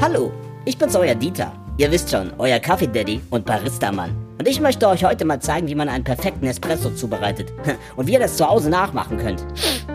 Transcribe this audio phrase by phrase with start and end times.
[0.00, 0.32] Hallo,
[0.64, 1.52] ich bin's euer Dieter.
[1.76, 4.16] Ihr wisst schon, euer Kaffee-Daddy und Barista-Mann.
[4.38, 7.52] Und ich möchte euch heute mal zeigen, wie man einen perfekten Espresso zubereitet.
[7.96, 9.44] Und wie ihr das zu Hause nachmachen könnt.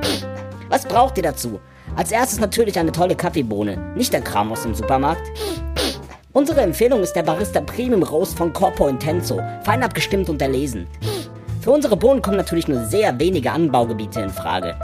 [0.69, 1.59] Was braucht ihr dazu?
[1.95, 5.27] Als erstes natürlich eine tolle Kaffeebohne, nicht der Kram aus dem Supermarkt.
[6.33, 10.85] Unsere Empfehlung ist der Barista Premium Roast von Corpo Intenso, fein abgestimmt und erlesen.
[11.65, 14.75] Für unsere Bohnen kommen natürlich nur sehr wenige Anbaugebiete in Frage.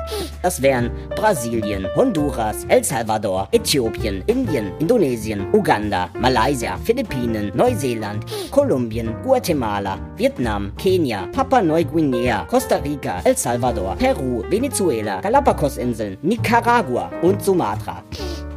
[0.41, 9.99] Das wären Brasilien, Honduras, El Salvador, Äthiopien, Indien, Indonesien, Uganda, Malaysia, Philippinen, Neuseeland, Kolumbien, Guatemala,
[10.17, 18.03] Vietnam, Kenia, Papua-Neuguinea, Costa Rica, El Salvador, Peru, Venezuela, Galapagos-Inseln, Nicaragua und Sumatra.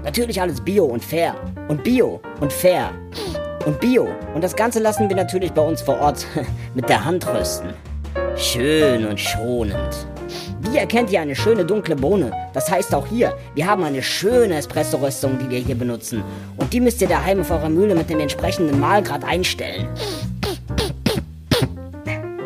[0.03, 1.35] Natürlich alles Bio und fair.
[1.69, 2.91] Und Bio und fair.
[3.67, 4.09] Und Bio.
[4.35, 6.27] Und das Ganze lassen wir natürlich bei uns vor Ort
[6.75, 7.75] mit der Hand rösten.
[8.37, 10.07] Schön und schonend.
[10.61, 12.33] Wie erkennt ihr eine schöne dunkle Bohne?
[12.53, 16.25] Das heißt auch hier, wir haben eine schöne Espresso-Röstung, die wir hier benutzen.
[16.57, 19.89] Und die müsst ihr daheim auf eurer Mühle mit dem entsprechenden Mahlgrad einstellen.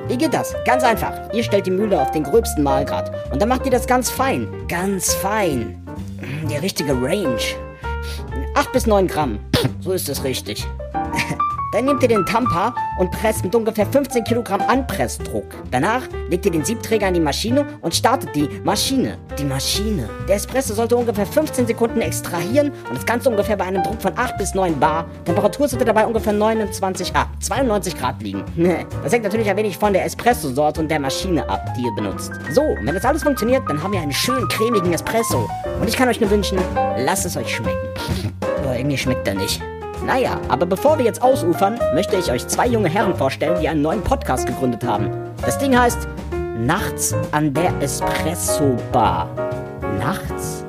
[0.09, 0.55] Wie geht das?
[0.65, 1.33] Ganz einfach.
[1.33, 3.11] Ihr stellt die Mühle auf den gröbsten Mahlgrad.
[3.33, 4.49] Und dann macht ihr das ganz fein.
[4.69, 5.83] Ganz fein.
[6.51, 7.39] Die richtige Range.
[8.55, 9.39] 8 bis 9 Gramm.
[9.81, 10.67] So ist es richtig.
[11.71, 15.45] Dann nehmt ihr den Tamper und presst mit ungefähr 15 Kilogramm Anpressdruck.
[15.71, 19.19] Danach legt ihr den Siebträger in die Maschine und startet die Maschine.
[19.39, 20.09] Die Maschine.
[20.27, 24.17] Der Espresso sollte ungefähr 15 Sekunden extrahieren und das Ganze ungefähr bei einem Druck von
[24.17, 25.07] 8 bis 9 Bar.
[25.27, 28.45] Temperatur sollte dabei ungefähr 29, ah, 92 Grad liegen.
[29.03, 32.33] Das hängt natürlich ein wenig von der Espresso-Sorte und der Maschine ab, die ihr benutzt.
[32.53, 35.49] So, wenn das alles funktioniert, dann haben wir einen schönen cremigen Espresso.
[35.81, 36.59] Und ich kann euch nur wünschen,
[36.99, 37.89] lasst es euch schmecken.
[38.59, 39.63] Aber irgendwie schmeckt er nicht.
[40.09, 43.83] Naja, aber bevor wir jetzt ausufern, möchte ich euch zwei junge Herren vorstellen, die einen
[43.83, 45.11] neuen Podcast gegründet haben.
[45.45, 46.09] Das Ding heißt
[46.57, 49.29] Nachts an der Espresso Bar.
[49.99, 50.65] Nachts?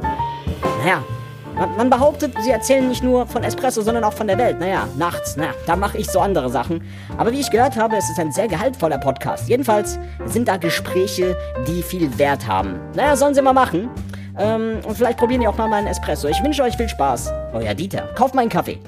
[0.83, 1.01] Naja,
[1.77, 4.59] man, behauptet, sie erzählen nicht nur von Espresso, sondern auch von der Welt.
[4.59, 6.83] Naja, nachts, naja, da mache ich so andere Sachen.
[7.17, 9.47] Aber wie ich gehört habe, es ist ein sehr gehaltvoller Podcast.
[9.47, 12.77] Jedenfalls sind da Gespräche, die viel Wert haben.
[12.93, 13.89] Naja, sollen sie mal machen.
[14.37, 16.27] Ähm, und vielleicht probieren die auch mal meinen Espresso.
[16.27, 17.31] Ich wünsche euch viel Spaß.
[17.53, 18.02] Euer Dieter.
[18.15, 18.80] Kauft meinen Kaffee.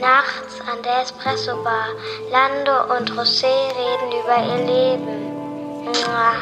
[0.00, 1.88] Nachts an der Espresso-Bar.
[2.30, 5.34] Lando und José reden über ihr Leben.
[5.84, 6.32] Mua.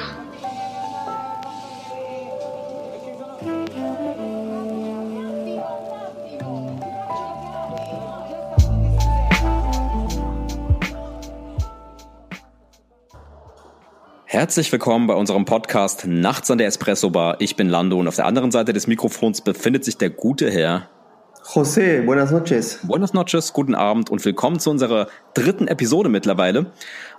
[14.24, 17.40] Herzlich willkommen bei unserem Podcast Nachts an der Espresso Bar.
[17.40, 20.88] Ich bin Lando und auf der anderen Seite des Mikrofons befindet sich der gute Herr
[21.54, 22.78] José, buenas noches.
[22.82, 26.72] Buenas noches, guten Abend und willkommen zu unserer dritten Episode mittlerweile.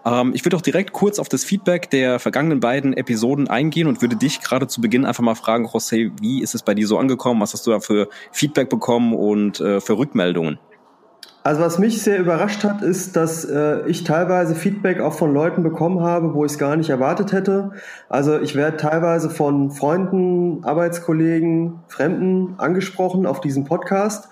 [0.06, 4.04] Ähm, ich würde auch direkt kurz auf das Feedback der vergangenen beiden Episoden eingehen und
[4.04, 7.00] würde dich gerade zu Beginn einfach mal fragen, José, wie ist es bei dir so
[7.00, 7.42] angekommen?
[7.42, 10.60] Was hast du da für Feedback bekommen und äh, für Rückmeldungen?
[11.50, 15.64] Also was mich sehr überrascht hat, ist, dass äh, ich teilweise Feedback auch von Leuten
[15.64, 17.72] bekommen habe, wo ich es gar nicht erwartet hätte.
[18.08, 24.30] Also ich werde teilweise von Freunden, Arbeitskollegen, Fremden angesprochen auf diesen Podcast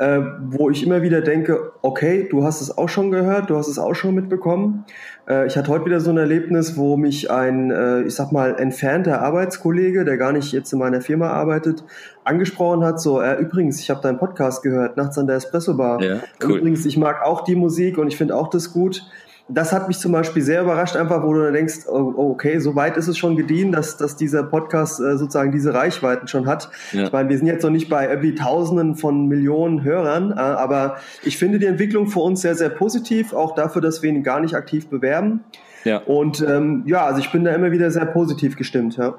[0.00, 3.68] äh, wo ich immer wieder denke, okay, du hast es auch schon gehört, du hast
[3.68, 4.86] es auch schon mitbekommen.
[5.28, 8.58] Äh, ich hatte heute wieder so ein Erlebnis, wo mich ein, äh, ich sag mal,
[8.58, 11.84] entfernter Arbeitskollege, der gar nicht jetzt in meiner Firma arbeitet,
[12.30, 16.02] angesprochen hat, so, äh, übrigens, ich habe deinen Podcast gehört, nachts an der Espresso Bar.
[16.02, 16.58] Ja, cool.
[16.58, 19.02] Übrigens, ich mag auch die Musik und ich finde auch das gut
[19.52, 22.58] das hat mich zum Beispiel sehr überrascht, einfach, wo du dann denkst, oh, oh, okay,
[22.58, 26.46] so weit ist es schon gediehen, dass, dass dieser Podcast äh, sozusagen diese Reichweiten schon
[26.46, 26.70] hat.
[26.92, 27.04] Ja.
[27.04, 30.96] Ich meine, wir sind jetzt noch nicht bei irgendwie Tausenden von Millionen Hörern, äh, aber
[31.22, 34.40] ich finde die Entwicklung für uns sehr, sehr positiv, auch dafür, dass wir ihn gar
[34.40, 35.44] nicht aktiv bewerben.
[35.84, 35.98] Ja.
[35.98, 39.14] Und ähm, ja, also ich bin da immer wieder sehr positiv gestimmt, ja.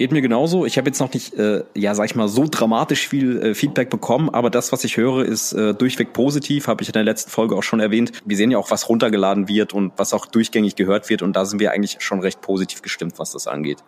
[0.00, 0.64] Geht mir genauso.
[0.64, 3.90] Ich habe jetzt noch nicht, äh, ja, sag ich mal, so dramatisch viel äh, Feedback
[3.90, 6.68] bekommen, aber das, was ich höre, ist äh, durchweg positiv.
[6.68, 8.12] Habe ich in der letzten Folge auch schon erwähnt.
[8.24, 11.20] Wir sehen ja auch, was runtergeladen wird und was auch durchgängig gehört wird.
[11.20, 13.84] Und da sind wir eigentlich schon recht positiv gestimmt, was das angeht.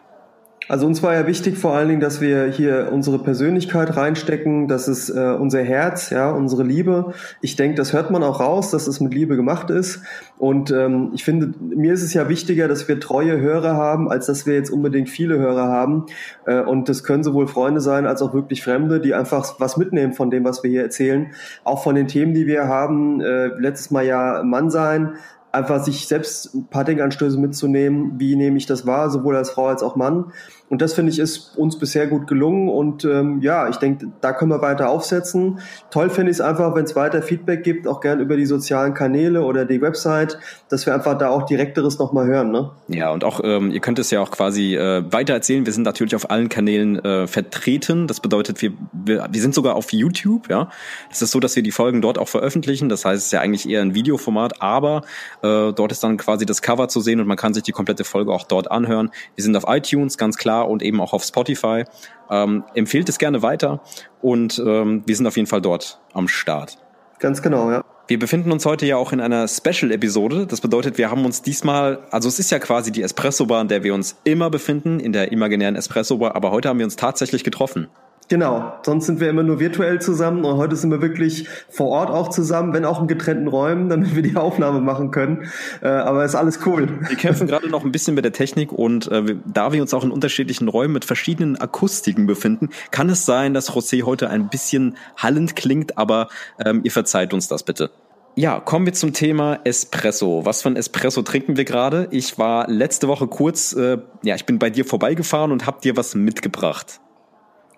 [0.69, 4.87] Also uns war ja wichtig vor allen Dingen, dass wir hier unsere Persönlichkeit reinstecken, das
[4.87, 7.13] ist äh, unser Herz, ja, unsere Liebe.
[7.41, 10.03] Ich denke, das hört man auch raus, dass es mit Liebe gemacht ist.
[10.39, 14.27] Und ähm, ich finde, mir ist es ja wichtiger, dass wir treue Hörer haben, als
[14.27, 16.07] dass wir jetzt unbedingt viele Hörer haben.
[16.47, 20.13] Äh, und das können sowohl Freunde sein als auch wirklich Fremde, die einfach was mitnehmen
[20.13, 21.33] von dem, was wir hier erzählen.
[21.65, 23.21] Auch von den Themen, die wir haben.
[23.21, 25.15] Äh, letztes Mal ja Mann sein,
[25.53, 29.67] einfach sich selbst ein paar Denkanstöße mitzunehmen, wie nehme ich das wahr, sowohl als Frau
[29.67, 30.33] als auch Mann.
[30.73, 32.71] Und das finde ich ist uns bisher gut gelungen.
[32.71, 35.59] Und ähm, ja, ich denke, da können wir weiter aufsetzen.
[35.91, 38.95] Toll finde ich es einfach, wenn es weiter Feedback gibt, auch gern über die sozialen
[38.95, 40.39] Kanäle oder die Website,
[40.71, 42.53] dass wir einfach da auch direkteres nochmal hören.
[42.53, 42.71] Ne?
[42.89, 45.67] Ja, und auch, ähm, ihr könnt es ja auch quasi äh, weiter erzählen.
[45.67, 48.07] Wir sind natürlich auf allen Kanälen äh, vertreten.
[48.07, 50.71] Das bedeutet, wir, wir, wir sind sogar auf YouTube, ja.
[51.11, 52.89] Es ist so, dass wir die Folgen dort auch veröffentlichen.
[52.89, 55.03] Das heißt, es ist ja eigentlich eher ein Videoformat, aber
[55.43, 58.05] äh, dort ist dann quasi das Cover zu sehen und man kann sich die komplette
[58.05, 59.11] Folge auch dort anhören.
[59.35, 61.85] Wir sind auf iTunes, ganz klar, und eben auch auf Spotify.
[62.31, 63.81] Ähm, empfehlt es gerne weiter
[64.21, 66.79] und ähm, wir sind auf jeden Fall dort am Start.
[67.19, 67.85] Ganz genau, ja.
[68.09, 70.47] Wir befinden uns heute ja auch in einer Special-Episode.
[70.47, 73.85] Das bedeutet, wir haben uns diesmal, also es ist ja quasi die Espresso-Bar, in der
[73.85, 77.89] wir uns immer befinden, in der imaginären Espresso-Bar, aber heute haben wir uns tatsächlich getroffen.
[78.29, 82.11] Genau, sonst sind wir immer nur virtuell zusammen und heute sind wir wirklich vor Ort
[82.11, 85.49] auch zusammen, wenn auch in getrennten Räumen, damit wir die Aufnahme machen können.
[85.83, 86.89] Äh, aber ist alles cool.
[87.09, 90.05] Wir kämpfen gerade noch ein bisschen mit der Technik und äh, da wir uns auch
[90.05, 94.97] in unterschiedlichen Räumen mit verschiedenen Akustiken befinden, kann es sein, dass José heute ein bisschen
[95.17, 96.29] hallend klingt, aber
[96.65, 97.91] ähm, ihr verzeiht uns das bitte.
[98.35, 100.47] Ja, kommen wir zum Thema Espresso.
[100.47, 102.09] Was für ein Espresso trinken wir gerade?
[102.13, 105.99] Ich war letzte Woche kurz, äh, ja, ich bin bei dir vorbeigefahren und hab dir
[105.99, 107.02] was mitgebracht.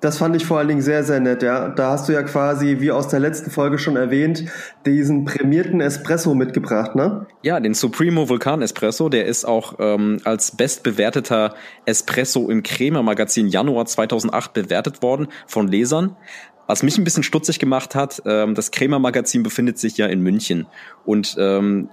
[0.00, 1.69] Das fand ich vor allen Dingen sehr, sehr nett, ja.
[1.69, 4.44] Da hast du ja quasi, wie aus der letzten Folge schon erwähnt,
[4.85, 7.26] diesen prämierten Espresso mitgebracht, ne?
[7.43, 11.55] Ja, den Supremo Vulkan Espresso, der ist auch ähm, als bestbewerteter
[11.87, 16.17] Espresso im Crema Magazin Januar 2008 bewertet worden von Lesern.
[16.67, 20.20] Was mich ein bisschen stutzig gemacht hat, ähm, das Crema Magazin befindet sich ja in
[20.20, 20.67] München
[21.05, 21.88] und ähm,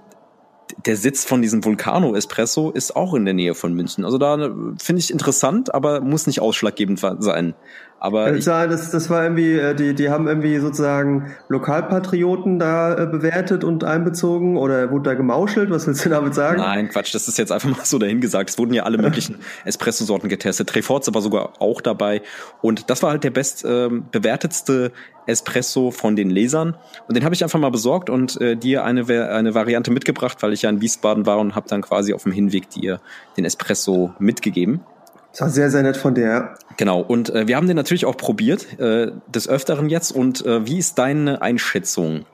[0.86, 4.04] der Sitz von diesem Vulcano Espresso ist auch in der Nähe von München.
[4.04, 4.50] Also da äh,
[4.80, 7.54] finde ich interessant, aber muss nicht ausschlaggebend sein.
[8.04, 13.06] Aber ja, das, das war irgendwie, äh, die, die haben irgendwie sozusagen Lokalpatrioten da äh,
[13.06, 15.70] bewertet und einbezogen oder wurde da gemauschelt?
[15.70, 16.56] Was willst du damit sagen?
[16.56, 18.50] Nein, Quatsch, das ist jetzt einfach mal so dahingesagt.
[18.50, 20.68] Es wurden ja alle möglichen Espresso-Sorten getestet.
[20.68, 22.22] Treforze war sogar auch dabei.
[22.60, 24.90] Und das war halt der best ähm, bewertetste
[25.26, 26.76] Espresso von den Lesern.
[27.06, 30.52] Und den habe ich einfach mal besorgt und äh, dir eine, eine Variante mitgebracht, weil
[30.52, 33.00] ich ja in Wiesbaden war und habe dann quasi auf dem Hinweg dir
[33.36, 34.80] den Espresso mitgegeben.
[35.32, 36.54] Das war sehr, sehr nett von dir.
[36.76, 40.12] Genau, und äh, wir haben den natürlich auch probiert, äh, des Öfteren jetzt.
[40.12, 42.26] Und äh, wie ist deine Einschätzung?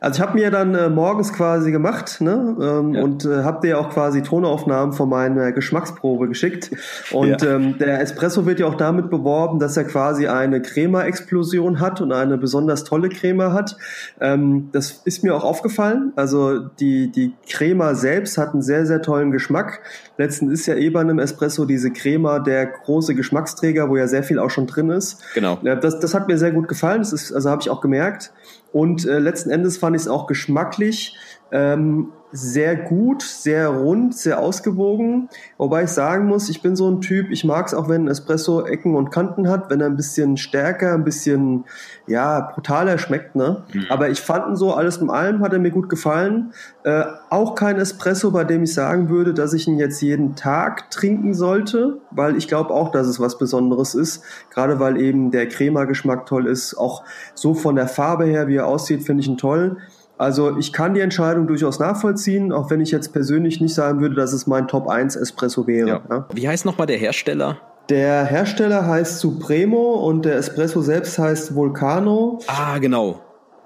[0.00, 2.56] Also ich habe mir dann äh, morgens quasi gemacht ne?
[2.60, 3.02] ähm, ja.
[3.02, 6.70] und äh, habe dir auch quasi Tonaufnahmen von meiner Geschmacksprobe geschickt.
[7.10, 7.54] Und ja.
[7.54, 12.12] ähm, der Espresso wird ja auch damit beworben, dass er quasi eine Crema-Explosion hat und
[12.12, 13.76] eine besonders tolle Crema hat.
[14.20, 16.12] Ähm, das ist mir auch aufgefallen.
[16.16, 19.80] Also die, die Crema selbst hat einen sehr, sehr tollen Geschmack.
[20.16, 24.22] Letzten ist ja eh bei einem Espresso diese Crema der große Geschmacksträger, wo ja sehr
[24.22, 25.22] viel auch schon drin ist.
[25.34, 25.58] Genau.
[25.62, 27.00] Das, das hat mir sehr gut gefallen.
[27.00, 28.32] Das ist, also habe ich auch gemerkt.
[28.72, 31.16] Und äh, letzten Endes fand ich es auch geschmacklich
[31.52, 35.28] ähm, sehr gut, sehr rund, sehr ausgewogen.
[35.56, 38.08] Wobei ich sagen muss, ich bin so ein Typ, ich mag es auch, wenn ein
[38.08, 41.64] Espresso Ecken und Kanten hat, wenn er ein bisschen stärker, ein bisschen
[42.06, 43.34] ja brutaler schmeckt.
[43.34, 43.64] Ne?
[43.72, 43.86] Mhm.
[43.88, 46.52] Aber ich fand ihn so, alles in allem hat er mir gut gefallen.
[46.84, 50.90] Äh, auch kein Espresso, bei dem ich sagen würde, dass ich ihn jetzt jeden Tag
[50.90, 54.22] trinken sollte, weil ich glaube auch, dass es was Besonderes ist.
[54.50, 56.74] Gerade weil eben der Crema-Geschmack toll ist.
[56.74, 57.04] Auch
[57.34, 59.78] so von der Farbe her, wie er aussieht, finde ich ihn toll.
[60.18, 64.16] Also ich kann die Entscheidung durchaus nachvollziehen, auch wenn ich jetzt persönlich nicht sagen würde,
[64.16, 65.88] dass es mein Top 1 Espresso wäre.
[65.88, 66.00] Ja.
[66.10, 66.26] Ja.
[66.34, 67.58] Wie heißt nochmal der Hersteller?
[67.88, 72.40] Der Hersteller heißt Supremo und der Espresso selbst heißt Vulcano.
[72.48, 73.22] Ah, genau.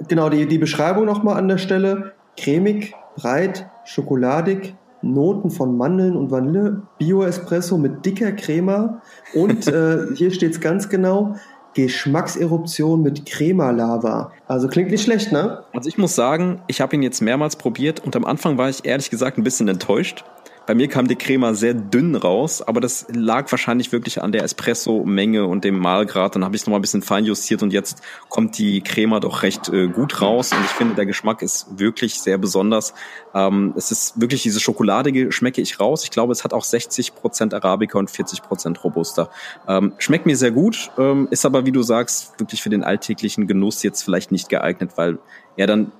[0.08, 2.12] Genau, die, die Beschreibung nochmal an der Stelle.
[2.36, 9.02] Cremig, breit, schokoladig, Noten von Mandeln und Vanille, Bio-Espresso mit dicker Crema
[9.34, 11.34] und äh, hier steht es ganz genau,
[11.74, 14.32] Geschmackseruption mit Crema-Lava.
[14.46, 15.64] Also klingt nicht schlecht, ne?
[15.72, 18.84] Also ich muss sagen, ich habe ihn jetzt mehrmals probiert und am Anfang war ich
[18.84, 20.24] ehrlich gesagt ein bisschen enttäuscht,
[20.66, 24.44] bei mir kam die Crema sehr dünn raus, aber das lag wahrscheinlich wirklich an der
[24.44, 26.36] Espresso-Menge und dem Mahlgrad.
[26.36, 29.42] Dann habe ich es nochmal ein bisschen fein justiert und jetzt kommt die Crema doch
[29.42, 30.52] recht äh, gut raus.
[30.52, 32.94] Und ich finde, der Geschmack ist wirklich sehr besonders.
[33.34, 36.04] Ähm, es ist wirklich diese Schokoladige schmecke ich raus.
[36.04, 39.30] Ich glaube, es hat auch 60 Prozent Arabica und 40 Prozent Robusta.
[39.66, 43.46] Ähm, schmeckt mir sehr gut, ähm, ist aber, wie du sagst, wirklich für den alltäglichen
[43.46, 45.18] Genuss jetzt vielleicht nicht geeignet, weil
[45.56, 45.92] er dann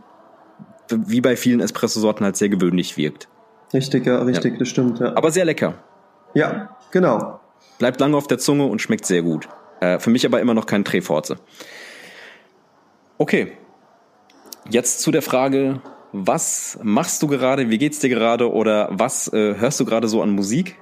[0.89, 3.29] wie bei vielen Espresso-Sorten halt sehr gewöhnlich wirkt.
[3.73, 4.59] Richtig, ja, richtig, ja.
[4.59, 5.01] das stimmt.
[5.01, 5.17] Ja.
[5.17, 5.75] Aber sehr lecker.
[6.35, 7.41] Ja, genau.
[7.79, 9.49] Bleibt lange auf der Zunge und schmeckt sehr gut.
[9.81, 11.37] Äh, für mich aber immer noch kein Treforze.
[13.19, 13.53] Okay.
[14.71, 15.81] Jetzt zu der Frage,
[16.13, 20.23] was machst du gerade, wie geht's dir gerade oder was äh, hörst du gerade so
[20.23, 20.77] an Musik?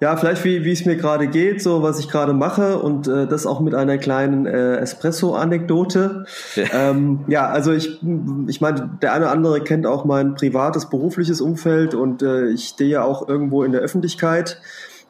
[0.00, 3.26] Ja, vielleicht wie, wie es mir gerade geht, so was ich gerade mache und äh,
[3.26, 6.26] das auch mit einer kleinen äh, Espresso-Anekdote.
[6.56, 6.64] Ja.
[6.90, 8.00] Ähm, ja, also ich,
[8.48, 12.68] ich meine, der eine oder andere kennt auch mein privates, berufliches Umfeld und äh, ich
[12.68, 14.60] stehe ja auch irgendwo in der Öffentlichkeit.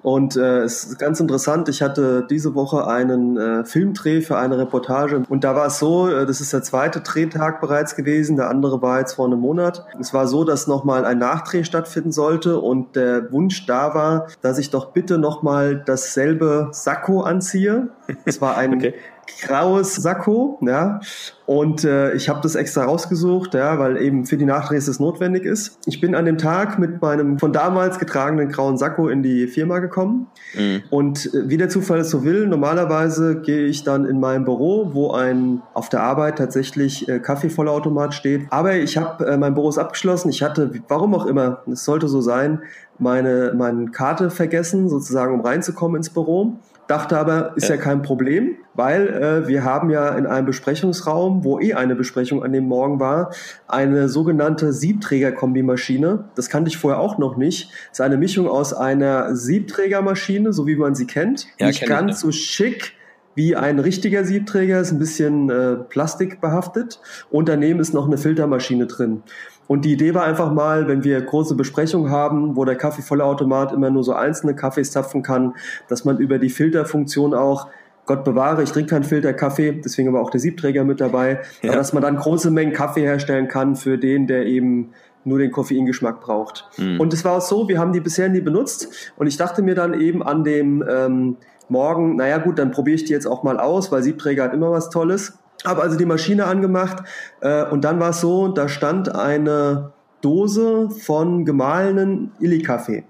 [0.04, 4.58] Und äh, es ist ganz interessant, ich hatte diese Woche einen äh, Filmdreh für eine
[4.58, 8.50] Reportage und da war es so, äh, das ist der zweite Drehtag bereits gewesen, der
[8.50, 9.86] andere war jetzt vor einem Monat.
[9.98, 14.58] Es war so, dass nochmal ein Nachdreh stattfinden sollte und der Wunsch da war, dass
[14.58, 17.88] ich doch bitte nochmal dasselbe Sakko anziehe.
[18.26, 18.94] Es war ein okay
[19.42, 21.00] graues Sakko, ja.
[21.46, 25.44] Und äh, ich habe das extra rausgesucht, ja, weil eben für die Nachdrehs es notwendig
[25.44, 25.78] ist.
[25.84, 29.80] Ich bin an dem Tag mit meinem von damals getragenen grauen Sakko in die Firma
[29.80, 30.28] gekommen.
[30.54, 30.82] Mhm.
[30.88, 34.94] Und äh, wie der Zufall es so will, normalerweise gehe ich dann in mein Büro,
[34.94, 38.46] wo ein auf der Arbeit tatsächlich äh, Kaffeevollautomat steht.
[38.50, 40.30] Aber ich habe äh, mein Büro ist abgeschlossen.
[40.30, 42.62] Ich hatte, warum auch immer, es sollte so sein,
[42.98, 46.54] meine meine Karte vergessen, sozusagen, um reinzukommen ins Büro.
[46.86, 51.42] Dachte aber, ist ja, ja kein Problem, weil äh, wir haben ja in einem Besprechungsraum,
[51.42, 53.32] wo eh eine Besprechung an dem Morgen war,
[53.66, 56.24] eine sogenannte Siebträger-Kombimaschine.
[56.34, 57.70] Das kannte ich vorher auch noch nicht.
[57.88, 61.46] Das ist eine Mischung aus einer Siebträgermaschine, so wie man sie kennt.
[61.58, 62.92] Ja, nicht ganz ich, so schick
[63.34, 67.00] wie ein richtiger Siebträger, ist ein bisschen äh, plastikbehaftet.
[67.30, 69.22] Und daneben ist noch eine Filtermaschine drin.
[69.66, 73.90] Und die Idee war einfach mal, wenn wir große Besprechungen haben, wo der Kaffeevollautomat immer
[73.90, 75.54] nur so einzelne Kaffees zapfen kann,
[75.88, 77.68] dass man über die Filterfunktion auch
[78.06, 81.72] Gott bewahre, ich trinke keinen Filterkaffee, deswegen aber auch der Siebträger mit dabei, ja.
[81.72, 84.92] dass man dann große Mengen Kaffee herstellen kann für den, der eben
[85.24, 86.68] nur den Koffeingeschmack braucht.
[86.76, 87.00] Mhm.
[87.00, 89.74] Und es war auch so, wir haben die bisher nie benutzt und ich dachte mir
[89.74, 91.36] dann eben an dem ähm,
[91.68, 94.70] Morgen, naja gut, dann probiere ich die jetzt auch mal aus, weil Siebträger hat immer
[94.70, 95.38] was Tolles.
[95.66, 97.04] Habe also die Maschine angemacht
[97.40, 103.04] äh, und dann war es so, da stand eine Dose von gemahlenen Illy-Kaffee.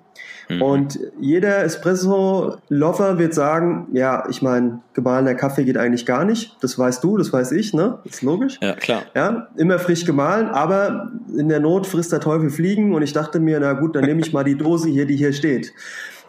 [0.49, 0.63] Mhm.
[0.63, 6.57] Und jeder Espresso-Lover wird sagen, ja, ich meine, gemahlener Kaffee geht eigentlich gar nicht.
[6.61, 7.99] Das weißt du, das weiß ich, ne?
[8.05, 8.59] Ist logisch.
[8.61, 9.03] Ja, klar.
[9.15, 13.41] Ja, immer frisch gemahlen, aber in der Not frisst der Teufel Fliegen und ich dachte
[13.41, 15.73] mir, na gut, dann nehme ich mal die Dose hier, die hier steht.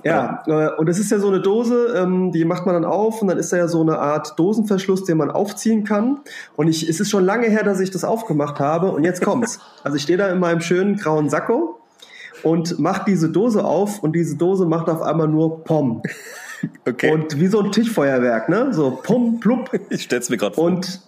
[0.05, 0.43] Ja.
[0.45, 3.27] Äh, und das ist ja so eine Dose, ähm, die macht man dann auf und
[3.27, 6.19] dann ist da ja so eine Art Dosenverschluss, den man aufziehen kann.
[6.55, 9.59] Und ich, es ist schon lange her, dass ich das aufgemacht habe und jetzt kommt's.
[9.83, 11.79] Also ich stehe da in meinem schönen grauen Sakko
[12.41, 16.01] und mach diese Dose auf und diese Dose macht auf einmal nur Pom.
[16.87, 17.11] Okay.
[17.11, 18.73] Und wie so ein Tischfeuerwerk, ne?
[18.73, 19.69] So Pom, plupp.
[19.89, 20.63] Ich stell's mir gerade vor.
[20.63, 21.01] Und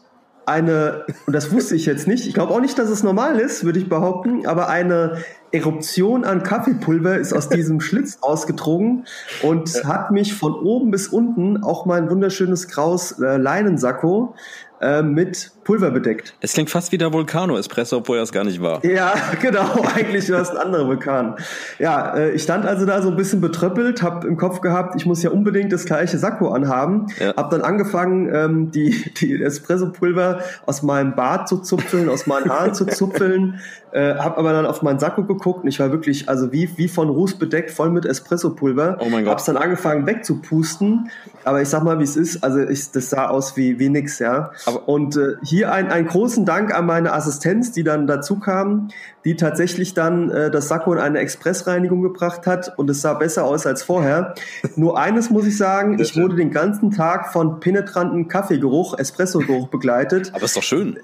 [0.47, 3.65] eine, und das wusste ich jetzt nicht, ich glaube auch nicht, dass es normal ist,
[3.65, 5.17] würde ich behaupten, aber eine
[5.51, 9.05] Eruption an Kaffeepulver ist aus diesem Schlitz ausgedrungen
[9.43, 14.35] und hat mich von oben bis unten auch mein wunderschönes graues äh, Leinensacko
[14.81, 16.35] äh, mit Pulver bedeckt.
[16.39, 18.85] Es klingt fast wie der Vulcano-Espresso, obwohl er es gar nicht war.
[18.85, 19.83] Ja, genau.
[19.95, 21.35] Eigentlich war es ein anderer Vulkan.
[21.79, 25.05] Ja, äh, ich stand also da so ein bisschen betröppelt, habe im Kopf gehabt, ich
[25.05, 27.07] muss ja unbedingt das gleiche Sakko anhaben.
[27.19, 27.35] Ja.
[27.35, 32.73] Habe dann angefangen, ähm, die, die Espresso-Pulver aus meinem Bart zu zupfeln, aus meinen Haaren
[32.73, 33.59] zu zupfeln.
[33.91, 36.87] Äh, habe aber dann auf meinen Sakko geguckt und ich war wirklich, also wie, wie
[36.87, 38.97] von Ruß bedeckt, voll mit Espresso-Pulver.
[38.99, 39.33] Oh mein Gott.
[39.33, 41.09] Hab's dann angefangen wegzupusten.
[41.43, 42.43] Aber ich sag mal, wie es ist.
[42.43, 44.51] Also ich, das sah aus wie, wie nix, ja.
[44.65, 48.89] Aber und äh, hier ein, einen großen Dank an meine Assistenz, die dann dazu kam,
[49.23, 53.45] die tatsächlich dann äh, das Sakko in eine Expressreinigung gebracht hat und es sah besser
[53.45, 54.35] aus als vorher.
[54.75, 60.31] Nur eines muss ich sagen, ich wurde den ganzen Tag von penetranten Kaffeegeruch, Espresso-Geruch begleitet.
[60.33, 60.99] Aber ist doch schön.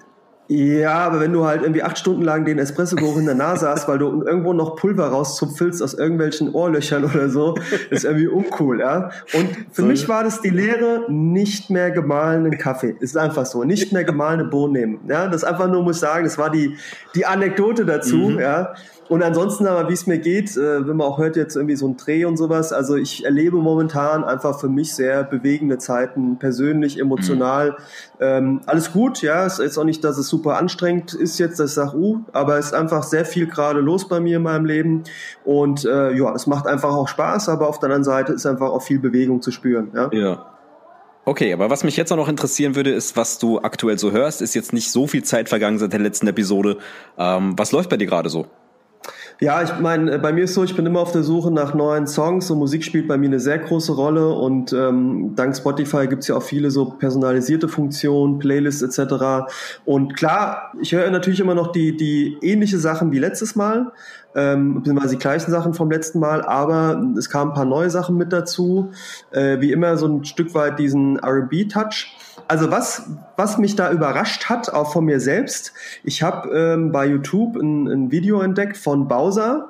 [0.55, 3.87] Ja, aber wenn du halt irgendwie acht Stunden lang den Espresso-Geruch in der Nase hast,
[3.87, 7.55] weil du irgendwo noch Pulver rauszupfelst aus irgendwelchen Ohrlöchern oder so,
[7.89, 9.09] ist irgendwie uncool, ja.
[9.33, 12.95] Und für so, mich war das die Lehre, nicht mehr gemahlenen Kaffee.
[12.99, 13.63] Ist einfach so.
[13.63, 14.99] Nicht mehr gemahlene Bohnen nehmen.
[15.07, 16.77] Ja, das einfach nur, muss ich sagen, das war die,
[17.15, 18.39] die Anekdote dazu, mhm.
[18.39, 18.75] ja.
[19.09, 21.87] Und ansonsten aber, wie es mir geht, äh, wenn man auch hört jetzt irgendwie so
[21.87, 26.99] ein Dreh und sowas, also ich erlebe momentan einfach für mich sehr bewegende Zeiten, persönlich,
[26.99, 27.71] emotional.
[27.71, 27.75] Mhm.
[28.19, 31.77] Ähm, alles gut, ja, ist jetzt auch nicht, dass es super anstrengend ist jetzt, dass
[31.77, 35.03] ich uh, aber es ist einfach sehr viel gerade los bei mir in meinem Leben
[35.43, 38.69] und äh, ja, es macht einfach auch Spaß, aber auf der anderen Seite ist einfach
[38.69, 39.91] auch viel Bewegung zu spüren.
[39.93, 40.09] Ja.
[40.13, 40.45] ja.
[41.25, 44.41] Okay, aber was mich jetzt auch noch interessieren würde, ist, was du aktuell so hörst.
[44.41, 46.79] Ist jetzt nicht so viel Zeit vergangen seit der letzten Episode.
[47.17, 48.45] Ähm, was läuft bei dir gerade so?
[49.43, 51.73] Ja, ich meine, äh, bei mir ist so, ich bin immer auf der Suche nach
[51.73, 56.07] neuen Songs und Musik spielt bei mir eine sehr große Rolle und ähm, dank Spotify
[56.07, 59.51] gibt's ja auch viele so personalisierte Funktionen, Playlists etc.
[59.83, 63.91] Und klar, ich höre natürlich immer noch die, die ähnliche Sachen wie letztes Mal,
[64.35, 68.17] ähm, beziehungsweise die gleichen Sachen vom letzten Mal, aber es kamen ein paar neue Sachen
[68.17, 68.91] mit dazu,
[69.31, 74.45] äh, wie immer so ein Stück weit diesen R&B-Touch also was, was mich da überrascht
[74.49, 75.73] hat, auch von mir selbst,
[76.03, 79.69] ich habe ähm, bei YouTube ein, ein Video entdeckt von Bowser,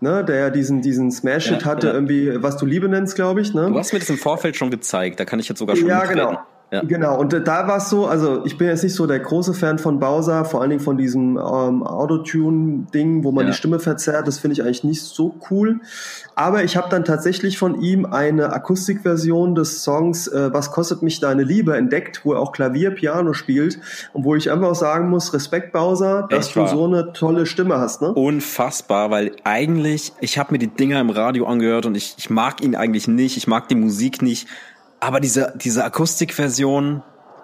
[0.00, 1.92] ne, der diesen, diesen Smash-Hit ja, hatte, ja.
[1.94, 3.54] irgendwie, was du Liebe nennst, glaube ich.
[3.54, 3.68] Ne?
[3.70, 6.04] Du hast mir das im Vorfeld schon gezeigt, da kann ich jetzt sogar schon Ja,
[6.04, 6.38] genau.
[6.70, 6.82] Ja.
[6.82, 9.78] Genau, und da war es so, also ich bin jetzt nicht so der große Fan
[9.78, 13.52] von Bowser, vor allen Dingen von diesem ähm, Autotune-Ding, wo man ja.
[13.52, 15.80] die Stimme verzerrt, das finde ich eigentlich nicht so cool.
[16.34, 21.20] Aber ich habe dann tatsächlich von ihm eine Akustikversion des Songs äh, Was kostet mich
[21.20, 23.80] deine Liebe entdeckt, wo er auch Klavier, Piano spielt
[24.12, 26.68] und wo ich einfach sagen muss, Respekt Bowser, dass Echt du wahr?
[26.68, 28.02] so eine tolle Stimme hast.
[28.02, 28.12] Ne?
[28.12, 32.62] Unfassbar, weil eigentlich, ich habe mir die Dinger im Radio angehört und ich, ich mag
[32.62, 34.48] ihn eigentlich nicht, ich mag die Musik nicht,
[35.00, 37.02] aber diese, diese Akustikversion,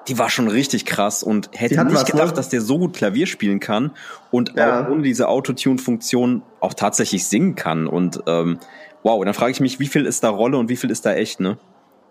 [0.08, 2.34] die war schon richtig krass und hätte nicht was, gedacht, ne?
[2.34, 3.92] dass der so gut Klavier spielen kann
[4.30, 4.84] und ja.
[4.84, 7.86] auch ohne diese Autotune-Funktion auch tatsächlich singen kann.
[7.86, 8.58] Und ähm,
[9.02, 11.14] wow, dann frage ich mich, wie viel ist da Rolle und wie viel ist da
[11.14, 11.56] echt, ne?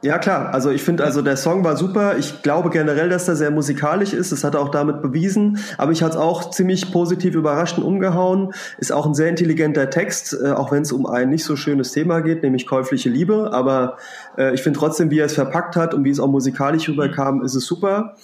[0.03, 0.53] Ja, klar.
[0.53, 2.17] Also ich finde, also der Song war super.
[2.17, 4.33] Ich glaube generell, dass er sehr musikalisch ist.
[4.33, 5.59] Das hat er auch damit bewiesen.
[5.77, 8.53] Aber ich hat es auch ziemlich positiv überrascht und umgehauen.
[8.77, 11.93] Ist auch ein sehr intelligenter Text, äh, auch wenn es um ein nicht so schönes
[11.93, 13.53] Thema geht, nämlich käufliche Liebe.
[13.53, 13.95] Aber
[14.37, 17.41] äh, ich finde trotzdem, wie er es verpackt hat und wie es auch musikalisch rüberkam,
[17.41, 18.15] ist es super.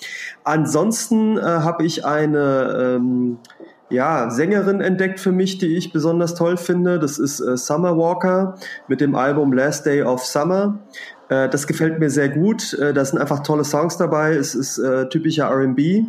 [0.44, 2.98] Ansonsten äh, habe ich eine...
[2.98, 3.38] Ähm,
[3.92, 7.00] ja, Sängerin entdeckt für mich, die ich besonders toll finde.
[7.00, 8.54] Das ist äh, Summer Walker
[8.88, 10.78] mit dem Album Last Day of Summer.
[11.30, 12.74] Äh, das gefällt mir sehr gut.
[12.74, 14.36] Äh, da sind einfach tolle Songs dabei.
[14.36, 16.04] Es ist äh, typischer R&B.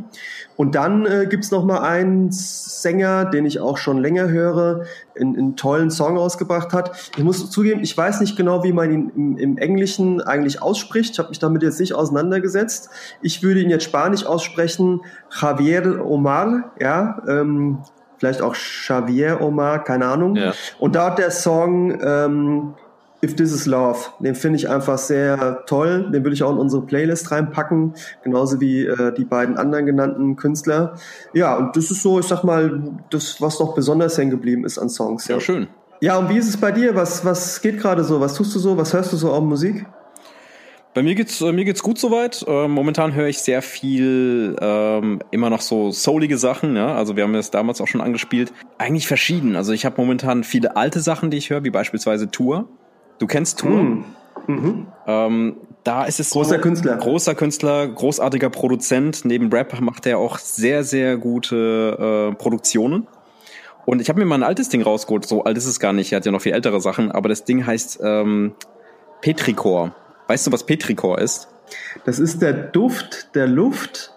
[0.56, 4.84] Und dann äh, gibt's noch mal einen Sänger, den ich auch schon länger höre,
[5.18, 7.10] einen, einen tollen Song ausgebracht hat.
[7.16, 11.12] Ich muss zugeben, ich weiß nicht genau, wie man ihn im, im Englischen eigentlich ausspricht.
[11.12, 12.90] Ich habe mich damit jetzt nicht auseinandergesetzt.
[13.22, 15.02] Ich würde ihn jetzt spanisch aussprechen.
[15.40, 17.22] Javier Omar, ja.
[17.28, 17.78] Ähm,
[18.18, 20.36] vielleicht auch Xavier Omar, keine Ahnung.
[20.36, 20.52] Ja.
[20.78, 22.74] Und da hat der Song ähm,
[23.22, 26.10] If This Is Love, den finde ich einfach sehr toll.
[26.10, 30.36] Den würde ich auch in unsere Playlist reinpacken, genauso wie äh, die beiden anderen genannten
[30.36, 30.94] Künstler.
[31.34, 34.78] Ja, und das ist so, ich sag mal, das, was noch besonders hängen geblieben ist
[34.78, 35.28] an Songs.
[35.28, 35.68] Ja, ja schön.
[36.00, 36.94] Ja, und wie ist es bei dir?
[36.94, 38.20] Was, was geht gerade so?
[38.20, 38.76] Was tust du so?
[38.78, 39.84] Was hörst du so an Musik?
[40.94, 42.42] Bei mir geht's äh, mir geht's gut soweit.
[42.48, 46.74] Äh, momentan höre ich sehr viel ähm, immer noch so soulige Sachen.
[46.74, 46.94] Ja?
[46.94, 48.52] Also wir haben das damals auch schon angespielt.
[48.78, 49.56] Eigentlich verschieden.
[49.56, 52.66] Also ich habe momentan viele alte Sachen, die ich höre, wie beispielsweise Tour.
[53.20, 53.82] Du kennst Tour?
[53.82, 54.04] Mm.
[54.46, 54.86] Mhm.
[55.06, 59.24] Ähm, da ist es großer so, Künstler, großer Künstler, großartiger Produzent.
[59.24, 63.06] Neben Rap macht er auch sehr, sehr gute äh, Produktionen.
[63.86, 65.26] Und ich habe mir mal ein altes Ding rausgeholt.
[65.26, 66.12] So alt ist es gar nicht.
[66.12, 67.12] Er hat ja noch viel ältere Sachen.
[67.12, 68.54] Aber das Ding heißt ähm,
[69.20, 69.94] Petrichor.
[70.26, 71.48] Weißt du, was Petrichor ist?
[72.04, 74.12] Das ist der Duft der Luft,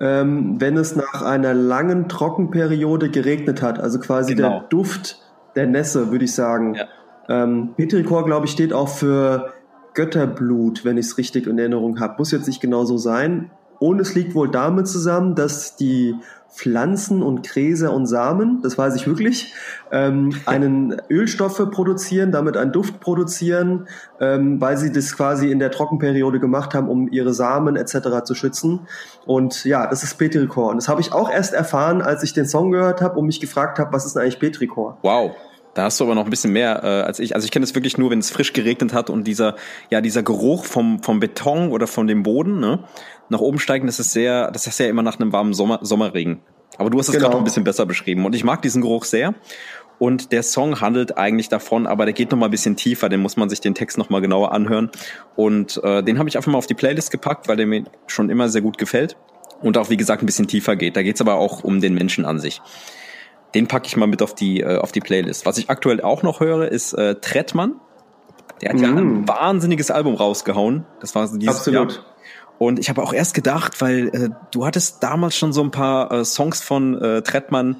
[0.00, 3.78] ähm, wenn es nach einer langen Trockenperiode geregnet hat.
[3.78, 4.60] Also quasi genau.
[4.60, 5.22] der Duft
[5.56, 6.74] der Nässe, würde ich sagen.
[6.74, 6.88] Ja.
[7.28, 9.52] Ähm, Petrichor, glaube ich, steht auch für
[9.94, 12.14] Götterblut, wenn ich es richtig in Erinnerung habe.
[12.18, 13.50] Muss jetzt nicht genau so sein.
[13.78, 16.14] Und es liegt wohl damit zusammen, dass die
[16.54, 19.52] Pflanzen und Gräser und Samen, das weiß ich wirklich,
[19.90, 23.88] ähm, einen Ölstoffe produzieren, damit einen Duft produzieren,
[24.20, 28.22] ähm, weil sie das quasi in der Trockenperiode gemacht haben, um ihre Samen etc.
[28.24, 28.86] zu schützen.
[29.26, 30.70] Und ja, das ist Petrichor.
[30.70, 33.40] Und das habe ich auch erst erfahren, als ich den Song gehört habe und mich
[33.40, 34.98] gefragt habe, was ist denn eigentlich Petrichor?
[35.02, 35.32] Wow.
[35.74, 37.34] Da hast du aber noch ein bisschen mehr äh, als ich.
[37.34, 39.56] Also ich kenne es wirklich nur, wenn es frisch geregnet hat und dieser,
[39.90, 42.84] ja, dieser Geruch vom, vom Beton oder von dem Boden, ne,
[43.28, 46.40] nach oben steigen, das ist sehr, das ist ja immer nach einem warmen Sommer, Sommerregen.
[46.78, 47.28] Aber du hast es genau.
[47.28, 48.24] gerade ein bisschen besser beschrieben.
[48.24, 49.34] Und ich mag diesen Geruch sehr.
[49.98, 53.20] Und der Song handelt eigentlich davon, aber der geht noch mal ein bisschen tiefer, den
[53.20, 54.90] muss man sich den Text noch mal genauer anhören.
[55.36, 58.28] Und äh, den habe ich einfach mal auf die Playlist gepackt, weil der mir schon
[58.28, 59.16] immer sehr gut gefällt.
[59.62, 60.96] Und auch, wie gesagt, ein bisschen tiefer geht.
[60.96, 62.60] Da geht's aber auch um den Menschen an sich.
[63.54, 65.46] Den packe ich mal mit auf die, äh, auf die Playlist.
[65.46, 67.80] Was ich aktuell auch noch höre, ist äh, Trettmann.
[68.60, 68.82] Der hat mm.
[68.82, 70.86] ja ein wahnsinniges Album rausgehauen.
[71.00, 71.92] Das war dieses Absolut.
[71.92, 72.04] Jahr.
[72.58, 76.10] Und ich habe auch erst gedacht, weil äh, du hattest damals schon so ein paar
[76.12, 77.76] äh, Songs von äh, Trettmann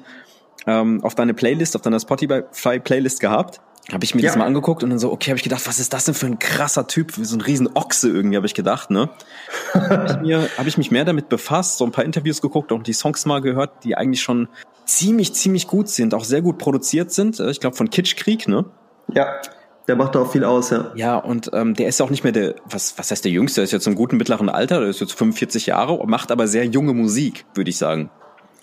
[0.67, 3.61] ähm, auf deine Playlist, auf deiner Spotify-Playlist gehabt.
[3.91, 4.29] Habe ich mir ja.
[4.29, 6.25] das mal angeguckt und dann so, okay, habe ich gedacht, was ist das denn für
[6.25, 9.09] ein krasser Typ, so ein riesen Ochse irgendwie, habe ich gedacht, ne?
[9.73, 12.87] habe ich, mir, hab ich mich mehr damit befasst, so ein paar Interviews geguckt und
[12.87, 14.47] die Songs mal gehört, die eigentlich schon
[14.85, 17.39] ziemlich, ziemlich gut sind, auch sehr gut produziert sind.
[17.39, 18.65] Äh, ich glaube von Kitschkrieg, ne?
[19.13, 19.27] Ja.
[19.87, 20.91] Der macht auch viel aus, ja.
[20.95, 23.61] Ja, und ähm, der ist auch nicht mehr der, was, was heißt der Jüngste?
[23.61, 26.65] Der ist jetzt im guten mittleren Alter, der ist jetzt 45 Jahre, macht aber sehr
[26.65, 28.09] junge Musik, würde ich sagen.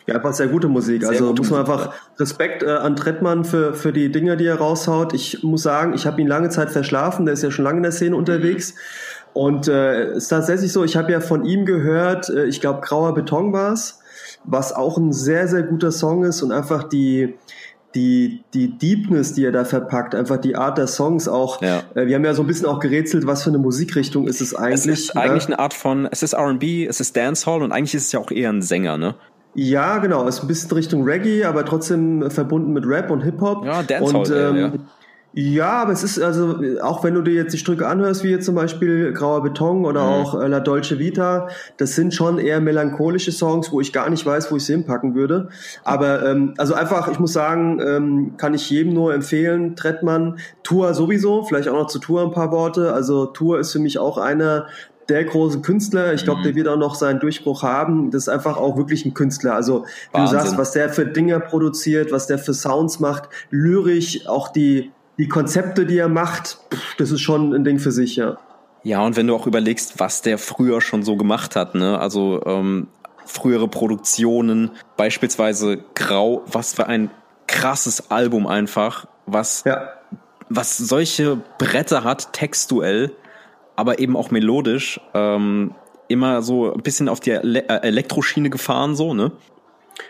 [0.06, 1.02] Ja, einfach sehr gute Musik.
[1.02, 4.36] Sehr also gute muss man Musik, einfach Respekt äh, an Trettmann für, für die Dinge,
[4.36, 5.14] die er raushaut.
[5.14, 7.82] Ich muss sagen, ich habe ihn lange Zeit verschlafen, der ist ja schon lange in
[7.84, 8.74] der Szene unterwegs.
[9.32, 13.14] Und äh, ist tatsächlich so, ich habe ja von ihm gehört, äh, ich glaube Grauer
[13.14, 14.01] Beton war's
[14.44, 17.34] was auch ein sehr, sehr guter Song ist und einfach die,
[17.94, 21.60] die, die Deepness, die er da verpackt, einfach die Art der Songs auch.
[21.62, 21.82] Ja.
[21.94, 24.54] Äh, wir haben ja so ein bisschen auch gerätselt, was für eine Musikrichtung ist es
[24.54, 24.74] eigentlich.
[24.74, 28.06] Es ist eigentlich eine Art von, es ist R&B, es ist Dancehall und eigentlich ist
[28.06, 29.14] es ja auch eher ein Sänger, ne?
[29.54, 30.26] Ja, genau.
[30.26, 33.66] Es ist ein bisschen Richtung Reggae, aber trotzdem verbunden mit Rap und Hip-Hop.
[33.66, 34.20] Ja, Dancehall.
[34.20, 34.62] Und, ähm, ja.
[34.66, 34.72] Ja,
[35.80, 38.54] aber es ist also, auch wenn du dir jetzt die Stücke anhörst, wie jetzt zum
[38.54, 40.08] Beispiel Grauer Beton oder mhm.
[40.08, 44.26] auch äh, La Dolce Vita, das sind schon eher melancholische Songs, wo ich gar nicht
[44.26, 45.48] weiß, wo ich sie hinpacken würde.
[45.84, 50.92] Aber ähm, also einfach, ich muss sagen, ähm, kann ich jedem nur empfehlen, Trettmann, Tour
[50.92, 52.92] sowieso, vielleicht auch noch zu Tour ein paar Worte.
[52.92, 54.66] Also Tour ist für mich auch einer
[55.08, 56.12] der große Künstler.
[56.12, 56.44] Ich glaube, mhm.
[56.44, 58.10] der wird auch noch seinen Durchbruch haben.
[58.10, 59.54] Das ist einfach auch wirklich ein Künstler.
[59.54, 64.26] Also wie du sagst, was der für Dinger produziert, was der für Sounds macht, lyrisch,
[64.26, 68.16] auch die, die Konzepte, die er macht, pff, das ist schon ein Ding für sich,
[68.16, 68.38] ja.
[68.84, 71.98] Ja, und wenn du auch überlegst, was der früher schon so gemacht hat, ne?
[72.00, 72.88] Also ähm,
[73.26, 77.10] frühere Produktionen, beispielsweise Grau, was für ein
[77.46, 79.88] krasses Album einfach, was, ja.
[80.48, 83.12] was solche Bretter hat, textuell
[83.76, 85.00] aber eben auch melodisch.
[85.14, 85.74] Ähm,
[86.08, 89.32] immer so ein bisschen auf die Ele äh, Elektroschiene gefahren, so, ne?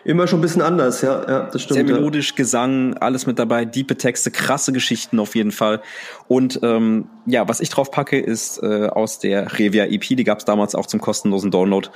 [0.05, 1.75] Immer schon ein bisschen anders, ja, ja, das stimmt.
[1.75, 2.37] Sehr melodisch, ja.
[2.37, 5.81] Gesang, alles mit dabei, diepe Texte, krasse Geschichten auf jeden Fall.
[6.29, 10.39] Und ähm, ja, was ich drauf packe, ist äh, aus der Revia EP, die gab
[10.39, 11.89] es damals auch zum kostenlosen Download.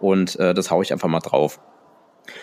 [0.00, 1.60] Und äh, das hau ich einfach mal drauf.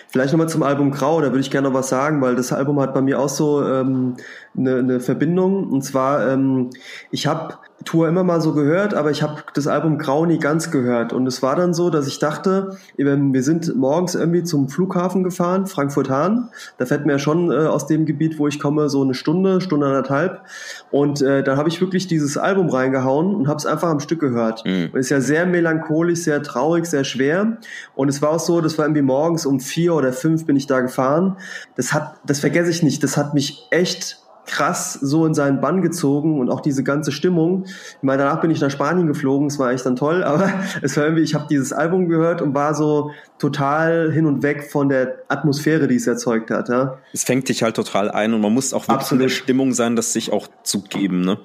[0.10, 2.80] Vielleicht nochmal zum Album Grau, da würde ich gerne noch was sagen, weil das Album
[2.80, 4.18] hat bei mir auch so ähm,
[4.58, 5.70] eine, eine Verbindung.
[5.70, 6.70] Und zwar, ähm,
[7.12, 7.56] ich habe
[7.88, 11.14] Tour immer mal so gehört, aber ich habe das Album Grau nie ganz gehört.
[11.14, 15.68] Und es war dann so, dass ich dachte, wir sind morgens irgendwie zum Flughafen gefahren,
[15.68, 16.50] Frankfurt-Hahn.
[16.78, 19.62] Da fährt mir ja schon äh, aus dem Gebiet, wo ich komme, so eine Stunde,
[19.62, 20.42] Stunde anderthalb.
[20.92, 24.20] Und äh, dann habe ich wirklich dieses Album reingehauen und habe es einfach am Stück
[24.20, 24.66] gehört.
[24.66, 24.90] Mhm.
[24.94, 27.58] Ist ja sehr melancholisch, sehr traurig, sehr schwer.
[27.96, 30.68] Und es war auch so, das war irgendwie morgens um vier oder fünf bin ich
[30.68, 31.38] da gefahren.
[31.78, 33.02] Das hat, das vergesse ich nicht.
[33.02, 37.66] Das hat mich echt krass so in seinen Bann gezogen und auch diese ganze Stimmung.
[37.66, 40.98] Ich meine, danach bin ich nach Spanien geflogen, es war echt dann toll, aber es
[40.98, 44.90] war irgendwie, ich habe dieses Album gehört und war so total hin und weg von
[44.90, 46.70] der Atmosphäre, die es erzeugt hat.
[46.70, 46.98] Ja.
[47.14, 49.22] Es fängt dich halt total ein und man muss auch wirklich Absolut.
[49.22, 51.22] in der Stimmung sein, das sich auch zu geben.
[51.22, 51.38] Ne?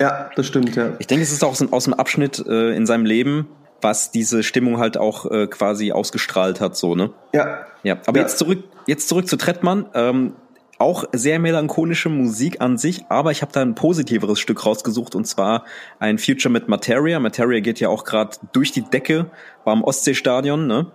[0.00, 0.92] Ja, das stimmt, ja.
[0.98, 3.48] Ich denke, es ist auch so aus dem Abschnitt äh, in seinem Leben,
[3.80, 7.10] was diese Stimmung halt auch äh, quasi ausgestrahlt hat, so, ne?
[7.32, 7.66] Ja.
[7.84, 8.24] Ja, aber ja.
[8.24, 9.86] jetzt zurück, jetzt zurück zu Trettmann.
[9.94, 10.32] Ähm,
[10.78, 15.26] auch sehr melancholische Musik an sich, aber ich habe da ein positiveres Stück rausgesucht und
[15.26, 15.64] zwar
[15.98, 17.18] ein Future mit Materia.
[17.18, 19.26] Materia geht ja auch gerade durch die Decke,
[19.64, 20.86] war im Ostseestadion, ne?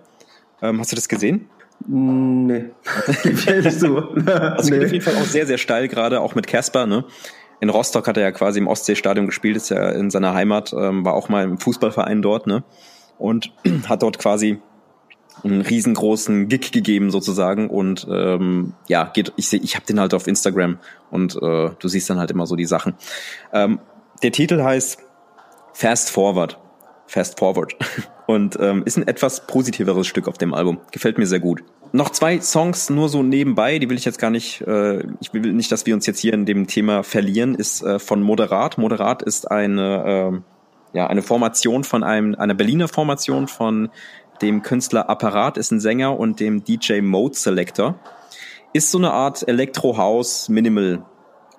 [0.62, 1.48] Ähm, hast du das gesehen?
[1.86, 2.70] Nee.
[3.22, 3.98] Gefällt so.
[4.26, 4.78] also nee.
[4.78, 7.04] geht auf jeden Fall auch sehr, sehr steil, gerade auch mit Casper, ne?
[7.60, 11.04] In Rostock hat er ja quasi im Ostseestadion gespielt, ist ja in seiner Heimat, ähm,
[11.04, 12.64] war auch mal im Fußballverein dort, ne?
[13.18, 13.52] Und
[13.88, 14.60] hat dort quasi
[15.42, 20.14] einen riesengroßen Gig gegeben sozusagen und ähm, ja, geht, ich sehe, ich habe den halt
[20.14, 20.78] auf Instagram
[21.10, 22.94] und äh, du siehst dann halt immer so die Sachen.
[23.52, 23.80] Ähm,
[24.22, 24.98] der Titel heißt
[25.72, 26.58] Fast Forward.
[27.06, 27.74] Fast Forward.
[28.26, 30.80] Und ähm, ist ein etwas positiveres Stück auf dem Album.
[30.92, 31.62] Gefällt mir sehr gut.
[31.92, 35.52] Noch zwei Songs nur so nebenbei, die will ich jetzt gar nicht, äh, ich will
[35.52, 38.78] nicht, dass wir uns jetzt hier in dem Thema verlieren, ist äh, von Moderat.
[38.78, 40.42] Moderat ist eine,
[40.94, 43.90] äh, ja, eine Formation von einem, einer Berliner Formation von
[44.42, 47.98] dem Künstler Apparat ist ein Sänger und dem DJ Mode Selector.
[48.72, 51.04] Ist so eine Art Elektro-House Minimal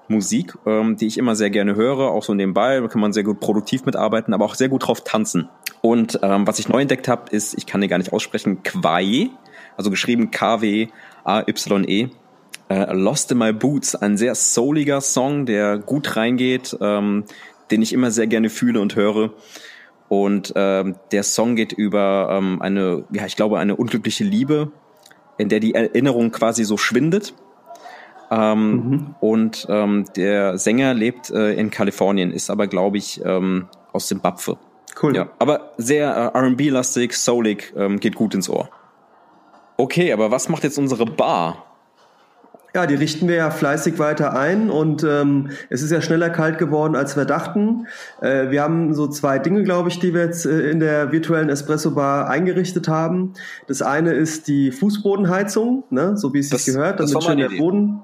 [0.07, 3.23] Musik, ähm, die ich immer sehr gerne höre, auch so nebenbei, da kann man sehr
[3.23, 5.49] gut produktiv mitarbeiten, aber auch sehr gut drauf tanzen.
[5.81, 9.29] Und ähm, was ich neu entdeckt habe, ist, ich kann den gar nicht aussprechen, Kwae,
[9.77, 12.09] also geschrieben K-W-A-Y-E.
[12.67, 17.25] Äh, Lost in My Boots, ein sehr souliger Song, der gut reingeht, ähm,
[17.71, 19.33] den ich immer sehr gerne fühle und höre.
[20.07, 24.71] Und ähm, der Song geht über ähm, eine, ja, ich glaube, eine unglückliche Liebe,
[25.37, 27.33] in der die Erinnerung quasi so schwindet.
[28.31, 29.15] Ähm, mhm.
[29.19, 34.57] Und ähm, der Sänger lebt äh, in Kalifornien, ist aber, glaube ich, ähm, aus Zimbabwe.
[35.01, 35.15] Cool.
[35.15, 38.69] Ja, aber sehr äh, RB-lastig, soulig, ähm, geht gut ins Ohr.
[39.77, 41.65] Okay, aber was macht jetzt unsere Bar?
[42.75, 46.57] Ja, die richten wir ja fleißig weiter ein und ähm, es ist ja schneller kalt
[46.57, 47.87] geworden, als wir dachten.
[48.19, 51.47] Äh, wir haben so zwei Dinge, glaube ich, die wir jetzt äh, in der virtuellen
[51.47, 53.31] Espresso-Bar eingerichtet haben.
[53.67, 58.01] Das eine ist die Fußbodenheizung, ne, so wie es sich gehört, damit schön der Boden...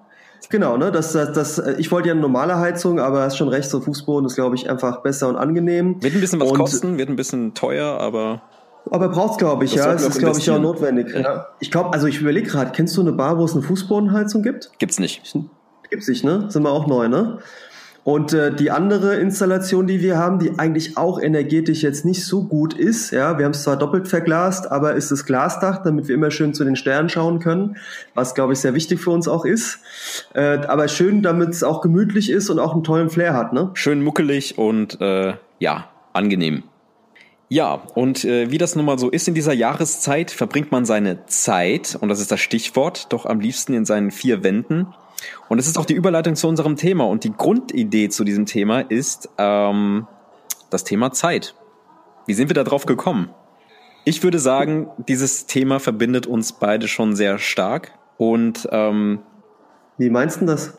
[0.49, 3.69] Genau, ne, das, das, das, ich wollte ja eine normale Heizung, aber hast schon recht,
[3.69, 6.01] so Fußboden ist, glaube ich, einfach besser und angenehm.
[6.01, 8.41] Wird ein bisschen was und, kosten, wird ein bisschen teuer, aber...
[8.89, 9.91] Aber braucht's, glaube ich, das ja.
[9.93, 11.13] Das ist, glaube ich, auch notwendig.
[11.13, 11.47] Ja.
[11.59, 14.71] Ich glaube, also ich überlege gerade, kennst du eine Bar, wo es eine Fußbodenheizung gibt?
[14.79, 15.21] Gibt's nicht.
[15.89, 16.45] Gibt's nicht, ne?
[16.49, 17.39] Sind wir auch neu, ne?
[18.03, 22.43] Und äh, die andere Installation, die wir haben, die eigentlich auch energetisch jetzt nicht so
[22.45, 26.15] gut ist, ja, wir haben es zwar doppelt verglast, aber ist das Glasdach, damit wir
[26.15, 27.77] immer schön zu den Sternen schauen können,
[28.15, 29.79] was glaube ich sehr wichtig für uns auch ist.
[30.33, 33.69] Äh, aber schön, damit es auch gemütlich ist und auch einen tollen Flair hat, ne?
[33.75, 36.63] Schön muckelig und äh, ja, angenehm.
[37.51, 41.25] Ja, und äh, wie das nun mal so ist in dieser Jahreszeit, verbringt man seine
[41.25, 44.87] Zeit, und das ist das Stichwort, doch am liebsten in seinen vier Wänden.
[45.49, 47.03] Und es ist auch die Überleitung zu unserem Thema.
[47.03, 50.07] Und die Grundidee zu diesem Thema ist ähm,
[50.69, 51.53] das Thema Zeit.
[52.25, 53.31] Wie sind wir da drauf gekommen?
[54.05, 57.99] Ich würde sagen, dieses Thema verbindet uns beide schon sehr stark.
[58.15, 59.19] Und ähm,
[59.97, 60.77] wie meinst du das?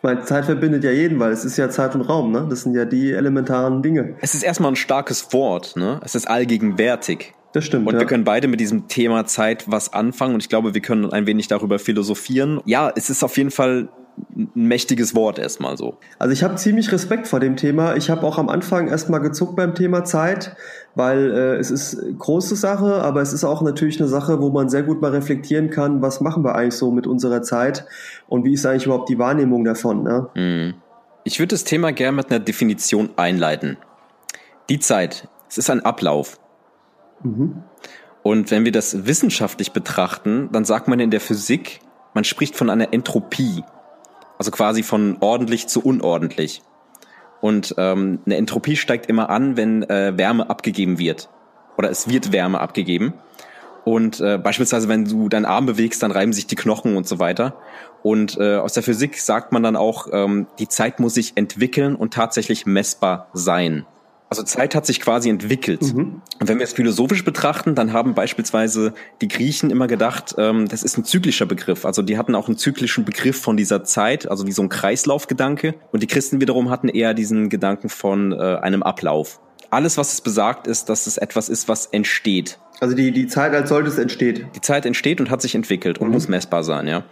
[0.00, 2.46] Ich meine, Zeit verbindet ja jeden, weil es ist ja Zeit und Raum, ne?
[2.48, 4.14] Das sind ja die elementaren Dinge.
[4.22, 6.00] Es ist erstmal ein starkes Wort, ne?
[6.02, 7.34] Es ist allgegenwärtig.
[7.52, 7.86] Das stimmt.
[7.86, 8.00] Und ja.
[8.00, 11.26] wir können beide mit diesem Thema Zeit was anfangen und ich glaube, wir können ein
[11.26, 12.62] wenig darüber philosophieren.
[12.64, 13.90] Ja, es ist auf jeden Fall
[14.36, 15.96] ein mächtiges Wort erstmal so.
[16.18, 17.96] Also ich habe ziemlich Respekt vor dem Thema.
[17.96, 20.56] Ich habe auch am Anfang erstmal gezuckt beim Thema Zeit,
[20.94, 24.68] weil äh, es ist große Sache, aber es ist auch natürlich eine Sache, wo man
[24.68, 27.86] sehr gut mal reflektieren kann, was machen wir eigentlich so mit unserer Zeit
[28.28, 30.02] und wie ist eigentlich überhaupt die Wahrnehmung davon.
[30.02, 30.28] Ne?
[30.34, 30.74] Mhm.
[31.24, 33.76] Ich würde das Thema gerne mit einer Definition einleiten.
[34.68, 36.38] Die Zeit, es ist ein Ablauf.
[37.22, 37.62] Mhm.
[38.22, 41.80] Und wenn wir das wissenschaftlich betrachten, dann sagt man in der Physik,
[42.14, 43.64] man spricht von einer Entropie.
[44.40, 46.62] Also quasi von ordentlich zu unordentlich.
[47.42, 51.28] Und ähm, eine Entropie steigt immer an, wenn äh, Wärme abgegeben wird.
[51.76, 53.12] Oder es wird Wärme abgegeben.
[53.84, 57.18] Und äh, beispielsweise, wenn du deinen Arm bewegst, dann reiben sich die Knochen und so
[57.18, 57.58] weiter.
[58.02, 61.94] Und äh, aus der Physik sagt man dann auch, ähm, die Zeit muss sich entwickeln
[61.94, 63.84] und tatsächlich messbar sein.
[64.30, 65.82] Also Zeit hat sich quasi entwickelt.
[65.82, 66.22] Mhm.
[66.38, 70.84] Und wenn wir es philosophisch betrachten, dann haben beispielsweise die Griechen immer gedacht, ähm, das
[70.84, 71.84] ist ein zyklischer Begriff.
[71.84, 75.74] Also die hatten auch einen zyklischen Begriff von dieser Zeit, also wie so ein Kreislaufgedanke.
[75.90, 79.40] Und die Christen wiederum hatten eher diesen Gedanken von äh, einem Ablauf.
[79.70, 82.58] Alles, was es besagt, ist, dass es etwas ist, was entsteht.
[82.80, 84.46] Also die, die Zeit als solches entsteht.
[84.56, 86.14] Die Zeit entsteht und hat sich entwickelt und mhm.
[86.14, 87.04] muss messbar sein, ja.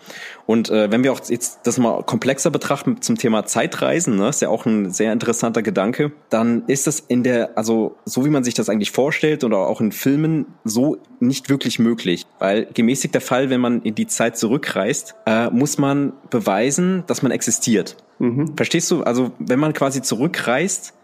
[0.46, 4.40] Und äh, wenn wir auch jetzt das mal komplexer betrachten zum Thema Zeitreisen, ne, ist
[4.40, 8.44] ja auch ein sehr interessanter Gedanke, dann ist das in der, also so wie man
[8.44, 12.24] sich das eigentlich vorstellt oder auch in Filmen, so nicht wirklich möglich.
[12.38, 17.30] Weil gemäßigter Fall, wenn man in die Zeit zurückreist, äh, muss man beweisen, dass man
[17.30, 17.98] existiert.
[18.18, 18.56] Mhm.
[18.56, 19.02] Verstehst du?
[19.02, 20.94] Also wenn man quasi zurückreist,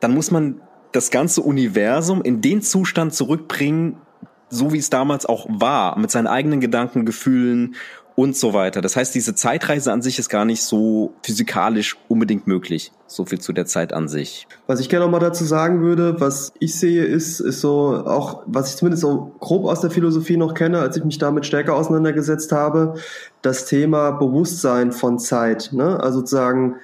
[0.00, 0.60] dann muss man
[0.94, 3.96] das ganze Universum in den Zustand zurückbringen,
[4.48, 7.74] so wie es damals auch war, mit seinen eigenen Gedanken, Gefühlen
[8.16, 8.80] und so weiter.
[8.80, 12.92] Das heißt, diese Zeitreise an sich ist gar nicht so physikalisch unbedingt möglich.
[13.08, 14.46] So viel zu der Zeit an sich.
[14.68, 18.42] Was ich gerne noch mal dazu sagen würde, was ich sehe, ist, ist so auch,
[18.46, 21.74] was ich zumindest so grob aus der Philosophie noch kenne, als ich mich damit stärker
[21.74, 22.94] auseinandergesetzt habe,
[23.42, 25.70] das Thema Bewusstsein von Zeit.
[25.72, 25.98] Ne?
[26.00, 26.76] Also sozusagen,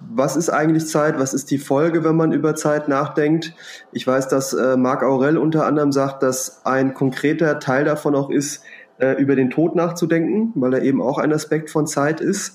[0.00, 1.18] was ist eigentlich Zeit?
[1.18, 3.54] Was ist die Folge, wenn man über Zeit nachdenkt?
[3.92, 8.30] Ich weiß, dass äh, Marc Aurel unter anderem sagt, dass ein konkreter Teil davon auch
[8.30, 8.62] ist,
[8.98, 12.54] äh, über den Tod nachzudenken, weil er eben auch ein Aspekt von Zeit ist.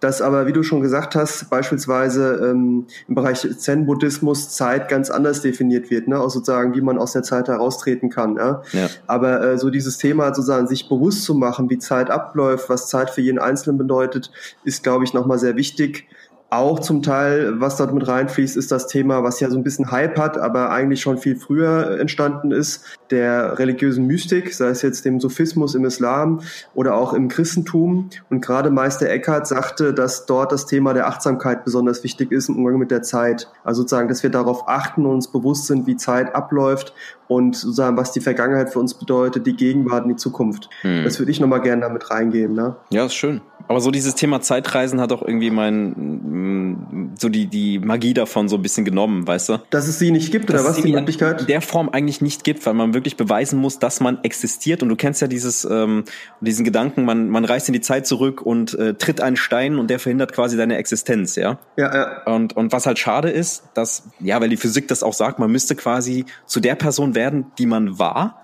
[0.00, 5.42] Dass aber, wie du schon gesagt hast, beispielsweise ähm, im Bereich Zen-Buddhismus Zeit ganz anders
[5.42, 6.20] definiert wird, ne?
[6.20, 8.36] auch sozusagen, wie man aus der Zeit heraustreten kann.
[8.36, 8.62] Ja?
[8.72, 8.88] ja.
[9.06, 13.10] Aber äh, so dieses Thema sozusagen, sich bewusst zu machen, wie Zeit abläuft, was Zeit
[13.10, 14.30] für jeden Einzelnen bedeutet,
[14.64, 16.06] ist, glaube ich, nochmal sehr wichtig
[16.50, 19.90] auch zum Teil, was dort mit reinfließt, ist das Thema, was ja so ein bisschen
[19.90, 25.04] Hype hat, aber eigentlich schon viel früher entstanden ist, der religiösen Mystik, sei es jetzt
[25.04, 26.40] dem Sophismus im Islam
[26.74, 28.08] oder auch im Christentum.
[28.30, 32.56] Und gerade Meister Eckhart sagte, dass dort das Thema der Achtsamkeit besonders wichtig ist im
[32.56, 33.50] Umgang mit der Zeit.
[33.62, 36.94] Also sozusagen, dass wir darauf achten und uns bewusst sind, wie Zeit abläuft
[37.28, 40.68] und sozusagen, was die Vergangenheit für uns bedeutet, die Gegenwart und die Zukunft.
[40.82, 41.04] Hm.
[41.04, 42.56] Das würde ich nochmal gerne damit reingeben.
[42.56, 42.76] Ne?
[42.90, 43.40] Ja, ist schön.
[43.68, 48.56] Aber so dieses Thema Zeitreisen hat auch irgendwie mein, so die, die Magie davon so
[48.56, 49.58] ein bisschen genommen, weißt du?
[49.68, 51.42] Dass es sie nicht gibt, oder was, die Möglichkeit?
[51.42, 54.82] In der Form eigentlich nicht gibt, weil man wirklich beweisen muss, dass man existiert.
[54.82, 56.04] Und du kennst ja dieses, ähm,
[56.40, 59.90] diesen Gedanken, man, man reist in die Zeit zurück und äh, tritt einen Stein und
[59.90, 61.58] der verhindert quasi deine Existenz, ja?
[61.76, 62.22] Ja, ja.
[62.24, 65.50] Und, und was halt schade ist, dass, ja, weil die Physik das auch sagt, man
[65.50, 68.38] müsste quasi zu der Person werden, die man war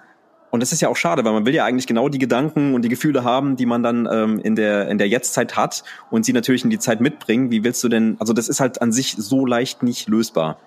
[0.54, 2.82] und das ist ja auch schade, weil man will ja eigentlich genau die Gedanken und
[2.82, 5.82] die Gefühle haben, die man dann ähm, in der in der Jetztzeit hat
[6.12, 7.50] und sie natürlich in die Zeit mitbringen.
[7.50, 8.14] Wie willst du denn?
[8.20, 10.58] Also das ist halt an sich so leicht nicht lösbar.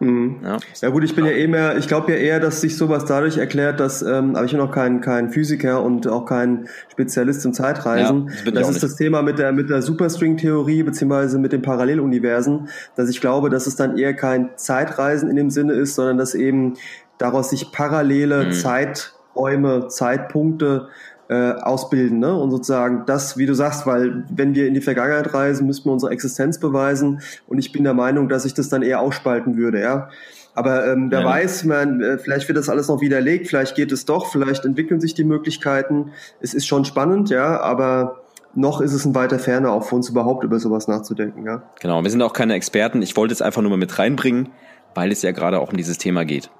[0.00, 0.38] Mhm.
[0.42, 0.56] Ja.
[0.80, 3.36] ja gut, ich bin ja eh mehr, ich glaube ja eher, dass sich sowas dadurch
[3.36, 7.52] erklärt, dass, ähm, aber ich bin auch kein, kein Physiker und auch kein Spezialist im
[7.52, 8.30] Zeitreisen.
[8.46, 12.68] Ja, das, das ist das Thema mit der, mit der Superstring-Theorie beziehungsweise mit den Paralleluniversen,
[12.96, 16.34] dass ich glaube, dass es dann eher kein Zeitreisen in dem Sinne ist, sondern dass
[16.34, 16.74] eben
[17.18, 18.52] daraus sich parallele mhm.
[18.52, 20.88] Zeit Räume, Zeitpunkte
[21.28, 22.18] äh, ausbilden.
[22.18, 22.34] Ne?
[22.34, 25.92] Und sozusagen das, wie du sagst, weil wenn wir in die Vergangenheit reisen, müssen wir
[25.92, 27.20] unsere Existenz beweisen.
[27.46, 29.80] Und ich bin der Meinung, dass ich das dann eher ausspalten würde.
[29.80, 30.08] Ja.
[30.54, 31.26] Aber ähm, wer ja.
[31.26, 35.00] weiß, man, äh, vielleicht wird das alles noch widerlegt, vielleicht geht es doch, vielleicht entwickeln
[35.00, 36.10] sich die Möglichkeiten.
[36.40, 40.08] Es ist schon spannend, ja, aber noch ist es ein weiter Ferne, auch für uns
[40.08, 41.46] überhaupt über sowas nachzudenken.
[41.46, 41.62] Ja?
[41.80, 43.02] Genau, wir sind auch keine Experten.
[43.02, 44.48] Ich wollte es einfach nur mal mit reinbringen,
[44.96, 46.50] weil es ja gerade auch um dieses Thema geht.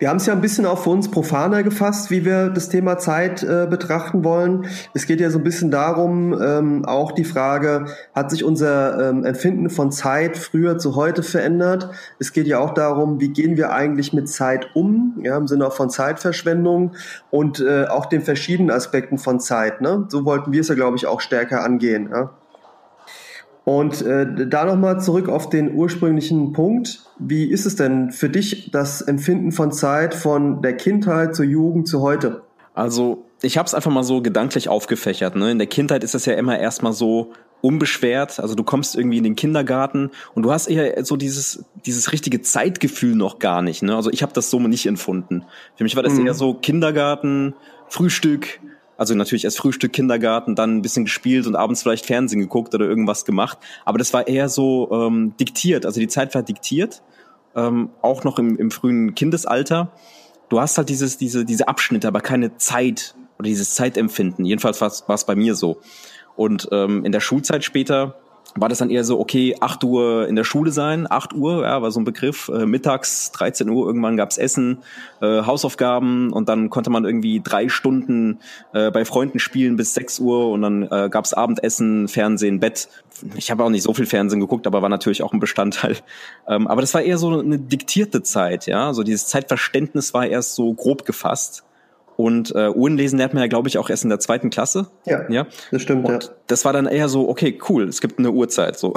[0.00, 2.96] Wir haben es ja ein bisschen auch für uns profaner gefasst, wie wir das Thema
[2.96, 4.64] Zeit äh, betrachten wollen.
[4.94, 7.84] Es geht ja so ein bisschen darum, ähm, auch die Frage,
[8.14, 11.90] hat sich unser ähm, Empfinden von Zeit früher zu heute verändert?
[12.18, 15.66] Es geht ja auch darum, wie gehen wir eigentlich mit Zeit um, ja, im Sinne
[15.66, 16.92] auch von Zeitverschwendung
[17.30, 19.82] und äh, auch den verschiedenen Aspekten von Zeit.
[19.82, 20.06] Ne?
[20.08, 22.08] So wollten wir es ja, glaube ich, auch stärker angehen.
[22.10, 22.30] Ja?
[23.70, 27.04] Und äh, da nochmal zurück auf den ursprünglichen Punkt.
[27.20, 31.86] Wie ist es denn für dich, das Empfinden von Zeit von der Kindheit zur Jugend
[31.86, 32.42] zu heute?
[32.74, 35.36] Also ich habe es einfach mal so gedanklich aufgefächert.
[35.36, 35.52] Ne?
[35.52, 37.30] In der Kindheit ist es ja immer erstmal so
[37.60, 38.40] unbeschwert.
[38.40, 42.42] Also du kommst irgendwie in den Kindergarten und du hast eher so dieses dieses richtige
[42.42, 43.84] Zeitgefühl noch gar nicht.
[43.84, 43.94] Ne?
[43.94, 45.44] Also ich habe das so nicht empfunden.
[45.76, 46.26] Für mich war das mhm.
[46.26, 47.54] eher so Kindergarten,
[47.86, 48.58] Frühstück,
[49.00, 52.84] also natürlich erst Frühstück, Kindergarten, dann ein bisschen gespielt und abends vielleicht Fernsehen geguckt oder
[52.84, 53.56] irgendwas gemacht.
[53.86, 55.86] Aber das war eher so ähm, diktiert.
[55.86, 57.02] Also die Zeit war diktiert,
[57.56, 59.90] ähm, auch noch im, im frühen Kindesalter.
[60.50, 64.44] Du hast halt dieses, diese, diese Abschnitte, aber keine Zeit oder dieses Zeitempfinden.
[64.44, 65.80] Jedenfalls war es bei mir so.
[66.36, 68.16] Und ähm, in der Schulzeit später
[68.56, 71.82] war das dann eher so, okay, 8 Uhr in der Schule sein, 8 Uhr, ja,
[71.82, 74.78] war so ein Begriff, äh, mittags, 13 Uhr, irgendwann gab's Essen,
[75.20, 78.40] äh, Hausaufgaben und dann konnte man irgendwie drei Stunden
[78.72, 82.88] äh, bei Freunden spielen bis 6 Uhr und dann äh, gab's Abendessen, Fernsehen, Bett.
[83.36, 85.96] Ich habe auch nicht so viel Fernsehen geguckt, aber war natürlich auch ein Bestandteil.
[86.48, 90.54] Ähm, aber das war eher so eine diktierte Zeit, ja, so dieses Zeitverständnis war erst
[90.54, 91.64] so grob gefasst.
[92.20, 94.88] Und äh, Uhrenlesen lernt man ja, glaube ich, auch erst in der zweiten Klasse.
[95.06, 95.46] Ja, ja?
[95.70, 96.06] das stimmt.
[96.06, 96.30] Und ja.
[96.48, 98.78] das war dann eher so, okay, cool, es gibt eine Uhrzeit.
[98.78, 98.92] so.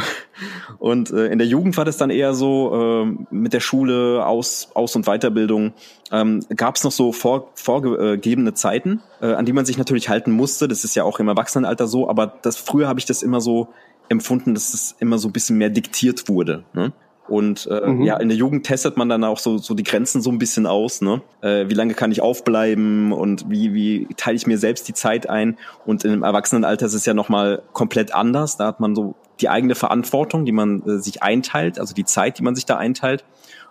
[0.78, 4.72] Und äh, in der Jugend war das dann eher so, äh, mit der Schule, Aus-,
[4.74, 5.72] Aus und Weiterbildung,
[6.12, 10.32] ähm, gab es noch so vor, vorgegebene Zeiten, äh, an die man sich natürlich halten
[10.32, 10.68] musste.
[10.68, 13.70] Das ist ja auch im Erwachsenenalter so, aber das früher habe ich das immer so
[14.10, 16.66] empfunden, dass es immer so ein bisschen mehr diktiert wurde.
[16.74, 16.92] Ne?
[17.28, 18.04] Und äh, mhm.
[18.04, 20.66] ja, in der Jugend testet man dann auch so, so die Grenzen so ein bisschen
[20.66, 21.22] aus, ne?
[21.42, 25.30] Äh, wie lange kann ich aufbleiben und wie, wie teile ich mir selbst die Zeit
[25.30, 25.58] ein?
[25.86, 28.58] Und im Erwachsenenalter ist es ja nochmal komplett anders.
[28.58, 32.40] Da hat man so die eigene Verantwortung, die man äh, sich einteilt, also die Zeit,
[32.40, 33.24] die man sich da einteilt,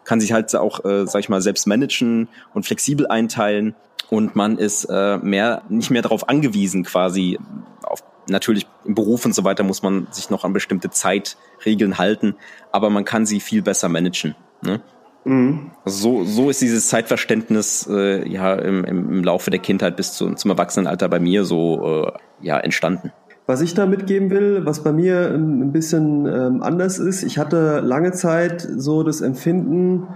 [0.05, 3.75] kann sich halt auch, äh, sag ich mal, selbst managen und flexibel einteilen.
[4.11, 7.39] Und man ist äh, mehr, nicht mehr darauf angewiesen, quasi
[7.83, 12.37] auf natürlich im Beruf und so weiter muss man sich noch an bestimmte Zeitregeln halten,
[12.71, 14.35] aber man kann sie viel besser managen.
[14.63, 14.81] Ne?
[15.25, 15.71] Mhm.
[15.85, 20.35] Also so, so ist dieses Zeitverständnis äh, ja im, im Laufe der Kindheit bis zu,
[20.35, 23.13] zum Erwachsenenalter bei mir so äh, ja entstanden.
[23.47, 27.81] Was ich da mitgeben will, was bei mir ein bisschen ähm, anders ist, ich hatte
[27.81, 30.07] lange Zeit so das Empfinden,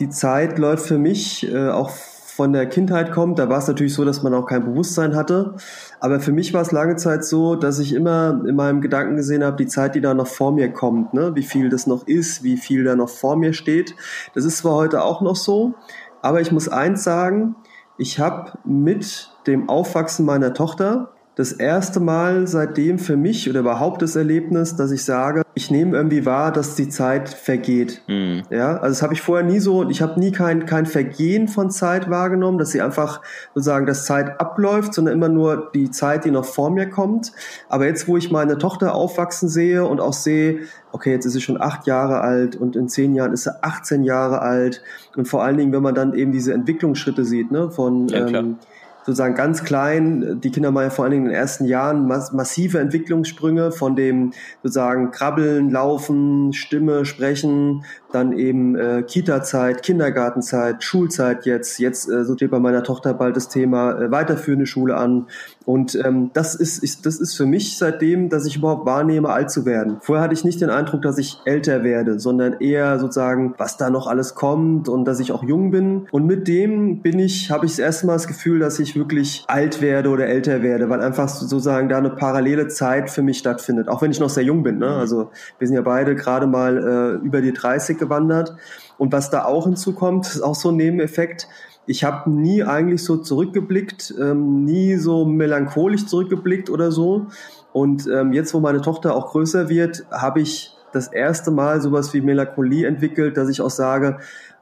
[0.00, 1.90] die Zeit läuft für mich äh, auch
[2.36, 5.54] von der Kindheit kommt, da war es natürlich so, dass man auch kein Bewusstsein hatte.
[6.00, 9.44] Aber für mich war es lange Zeit so, dass ich immer in meinem Gedanken gesehen
[9.44, 11.36] habe, die Zeit, die da noch vor mir kommt, ne?
[11.36, 13.94] wie viel das noch ist, wie viel da noch vor mir steht.
[14.34, 15.74] Das ist zwar heute auch noch so,
[16.22, 17.54] aber ich muss eins sagen,
[17.98, 24.02] ich habe mit dem Aufwachsen meiner Tochter das erste Mal seitdem für mich oder überhaupt
[24.02, 28.02] das Erlebnis, dass ich sage, ich nehme irgendwie wahr, dass die Zeit vergeht.
[28.06, 28.42] Mhm.
[28.50, 31.70] Ja, also das habe ich vorher nie so, ich habe nie kein, kein Vergehen von
[31.70, 33.20] Zeit wahrgenommen, dass sie einfach
[33.52, 37.32] sozusagen, dass Zeit abläuft, sondern immer nur die Zeit, die noch vor mir kommt.
[37.68, 40.60] Aber jetzt, wo ich meine Tochter aufwachsen sehe und auch sehe,
[40.92, 44.04] okay, jetzt ist sie schon acht Jahre alt und in zehn Jahren ist sie 18
[44.04, 44.82] Jahre alt
[45.16, 48.58] und vor allen Dingen, wenn man dann eben diese Entwicklungsschritte sieht, ne, von, ja, ähm,
[49.04, 50.40] sozusagen ganz klein.
[50.40, 55.10] Die Kinder ja vor allen Dingen in den ersten Jahren massive Entwicklungssprünge von dem sozusagen
[55.10, 61.78] Krabbeln, Laufen, Stimme, Sprechen, dann eben äh, Kita-Zeit, Kindergartenzeit, Schulzeit jetzt.
[61.78, 65.26] Jetzt äh, so steht bei meiner Tochter bald das Thema äh, weiterführende Schule an.
[65.66, 69.50] Und ähm, das ist, ist, das ist für mich seitdem, dass ich überhaupt wahrnehme, alt
[69.50, 69.96] zu werden.
[70.00, 73.88] Vorher hatte ich nicht den Eindruck, dass ich älter werde, sondern eher sozusagen, was da
[73.88, 76.06] noch alles kommt und dass ich auch jung bin.
[76.12, 79.44] Und mit dem bin ich, habe ich das erste Mal das Gefühl, dass ich wirklich
[79.48, 83.88] alt werde oder älter werde, weil einfach sozusagen da eine parallele Zeit für mich stattfindet.
[83.88, 84.78] Auch wenn ich noch sehr jung bin.
[84.78, 84.88] Ne?
[84.88, 88.54] Also wir sind ja beide gerade mal äh, über die 30 gewandert.
[88.98, 91.48] Und was da auch hinzukommt, ist auch so ein Nebeneffekt.
[91.86, 97.26] Ich habe nie eigentlich so zurückgeblickt, ähm, nie so melancholisch zurückgeblickt oder so.
[97.72, 102.14] Und ähm, jetzt, wo meine Tochter auch größer wird, habe ich das erste Mal sowas
[102.14, 104.18] wie Melancholie entwickelt, dass ich auch sage,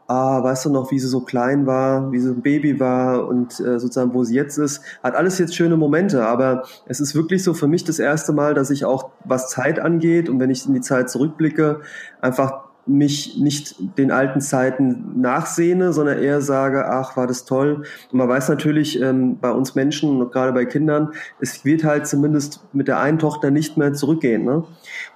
[0.09, 3.61] ah, weißt du noch, wie sie so klein war, wie sie ein Baby war und
[3.61, 7.45] äh, sozusagen, wo sie jetzt ist, hat alles jetzt schöne Momente, aber es ist wirklich
[7.45, 10.67] so für mich das erste Mal, dass ich auch, was Zeit angeht und wenn ich
[10.67, 11.81] in die Zeit zurückblicke,
[12.21, 17.85] einfach mich nicht den alten Zeiten nachsehne, sondern eher sage, ach, war das toll.
[18.11, 22.07] Und man weiß natürlich ähm, bei uns Menschen und gerade bei Kindern, es wird halt
[22.07, 24.45] zumindest mit der einen Tochter nicht mehr zurückgehen.
[24.45, 24.65] Ne?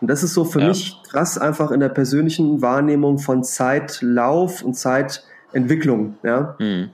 [0.00, 0.68] Und das ist so für ja.
[0.68, 6.16] mich krass einfach in der persönlichen Wahrnehmung von Zeitlauf und Zeit Entwicklung.
[6.22, 6.54] Ja.
[6.58, 6.90] Mhm.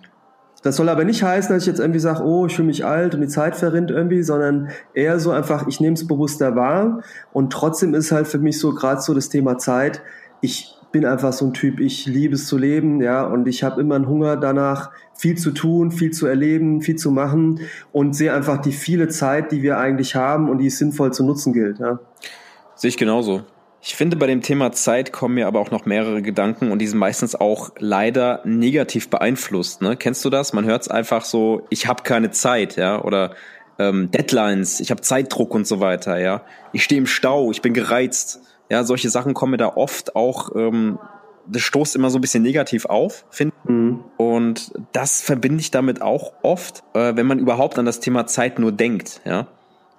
[0.63, 3.15] Das soll aber nicht heißen, dass ich jetzt irgendwie sage, oh, ich fühle mich alt
[3.15, 7.53] und die Zeit verrinnt irgendwie, sondern eher so einfach, ich nehme es bewusster wahr und
[7.53, 10.03] trotzdem ist halt für mich so gerade so das Thema Zeit.
[10.43, 13.81] Ich bin einfach so ein Typ, ich liebe es zu leben, ja, und ich habe
[13.81, 17.61] immer einen Hunger danach, viel zu tun, viel zu erleben, viel zu machen
[17.93, 21.25] und sehe einfach die viele Zeit, die wir eigentlich haben und die es sinnvoll zu
[21.25, 21.99] nutzen gilt, ja.
[22.75, 23.43] Sehe ich genauso.
[23.81, 26.87] Ich finde, bei dem Thema Zeit kommen mir aber auch noch mehrere Gedanken und die
[26.87, 29.83] sind meistens auch leider negativ beeinflusst.
[29.83, 29.97] Ne?
[29.97, 30.53] Kennst du das?
[30.53, 33.35] Man hört es einfach so, ich habe keine Zeit, ja, oder
[33.81, 36.43] ähm, Deadlines, ich habe Zeitdruck und so weiter, ja.
[36.73, 38.41] Ich stehe im Stau, ich bin gereizt.
[38.73, 40.99] Ja, solche Sachen kommen mir da oft auch, ähm,
[41.47, 44.03] das stoßt immer so ein bisschen negativ auf, finde mhm.
[44.17, 48.59] Und das verbinde ich damit auch oft, äh, wenn man überhaupt an das Thema Zeit
[48.59, 49.47] nur denkt, ja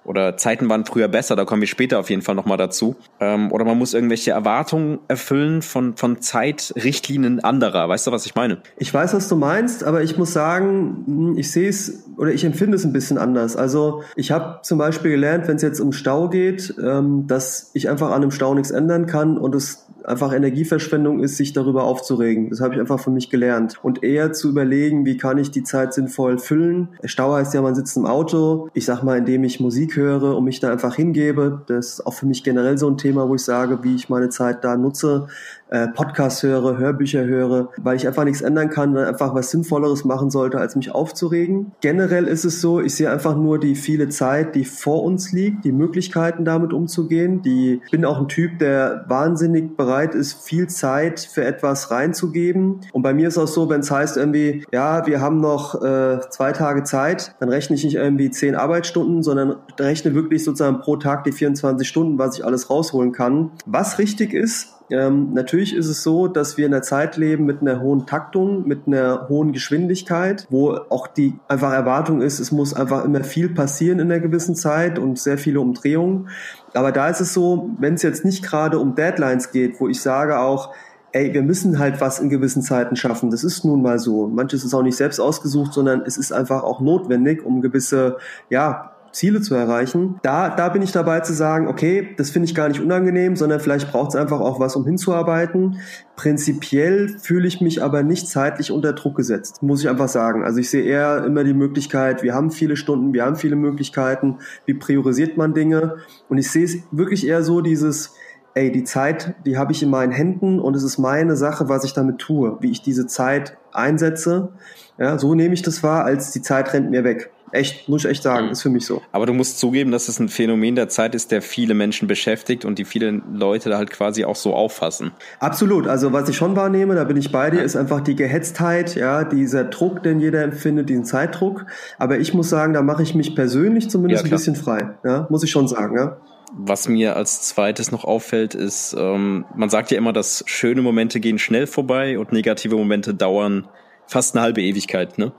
[0.04, 2.96] oder Zeiten waren früher besser, da kommen wir später auf jeden Fall nochmal dazu.
[3.20, 7.88] Ähm, oder man muss irgendwelche Erwartungen erfüllen von, von Zeitrichtlinien anderer.
[7.88, 8.58] Weißt du, was ich meine?
[8.76, 12.44] Ich weiß, was du meinst, aber ich muss sagen, hm, ich sehe es oder ich
[12.44, 13.56] empfinde es ein bisschen anders.
[13.56, 17.88] Also ich habe zum Beispiel gelernt, wenn es jetzt um Stau geht, ähm, dass ich
[17.88, 22.50] einfach an einem Stau nichts ändern kann und es einfach Energieverschwendung ist, sich darüber aufzuregen.
[22.50, 23.78] Das habe ich einfach für mich gelernt.
[23.82, 26.88] Und eher zu überlegen, wie kann ich die Zeit sinnvoll füllen.
[27.04, 28.68] Stau heißt ja, man sitzt im Auto.
[28.74, 31.62] Ich sag mal, indem ich Musik höre und mich da einfach hingebe.
[31.66, 34.28] Das ist auch für mich generell so ein Thema, wo ich sage, wie ich meine
[34.28, 35.26] Zeit da nutze
[35.70, 40.04] äh, Podcasts höre, Hörbücher höre, weil ich einfach nichts ändern kann und einfach was Sinnvolleres
[40.04, 41.72] machen sollte, als mich aufzuregen.
[41.80, 45.64] Generell ist es so, ich sehe einfach nur die viele Zeit, die vor uns liegt,
[45.64, 47.42] die Möglichkeiten damit umzugehen.
[47.42, 52.80] Die, ich bin auch ein Typ, der wahnsinnig bereit ist, viel Zeit für etwas reinzugeben.
[52.92, 56.20] Und bei mir ist auch so, wenn es heißt irgendwie, ja, wir haben noch äh,
[56.30, 60.96] zwei Tage Zeit, dann rechne ich nicht irgendwie zehn Arbeitsstunden, sondern rechne wirklich sozusagen pro
[60.96, 63.50] Tag die 24 Stunden, was ich alles rausholen kann.
[63.66, 67.62] Was richtig ist, ähm, natürlich ist es so, dass wir in einer Zeit leben mit
[67.62, 72.74] einer hohen Taktung, mit einer hohen Geschwindigkeit, wo auch die einfach Erwartung ist, es muss
[72.74, 76.28] einfach immer viel passieren in einer gewissen Zeit und sehr viele Umdrehungen.
[76.74, 80.02] Aber da ist es so, wenn es jetzt nicht gerade um Deadlines geht, wo ich
[80.02, 80.74] sage auch,
[81.12, 83.30] ey, wir müssen halt was in gewissen Zeiten schaffen.
[83.30, 84.26] Das ist nun mal so.
[84.26, 88.18] Manches ist auch nicht selbst ausgesucht, sondern es ist einfach auch notwendig, um gewisse,
[88.50, 90.18] ja, Ziele zu erreichen.
[90.22, 93.60] Da, da bin ich dabei zu sagen, okay, das finde ich gar nicht unangenehm, sondern
[93.60, 95.78] vielleicht braucht es einfach auch was, um hinzuarbeiten.
[96.16, 100.44] Prinzipiell fühle ich mich aber nicht zeitlich unter Druck gesetzt, muss ich einfach sagen.
[100.44, 104.38] Also ich sehe eher immer die Möglichkeit, wir haben viele Stunden, wir haben viele Möglichkeiten,
[104.66, 105.96] wie priorisiert man Dinge?
[106.28, 108.14] Und ich sehe es wirklich eher so dieses,
[108.54, 111.84] ey, die Zeit, die habe ich in meinen Händen und es ist meine Sache, was
[111.84, 114.50] ich damit tue, wie ich diese Zeit einsetze.
[114.98, 117.30] Ja, so nehme ich das wahr, als die Zeit rennt mir weg.
[117.54, 119.00] Echt, muss ich echt sagen, ist für mich so.
[119.12, 122.64] Aber du musst zugeben, dass es ein Phänomen der Zeit ist, der viele Menschen beschäftigt
[122.64, 125.12] und die viele Leute da halt quasi auch so auffassen.
[125.38, 125.86] Absolut.
[125.86, 129.22] Also was ich schon wahrnehme, da bin ich bei dir, ist einfach die Gehetztheit, ja,
[129.22, 131.66] dieser Druck, den jeder empfindet, diesen Zeitdruck.
[131.96, 134.90] Aber ich muss sagen, da mache ich mich persönlich zumindest ja, ein bisschen frei.
[135.04, 136.16] Ja, muss ich schon sagen, ja.
[136.56, 141.20] Was mir als zweites noch auffällt, ist, ähm, man sagt ja immer, dass schöne Momente
[141.20, 143.68] gehen schnell vorbei und negative Momente dauern
[144.06, 145.32] fast eine halbe Ewigkeit, ne?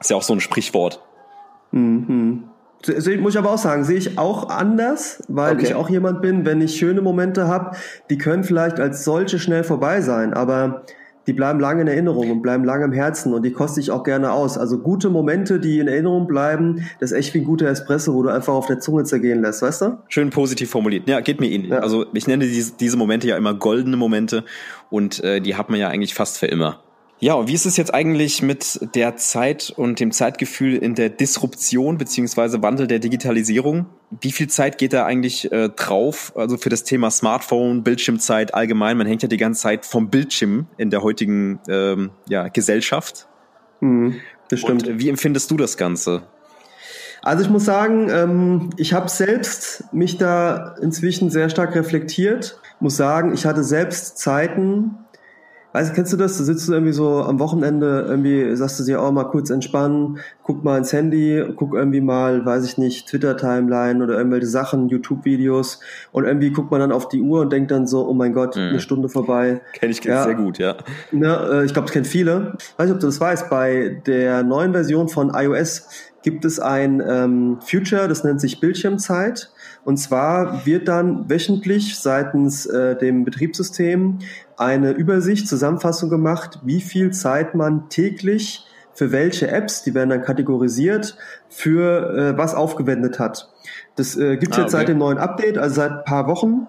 [0.00, 1.02] Ist ja auch so ein Sprichwort.
[1.74, 2.44] Mhm.
[3.20, 5.64] Muss ich aber auch sagen, sehe ich auch anders, weil okay.
[5.64, 7.76] ich auch jemand bin, wenn ich schöne Momente habe,
[8.10, 10.84] die können vielleicht als solche schnell vorbei sein, aber
[11.26, 14.02] die bleiben lange in Erinnerung und bleiben lange im Herzen und die koste ich auch
[14.02, 14.58] gerne aus.
[14.58, 18.22] Also gute Momente, die in Erinnerung bleiben, das ist echt wie ein guter Espresso, wo
[18.22, 19.98] du einfach auf der Zunge zergehen lässt, weißt du?
[20.08, 21.08] Schön positiv formuliert.
[21.08, 21.70] Ja, geht mir ähnlich.
[21.70, 21.78] Ja.
[21.78, 24.44] Also ich nenne diese, diese Momente ja immer goldene Momente
[24.90, 26.82] und äh, die hat man ja eigentlich fast für immer.
[27.20, 31.08] Ja, und wie ist es jetzt eigentlich mit der Zeit und dem Zeitgefühl in der
[31.08, 33.86] Disruption beziehungsweise Wandel der Digitalisierung?
[34.20, 36.32] Wie viel Zeit geht da eigentlich äh, drauf?
[36.36, 38.98] Also für das Thema Smartphone, Bildschirmzeit allgemein.
[38.98, 43.26] Man hängt ja die ganze Zeit vom Bildschirm in der heutigen ähm, ja, Gesellschaft.
[43.80, 44.16] Mhm,
[44.48, 44.86] das stimmt.
[44.86, 46.24] Und wie empfindest du das Ganze?
[47.22, 52.60] Also ich muss sagen, ähm, ich habe selbst mich da inzwischen sehr stark reflektiert.
[52.80, 54.98] Muss sagen, ich hatte selbst Zeiten,
[55.74, 56.38] Weißt du, kennst du das?
[56.38, 60.62] Du sitzt irgendwie so am Wochenende, irgendwie sagst du dir auch mal kurz entspannen, guck
[60.62, 65.80] mal ins Handy, guck irgendwie mal, weiß ich nicht, Twitter-Timeline oder irgendwelche Sachen, YouTube-Videos
[66.12, 68.54] und irgendwie guckt man dann auf die Uhr und denkt dann so, oh mein Gott,
[68.54, 68.62] mhm.
[68.62, 69.62] eine Stunde vorbei.
[69.72, 70.22] Kenn ich ja.
[70.22, 70.76] sehr gut, ja.
[71.10, 72.52] Ne, äh, ich glaube, das kennen viele.
[72.76, 75.88] Weiß nicht, ob du das weißt, bei der neuen Version von iOS
[76.24, 79.50] gibt es ein ähm, Future, das nennt sich Bildschirmzeit.
[79.84, 84.18] Und zwar wird dann wöchentlich seitens äh, dem Betriebssystem
[84.56, 90.22] eine Übersicht, Zusammenfassung gemacht, wie viel Zeit man täglich für welche Apps, die werden dann
[90.22, 91.16] kategorisiert,
[91.48, 93.50] für äh, was aufgewendet hat.
[93.96, 94.80] Das äh, gibt es ah, jetzt okay.
[94.80, 96.68] seit dem neuen Update, also seit ein paar Wochen.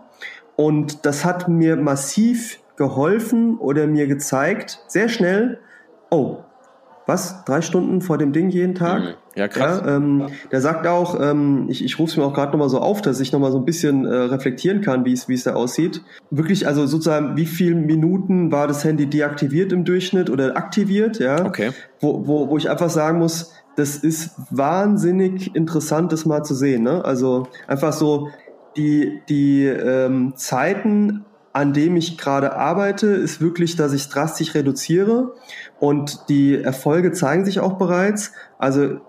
[0.56, 5.60] Und das hat mir massiv geholfen oder mir gezeigt, sehr schnell,
[6.10, 6.40] oh,
[7.08, 9.02] was, drei Stunden vor dem Ding jeden Tag?
[9.02, 9.14] Mhm.
[9.36, 9.82] Ja, krass.
[9.86, 12.80] Ja, ähm, der sagt auch, ähm, ich, ich rufe es mir auch gerade nochmal so
[12.80, 15.54] auf, dass ich nochmal so ein bisschen äh, reflektieren kann, wie es wie es da
[15.54, 16.02] aussieht.
[16.32, 21.46] Wirklich, also sozusagen, wie viele Minuten war das Handy deaktiviert im Durchschnitt oder aktiviert, ja?
[21.46, 21.72] Okay.
[22.00, 26.84] Wo, wo, wo ich einfach sagen muss, das ist wahnsinnig interessant, das mal zu sehen.
[26.84, 27.04] Ne?
[27.04, 28.30] Also einfach so
[28.78, 31.26] die, die ähm, Zeiten,
[31.56, 35.36] an dem ich gerade arbeite, ist wirklich, dass ich drastisch reduziere
[35.80, 38.34] und die Erfolge zeigen sich auch bereits.
[38.58, 39.00] Also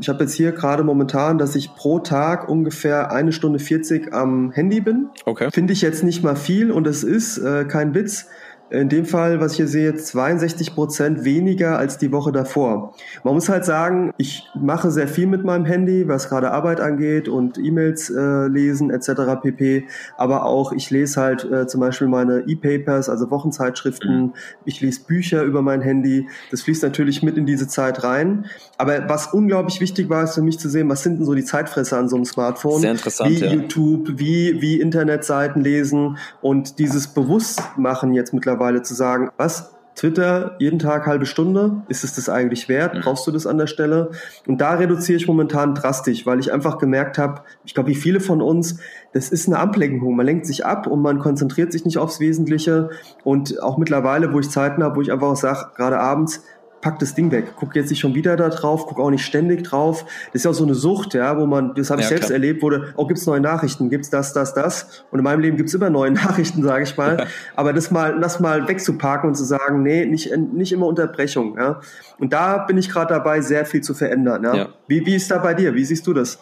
[0.00, 4.52] ich habe jetzt hier gerade momentan, dass ich pro Tag ungefähr eine Stunde 40 am
[4.52, 5.08] Handy bin.
[5.24, 5.50] Okay.
[5.50, 8.28] Finde ich jetzt nicht mal viel und es ist äh, kein Witz.
[8.68, 12.94] In dem Fall, was ich hier sehe, 62 Prozent weniger als die Woche davor.
[13.22, 17.28] Man muss halt sagen, ich mache sehr viel mit meinem Handy, was gerade Arbeit angeht
[17.28, 19.40] und E-Mails äh, lesen etc.
[19.40, 19.86] pp.
[20.16, 24.16] Aber auch ich lese halt äh, zum Beispiel meine E-Papers, also Wochenzeitschriften.
[24.16, 24.32] Mhm.
[24.64, 26.26] Ich lese Bücher über mein Handy.
[26.50, 28.46] Das fließt natürlich mit in diese Zeit rein.
[28.78, 31.44] Aber was unglaublich wichtig war, ist für mich zu sehen, was sind denn so die
[31.44, 32.80] Zeitfresser an so einem Smartphone?
[32.80, 33.30] Sehr interessant.
[33.30, 33.52] Wie ja.
[33.52, 39.72] YouTube, wie wie Internetseiten lesen und dieses Bewusstmachen jetzt mittlerweile mittlerweile zu sagen, was?
[39.94, 42.94] Twitter jeden Tag halbe Stunde, ist es das eigentlich wert?
[42.94, 43.00] Mhm.
[43.00, 44.10] Brauchst du das an der Stelle?
[44.46, 48.20] Und da reduziere ich momentan drastisch, weil ich einfach gemerkt habe, ich glaube, wie viele
[48.20, 48.78] von uns,
[49.14, 50.14] das ist eine Ablenkung.
[50.14, 52.90] Man lenkt sich ab und man konzentriert sich nicht aufs Wesentliche.
[53.24, 56.44] Und auch mittlerweile, wo ich Zeiten habe, wo ich einfach auch sage, gerade abends,
[56.80, 59.64] pack das Ding weg, guck jetzt nicht schon wieder da drauf, guck auch nicht ständig
[59.64, 60.04] drauf.
[60.26, 62.26] Das ist ja auch so eine Sucht, ja, wo man, das habe ich ja, selbst
[62.26, 62.34] klar.
[62.34, 65.04] erlebt, wurde, oh, gibt's neue Nachrichten, gibt's das, das, das.
[65.10, 67.26] Und in meinem Leben gibt's immer neue Nachrichten, sage ich mal.
[67.54, 71.80] Aber das mal, das mal wegzupacken und zu sagen, nee, nicht, nicht immer Unterbrechung, ja.
[72.18, 74.54] Und da bin ich gerade dabei, sehr viel zu verändern, ja.
[74.54, 74.68] ja.
[74.86, 75.74] Wie, wie ist da bei dir?
[75.74, 76.38] Wie siehst du das?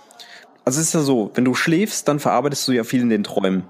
[0.65, 3.23] Also es ist ja so, wenn du schläfst, dann verarbeitest du ja viel in den
[3.23, 3.65] Träumen.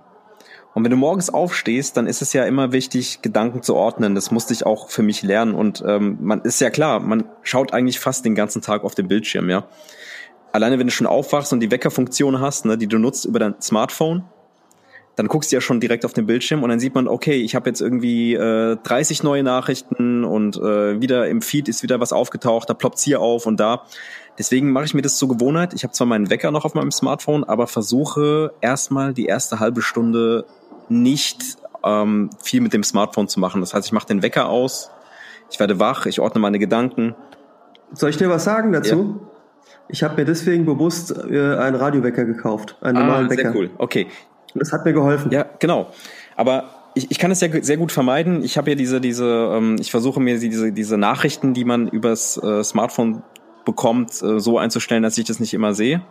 [0.75, 4.17] Und wenn du morgens aufstehst, dann ist es ja immer wichtig, Gedanken zu ordnen.
[4.17, 5.55] Das musste ich auch für mich lernen.
[5.55, 9.07] Und ähm, man ist ja klar, man schaut eigentlich fast den ganzen Tag auf den
[9.07, 9.67] Bildschirm, ja.
[10.51, 13.61] Alleine wenn du schon aufwachst und die Weckerfunktion hast, ne, die du nutzt über dein
[13.61, 14.25] Smartphone,
[15.17, 17.55] dann guckst du ja schon direkt auf den Bildschirm und dann sieht man, okay, ich
[17.55, 22.13] habe jetzt irgendwie äh, 30 neue Nachrichten und äh, wieder im Feed ist wieder was
[22.13, 23.83] aufgetaucht, da ploppt's hier auf und da.
[24.39, 25.75] Deswegen mache ich mir das zur Gewohnheit.
[25.75, 29.81] Ich habe zwar meinen Wecker noch auf meinem Smartphone, aber versuche erstmal die erste halbe
[29.81, 30.45] Stunde
[30.89, 33.61] nicht ähm, viel mit dem Smartphone zu machen.
[33.61, 34.91] Das heißt, ich mache den Wecker aus,
[35.51, 37.15] ich werde wach, ich ordne meine Gedanken.
[37.93, 39.21] Soll ich dir was sagen dazu?
[39.21, 39.29] Ja.
[39.89, 43.43] Ich habe mir deswegen bewusst äh, einen Radiowecker gekauft, einen normalen ah, Wecker.
[43.43, 43.71] Sehr cool.
[43.79, 44.07] Okay.
[44.55, 45.31] Das hat mir geholfen.
[45.31, 45.89] Ja, genau.
[46.37, 48.43] Aber ich, ich kann es ja sehr gut vermeiden.
[48.43, 52.37] Ich habe ja diese, diese, ähm, ich versuche mir diese, diese Nachrichten, die man übers
[52.43, 53.23] äh, Smartphone
[53.65, 56.03] bekommt, äh, so einzustellen, dass ich das nicht immer sehe.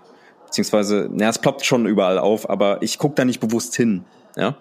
[0.45, 4.05] Beziehungsweise, naja, es ploppt schon überall auf, aber ich gucke da nicht bewusst hin.
[4.35, 4.57] Ja?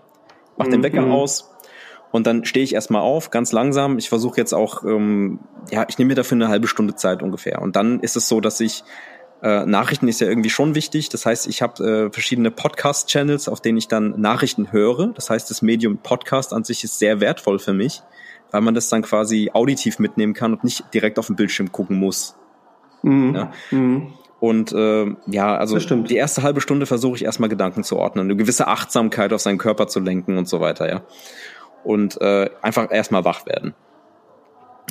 [0.57, 1.13] Mach den Wecker mhm.
[1.13, 1.51] aus
[2.13, 3.99] und dann stehe ich erstmal auf, ganz langsam.
[3.99, 7.61] Ich versuche jetzt auch, ähm, ja, ich nehme mir dafür eine halbe Stunde Zeit ungefähr.
[7.63, 8.85] Und dann ist es so, dass ich
[9.43, 11.09] äh, Nachrichten ist ja irgendwie schon wichtig.
[11.09, 15.09] Das heißt, ich habe äh, verschiedene Podcast-Channels, auf denen ich dann Nachrichten höre.
[15.09, 18.03] Das heißt, das Medium Podcast an sich ist sehr wertvoll für mich,
[18.51, 21.99] weil man das dann quasi auditiv mitnehmen kann und nicht direkt auf dem Bildschirm gucken
[21.99, 22.37] muss.
[23.03, 23.35] Mhm.
[23.35, 23.53] Ja.
[23.71, 24.13] Mhm.
[24.43, 28.35] Und äh, ja, also die erste halbe Stunde versuche ich erstmal Gedanken zu ordnen, eine
[28.35, 31.03] gewisse Achtsamkeit auf seinen Körper zu lenken und so weiter, ja.
[31.85, 33.73] Und äh, einfach erstmal wach werden.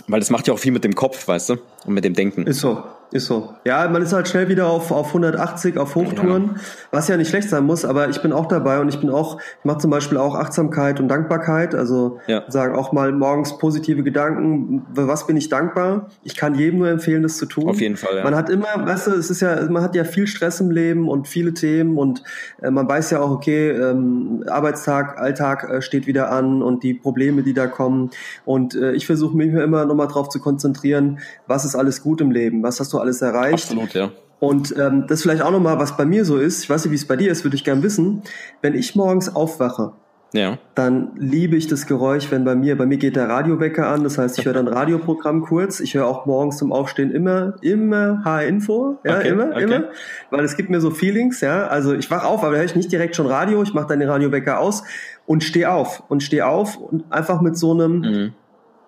[0.07, 2.47] Weil das macht ja auch viel mit dem Kopf, weißt du, und mit dem Denken.
[2.47, 2.81] Ist so.
[3.11, 3.53] Ist so.
[3.65, 6.61] Ja, man ist halt schnell wieder auf, auf 180, auf Hochtouren, ja.
[6.91, 9.37] was ja nicht schlecht sein muss, aber ich bin auch dabei und ich bin auch,
[9.59, 12.43] ich mache zum Beispiel auch Achtsamkeit und Dankbarkeit, also ja.
[12.47, 16.07] sagen auch mal morgens positive Gedanken, was bin ich dankbar?
[16.23, 17.67] Ich kann jedem nur empfehlen, das zu tun.
[17.67, 18.23] Auf jeden Fall, ja.
[18.23, 21.09] Man hat immer, weißt du, es ist ja, man hat ja viel Stress im Leben
[21.09, 22.23] und viele Themen und
[22.61, 26.93] äh, man weiß ja auch, okay, ähm, Arbeitstag, Alltag äh, steht wieder an und die
[26.93, 28.11] Probleme, die da kommen
[28.45, 32.31] und äh, ich versuche mich immer nochmal drauf zu konzentrieren, was ist alles gut im
[32.31, 33.71] Leben, was hast du alles erreicht.
[33.71, 34.11] Absolut, ja.
[34.39, 36.95] Und ähm, das vielleicht auch nochmal, was bei mir so ist, ich weiß nicht, wie
[36.95, 38.23] es bei dir ist, würde ich gern wissen.
[38.61, 39.93] Wenn ich morgens aufwache,
[40.33, 40.57] ja.
[40.75, 44.17] dann liebe ich das Geräusch, wenn bei mir, bei mir geht der Radiowecker an, das
[44.17, 48.97] heißt, ich höre dann Radioprogramm kurz, ich höre auch morgens zum Aufstehen immer, immer H-Info,
[49.03, 49.63] ja, okay, immer, okay.
[49.63, 49.83] immer,
[50.29, 52.91] weil es gibt mir so Feelings, ja, also ich wach auf, aber höre ich nicht
[52.91, 54.83] direkt schon Radio, ich mache dann den Radiowecker aus
[55.25, 58.33] und stehe auf und stehe auf und einfach mit so einem, mhm.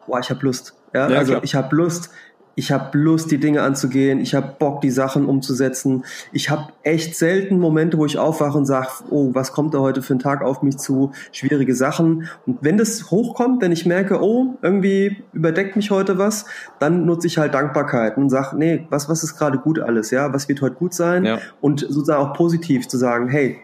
[0.07, 1.43] boah, ich habe Lust, ja, ja also klar.
[1.43, 2.09] ich habe Lust,
[2.56, 4.20] ich habe Lust, die Dinge anzugehen.
[4.20, 6.06] Ich habe Bock, die Sachen umzusetzen.
[6.32, 10.01] Ich habe echt selten Momente, wo ich aufwache und sage, oh, was kommt da heute
[10.01, 11.12] für ein Tag auf mich zu?
[11.32, 12.30] Schwierige Sachen.
[12.45, 16.45] Und wenn das hochkommt, wenn ich merke, oh, irgendwie überdeckt mich heute was,
[16.80, 20.12] dann nutze ich halt Dankbarkeit und sage, nee, was, was ist gerade gut alles?
[20.12, 21.26] Ja, was wird heute gut sein?
[21.26, 21.39] Ja.
[21.60, 23.62] Und sozusagen auch positiv zu sagen, hey,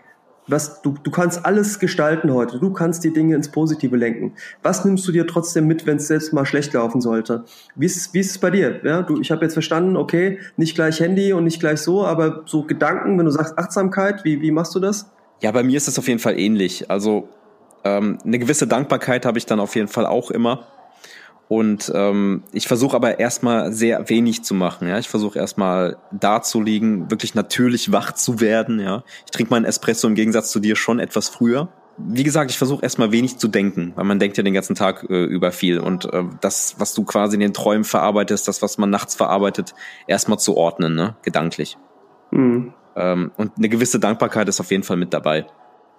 [0.51, 2.59] was, du, du kannst alles gestalten heute.
[2.59, 4.33] Du kannst die Dinge ins Positive lenken.
[4.63, 7.45] Was nimmst du dir trotzdem mit, wenn es selbst mal schlecht laufen sollte?
[7.75, 8.79] Wie ist, wie ist es bei dir?
[8.83, 12.43] Ja, du, ich habe jetzt verstanden, okay, nicht gleich Handy und nicht gleich so, aber
[12.45, 15.09] so Gedanken, wenn du sagst Achtsamkeit, wie, wie machst du das?
[15.41, 16.89] Ja, bei mir ist es auf jeden Fall ähnlich.
[16.89, 17.29] Also
[17.83, 20.67] ähm, eine gewisse Dankbarkeit habe ich dann auf jeden Fall auch immer.
[21.49, 24.87] Und ähm, ich versuche aber erstmal sehr wenig zu machen.
[24.87, 28.79] Ja, ich versuche erstmal da zu liegen, wirklich natürlich wach zu werden.
[28.79, 31.69] Ja, ich trinke meinen Espresso im Gegensatz zu dir schon etwas früher.
[31.97, 35.07] Wie gesagt, ich versuche erstmal wenig zu denken, weil man denkt ja den ganzen Tag
[35.09, 38.77] äh, über viel und äh, das, was du quasi in den Träumen verarbeitest, das, was
[38.77, 39.73] man nachts verarbeitet,
[40.05, 41.79] erstmal zu ordnen, ne, gedanklich.
[42.29, 42.73] Mhm.
[42.95, 45.47] Ähm, und eine gewisse Dankbarkeit ist auf jeden Fall mit dabei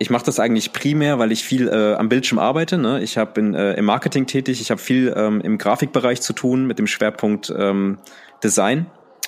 [0.01, 2.79] ich mache das eigentlich primär, weil ich viel äh, am Bildschirm arbeite.
[2.79, 3.03] Ne?
[3.03, 6.79] Ich habe äh, im Marketing tätig, ich habe viel ähm, im Grafikbereich zu tun mit
[6.79, 7.99] dem Schwerpunkt ähm,
[8.43, 8.87] Design.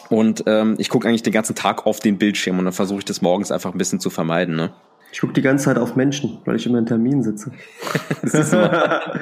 [0.09, 3.05] Und ähm, ich gucke eigentlich den ganzen Tag auf den Bildschirm und dann versuche ich
[3.05, 4.57] das morgens einfach ein bisschen zu vermeiden.
[4.57, 4.73] Ne?
[5.13, 7.53] Ich gucke die ganze Zeit auf Menschen, weil ich immer in Termin sitze.
[8.23, 9.13] das ist, ja.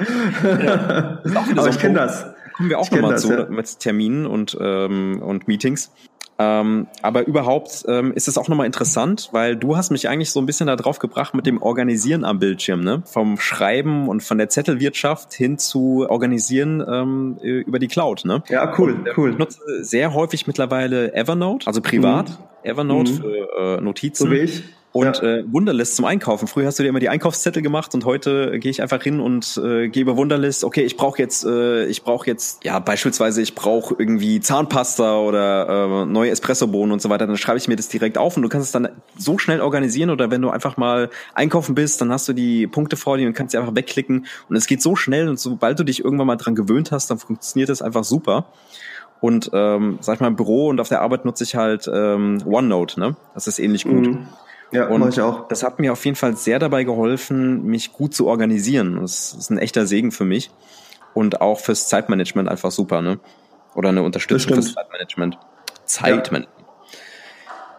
[1.23, 2.27] ist auch wieder Aber so ich kenne das.
[2.53, 3.45] Kommen wir auch nochmal zu ja.
[3.49, 5.91] mit Terminen und, ähm, und Meetings.
[6.41, 10.39] Ähm, aber überhaupt ähm, ist es auch nochmal interessant, weil du hast mich eigentlich so
[10.39, 13.03] ein bisschen darauf gebracht mit dem Organisieren am Bildschirm, ne?
[13.05, 18.43] Vom Schreiben und von der Zettelwirtschaft hin zu Organisieren ähm, über die Cloud, ne?
[18.49, 19.31] Ja, cool, und, äh, cool.
[19.31, 22.29] Ich nutze sehr häufig mittlerweile Evernote, also privat.
[22.29, 22.35] Mhm.
[22.63, 23.17] Evernote mhm.
[23.17, 24.27] für äh, Notizen.
[24.27, 24.63] So wie ich
[24.93, 25.23] und ja.
[25.23, 26.47] äh, Wunderlist zum Einkaufen.
[26.47, 29.59] Früher hast du dir immer die Einkaufszettel gemacht und heute gehe ich einfach hin und
[29.63, 30.65] äh, gebe Wunderlist.
[30.65, 36.03] Okay, ich brauche jetzt, äh, ich brauche jetzt, ja beispielsweise, ich brauche irgendwie Zahnpasta oder
[36.03, 37.25] äh, neue Espressobohnen und so weiter.
[37.25, 40.09] Dann schreibe ich mir das direkt auf und du kannst es dann so schnell organisieren.
[40.09, 43.33] Oder wenn du einfach mal einkaufen bist, dann hast du die Punkte vor dir und
[43.33, 46.35] kannst sie einfach wegklicken und es geht so schnell und sobald du dich irgendwann mal
[46.35, 48.47] dran gewöhnt hast, dann funktioniert das einfach super.
[49.21, 52.39] Und ähm, sag ich mal, im Büro und auf der Arbeit nutze ich halt ähm,
[52.45, 53.15] OneNote, ne?
[53.35, 54.07] Das ist ähnlich gut.
[54.07, 54.27] Mhm.
[54.71, 55.47] Ja, und ich auch.
[55.47, 58.99] Das hat mir auf jeden Fall sehr dabei geholfen, mich gut zu organisieren.
[59.01, 60.49] Das ist ein echter Segen für mich.
[61.13, 63.19] Und auch fürs Zeitmanagement einfach super, ne?
[63.75, 65.37] Oder eine Unterstützung fürs Zeitmanagement.
[65.85, 66.45] Zeitmanagement.
[66.45, 66.51] Ja.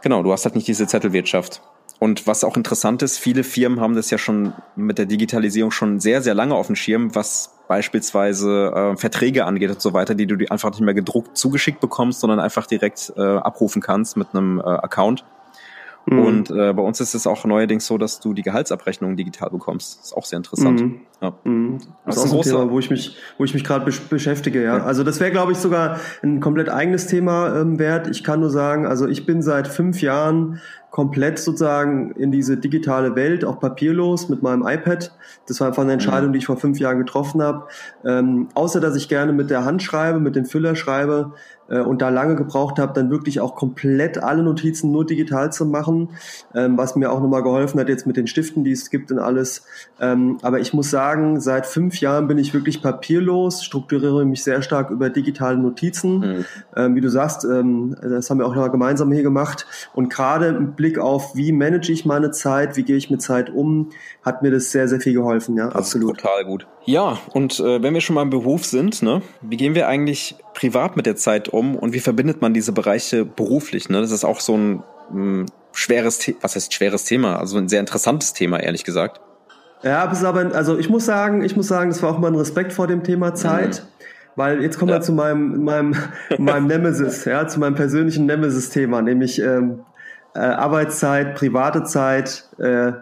[0.03, 1.63] Genau, du hast halt nicht diese Zettelwirtschaft.
[1.99, 6.01] Und was auch interessant ist, viele Firmen haben das ja schon mit der Digitalisierung schon
[6.01, 10.27] sehr, sehr lange auf dem Schirm, was beispielsweise äh, Verträge angeht und so weiter, die
[10.27, 14.59] du einfach nicht mehr gedruckt zugeschickt bekommst, sondern einfach direkt äh, abrufen kannst mit einem
[14.59, 15.25] äh, Account.
[16.07, 16.19] Mhm.
[16.19, 19.99] Und äh, bei uns ist es auch neuerdings so, dass du die Gehaltsabrechnung digital bekommst.
[19.99, 20.81] Das ist auch sehr interessant.
[20.81, 21.01] Mhm.
[21.21, 21.35] Ja.
[21.45, 21.79] Mhm.
[22.05, 24.63] Das, das ist auch ein Thema, wo ich mich, wo ich mich gerade besch beschäftige.
[24.63, 24.79] Ja.
[24.79, 24.85] ja.
[24.85, 28.09] Also das wäre, glaube ich, sogar ein komplett eigenes Thema ähm, wert.
[28.09, 33.17] Ich kann nur sagen, also ich bin seit fünf Jahren komplett sozusagen in diese digitale
[33.17, 35.11] Welt, auch papierlos mit meinem iPad.
[35.47, 36.33] Das war einfach eine Entscheidung, mhm.
[36.35, 37.67] die ich vor fünf Jahren getroffen habe.
[38.05, 41.33] Ähm, außer dass ich gerne mit der Hand schreibe, mit dem Füller schreibe,
[41.73, 45.67] äh, und da lange gebraucht habe, dann wirklich auch komplett alle Notizen nur digital zu
[45.67, 46.11] machen,
[46.55, 49.19] ähm, was mir auch nochmal geholfen hat jetzt mit den Stiften, die es gibt und
[49.19, 49.65] alles.
[50.01, 54.63] Ähm, aber ich muss sagen, seit fünf Jahren bin ich wirklich papierlos, strukturiere mich sehr
[54.63, 56.19] stark über digitale Notizen.
[56.19, 56.45] Mhm.
[56.77, 59.67] Ähm, wie du sagst, ähm, das haben wir auch noch gemeinsam hier gemacht.
[59.95, 63.51] Und gerade im Blick auf, wie manage ich meine Zeit, wie gehe ich mit Zeit
[63.51, 63.91] um,
[64.23, 65.57] hat mir das sehr, sehr viel geholfen.
[65.57, 66.19] Ja, das absolut.
[66.19, 66.67] total gut.
[66.85, 70.37] Ja, und äh, wenn wir schon mal im Beruf sind, ne, wie gehen wir eigentlich
[70.55, 73.89] privat mit der Zeit um und wie verbindet man diese Bereiche beruflich?
[73.89, 74.01] Ne?
[74.01, 77.69] Das ist auch so ein mh, hm, schweres, The was heißt schweres Thema, also ein
[77.69, 79.21] sehr interessantes Thema, ehrlich gesagt.
[79.83, 82.29] Ja, es ist aber, also ich muss sagen, ich muss sagen, das war auch mal
[82.29, 83.83] ein Respekt vor dem Thema Zeit.
[83.83, 83.93] Mhm.
[84.35, 84.97] Weil jetzt kommen ja.
[84.97, 85.95] wir zu meinem, meinem,
[86.39, 89.81] meinem Nemesis, ja, zu meinem persönlichen Nemesis-Thema, nämlich ähm,
[90.35, 92.93] äh, Arbeitszeit, private Zeit, äh,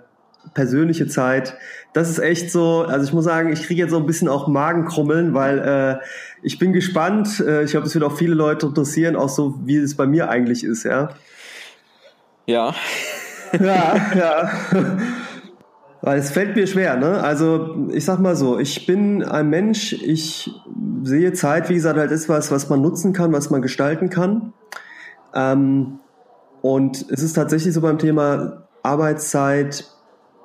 [0.54, 1.56] persönliche Zeit.
[1.92, 4.46] Das ist echt so, also ich muss sagen, ich kriege jetzt so ein bisschen auch
[4.48, 6.04] Magenkrummeln, weil äh,
[6.42, 7.40] ich bin gespannt.
[7.40, 10.28] Äh, ich glaube, es wird auch viele Leute interessieren, auch so, wie es bei mir
[10.28, 11.10] eigentlich ist, ja.
[12.46, 12.74] Ja.
[13.52, 14.50] ja, ja.
[16.02, 17.22] Weil es fällt mir schwer, ne?
[17.22, 20.50] Also ich sag mal so, ich bin ein Mensch, ich
[21.02, 24.52] sehe Zeit, wie gesagt, halt ist was, was man nutzen kann, was man gestalten kann.
[25.34, 25.98] Ähm,
[26.62, 29.84] und es ist tatsächlich so beim Thema Arbeitszeit,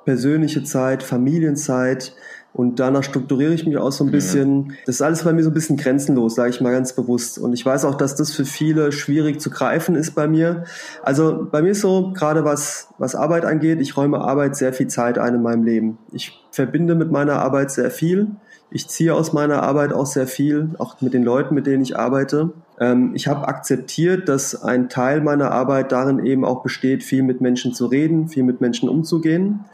[0.06, 2.14] persönliche Zeit, Familienzeit
[2.56, 4.72] und danach strukturiere ich mich auch so ein bisschen.
[4.86, 7.38] Das ist alles bei mir so ein bisschen grenzenlos, sage ich mal ganz bewusst.
[7.38, 10.64] Und ich weiß auch, dass das für viele schwierig zu greifen ist bei mir.
[11.02, 14.86] Also bei mir ist so, gerade was, was Arbeit angeht, ich räume Arbeit sehr viel
[14.86, 15.98] Zeit ein in meinem Leben.
[16.12, 18.28] Ich verbinde mit meiner Arbeit sehr viel.
[18.70, 21.98] Ich ziehe aus meiner Arbeit auch sehr viel, auch mit den Leuten, mit denen ich
[21.98, 22.54] arbeite.
[22.80, 27.42] Ähm, ich habe akzeptiert, dass ein Teil meiner Arbeit darin eben auch besteht, viel mit
[27.42, 29.66] Menschen zu reden, viel mit Menschen umzugehen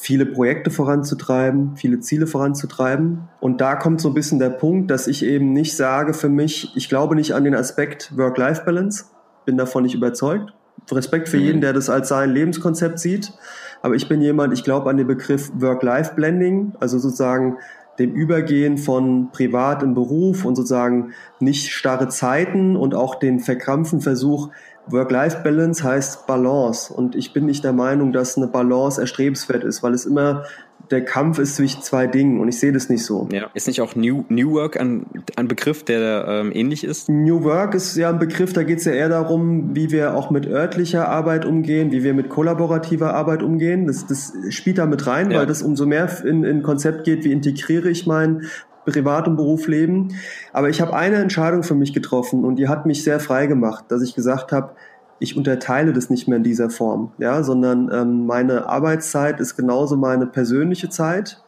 [0.00, 3.28] viele Projekte voranzutreiben, viele Ziele voranzutreiben.
[3.38, 6.72] Und da kommt so ein bisschen der Punkt, dass ich eben nicht sage für mich,
[6.74, 9.04] ich glaube nicht an den Aspekt Work-Life-Balance,
[9.44, 10.54] bin davon nicht überzeugt.
[10.90, 11.42] Respekt für mhm.
[11.42, 13.34] jeden, der das als sein Lebenskonzept sieht.
[13.82, 17.58] Aber ich bin jemand, ich glaube an den Begriff Work-Life-Blending, also sozusagen
[17.98, 24.00] dem Übergehen von Privat in Beruf und sozusagen nicht starre Zeiten und auch den verkrampften
[24.00, 24.48] Versuch,
[24.90, 26.92] Work-Life-Balance heißt Balance.
[26.92, 30.44] Und ich bin nicht der Meinung, dass eine Balance erstrebenswert ist, weil es immer
[30.90, 33.28] der Kampf ist zwischen zwei Dingen und ich sehe das nicht so.
[33.30, 33.48] Ja.
[33.54, 37.08] Ist nicht auch New, New Work ein, ein Begriff, der ähm, ähnlich ist?
[37.08, 40.30] New Work ist ja ein Begriff, da geht es ja eher darum, wie wir auch
[40.30, 43.86] mit örtlicher Arbeit umgehen, wie wir mit kollaborativer Arbeit umgehen.
[43.86, 45.38] Das, das spielt da mit rein, ja.
[45.38, 48.46] weil das umso mehr in, in Konzept geht, wie integriere ich mein
[48.84, 50.14] Privat- und Berufsleben.
[50.52, 53.86] Aber ich habe eine Entscheidung für mich getroffen und die hat mich sehr frei gemacht,
[53.88, 54.72] dass ich gesagt habe,
[55.20, 59.96] ich unterteile das nicht mehr in dieser Form, ja, sondern ähm, meine Arbeitszeit ist genauso
[59.96, 61.42] meine persönliche Zeit.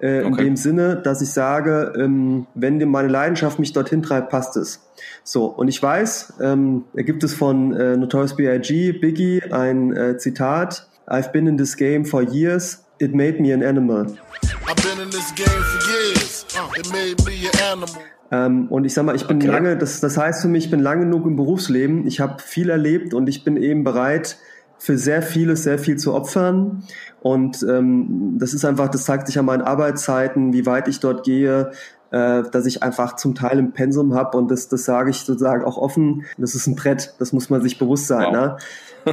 [0.00, 0.28] Äh, okay.
[0.28, 4.90] In dem Sinne, dass ich sage, ähm, wenn meine Leidenschaft mich dorthin treibt, passt es.
[5.22, 10.18] So, und ich weiß, ähm, da gibt es von äh, Notorious B.I.G., Biggie, ein äh,
[10.18, 14.06] Zitat, I've been in this game for years, it made me an animal.
[14.66, 18.02] I've been in this game for years, uh, it made me an animal.
[18.30, 19.46] Ähm, und ich sag mal, ich bin okay.
[19.46, 22.70] lange, das, das heißt für mich, ich bin lange genug im Berufsleben, ich habe viel
[22.70, 24.38] erlebt und ich bin eben bereit,
[24.78, 26.82] für sehr vieles sehr viel zu opfern.
[27.20, 31.24] Und ähm, das ist einfach, das zeigt sich an meinen Arbeitszeiten, wie weit ich dort
[31.24, 31.70] gehe,
[32.12, 35.64] äh, dass ich einfach zum Teil im Pensum habe und das, das sage ich sozusagen
[35.64, 38.26] auch offen, das ist ein Brett, das muss man sich bewusst sein.
[38.26, 38.32] Wow.
[38.32, 38.56] Ne?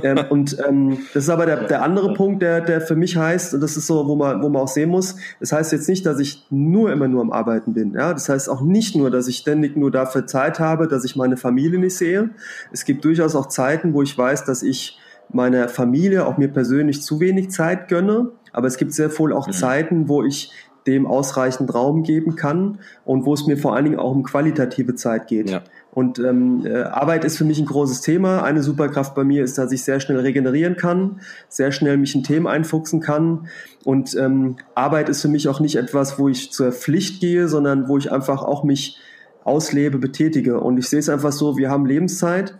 [0.03, 3.53] ähm, und ähm, das ist aber der, der andere Punkt, der, der für mich heißt,
[3.53, 6.05] und das ist so, wo man, wo man auch sehen muss, das heißt jetzt nicht,
[6.05, 7.93] dass ich nur immer nur am Arbeiten bin.
[7.93, 8.13] Ja?
[8.13, 11.37] Das heißt auch nicht nur, dass ich ständig nur dafür Zeit habe, dass ich meine
[11.37, 12.31] Familie nicht sehe.
[12.71, 14.99] Es gibt durchaus auch Zeiten, wo ich weiß, dass ich
[15.31, 18.31] meiner Familie, auch mir persönlich zu wenig Zeit gönne.
[18.51, 19.51] Aber es gibt sehr wohl auch mhm.
[19.51, 20.51] Zeiten, wo ich
[20.89, 24.95] dem ausreichend Raum geben kann und wo es mir vor allen Dingen auch um qualitative
[24.95, 25.49] Zeit geht.
[25.49, 25.61] Ja.
[25.91, 28.43] Und ähm, äh, Arbeit ist für mich ein großes Thema.
[28.43, 32.23] Eine Superkraft bei mir ist, dass ich sehr schnell regenerieren kann, sehr schnell mich in
[32.23, 33.47] Themen einfuchsen kann.
[33.85, 37.87] Und ähm, Arbeit ist für mich auch nicht etwas, wo ich zur Pflicht gehe, sondern
[37.87, 38.97] wo ich einfach auch mich
[39.43, 40.59] auslebe, betätige.
[40.59, 42.57] Und ich sehe es einfach so, wir haben Lebenszeit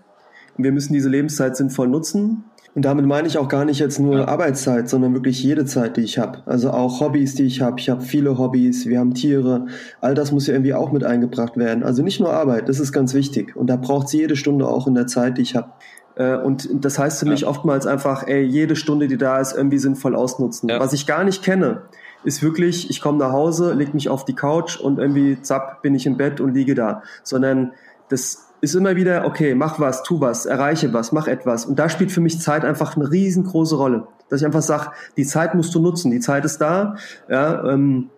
[0.57, 2.45] und wir müssen diese Lebenszeit sinnvoll nutzen.
[2.75, 6.01] Und damit meine ich auch gar nicht jetzt nur Arbeitszeit, sondern wirklich jede Zeit, die
[6.01, 6.39] ich habe.
[6.45, 7.79] Also auch Hobbys, die ich habe.
[7.79, 9.65] Ich habe viele Hobbys, wir haben Tiere.
[10.01, 11.83] All das muss ja irgendwie auch mit eingebracht werden.
[11.83, 13.55] Also nicht nur Arbeit, das ist ganz wichtig.
[13.55, 15.71] Und da braucht es jede Stunde auch in der Zeit, die ich habe.
[16.15, 19.79] Äh, und das heißt für mich oftmals einfach, ey, jede Stunde, die da ist, irgendwie
[19.79, 20.69] sinnvoll ausnutzen.
[20.69, 20.79] Ja.
[20.79, 21.81] Was ich gar nicht kenne,
[22.23, 25.95] ist wirklich, ich komme nach Hause, leg mich auf die Couch und irgendwie zapp, bin
[25.95, 27.01] ich im Bett und liege da.
[27.23, 27.71] Sondern
[28.09, 31.65] das ist immer wieder, okay, mach was, tu was, erreiche was, mach etwas.
[31.65, 34.07] Und da spielt für mich Zeit einfach eine riesengroße Rolle.
[34.29, 36.95] Dass ich einfach sage, die Zeit musst du nutzen, die Zeit ist da.
[37.29, 38.09] Ja, ähm,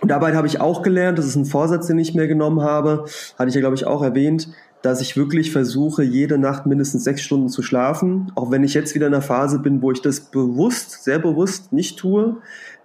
[0.00, 3.04] und dabei habe ich auch gelernt, das ist ein Vorsatz, den ich mir genommen habe,
[3.38, 4.48] hatte ich ja, glaube ich, auch erwähnt,
[4.82, 8.94] dass ich wirklich versuche, jede Nacht mindestens sechs Stunden zu schlafen, auch wenn ich jetzt
[8.94, 12.38] wieder in einer Phase bin, wo ich das bewusst, sehr bewusst nicht tue,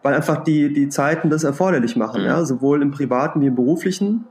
[0.03, 4.26] weil einfach die, die Zeiten das erforderlich machen, ja, sowohl im privaten wie im beruflichen.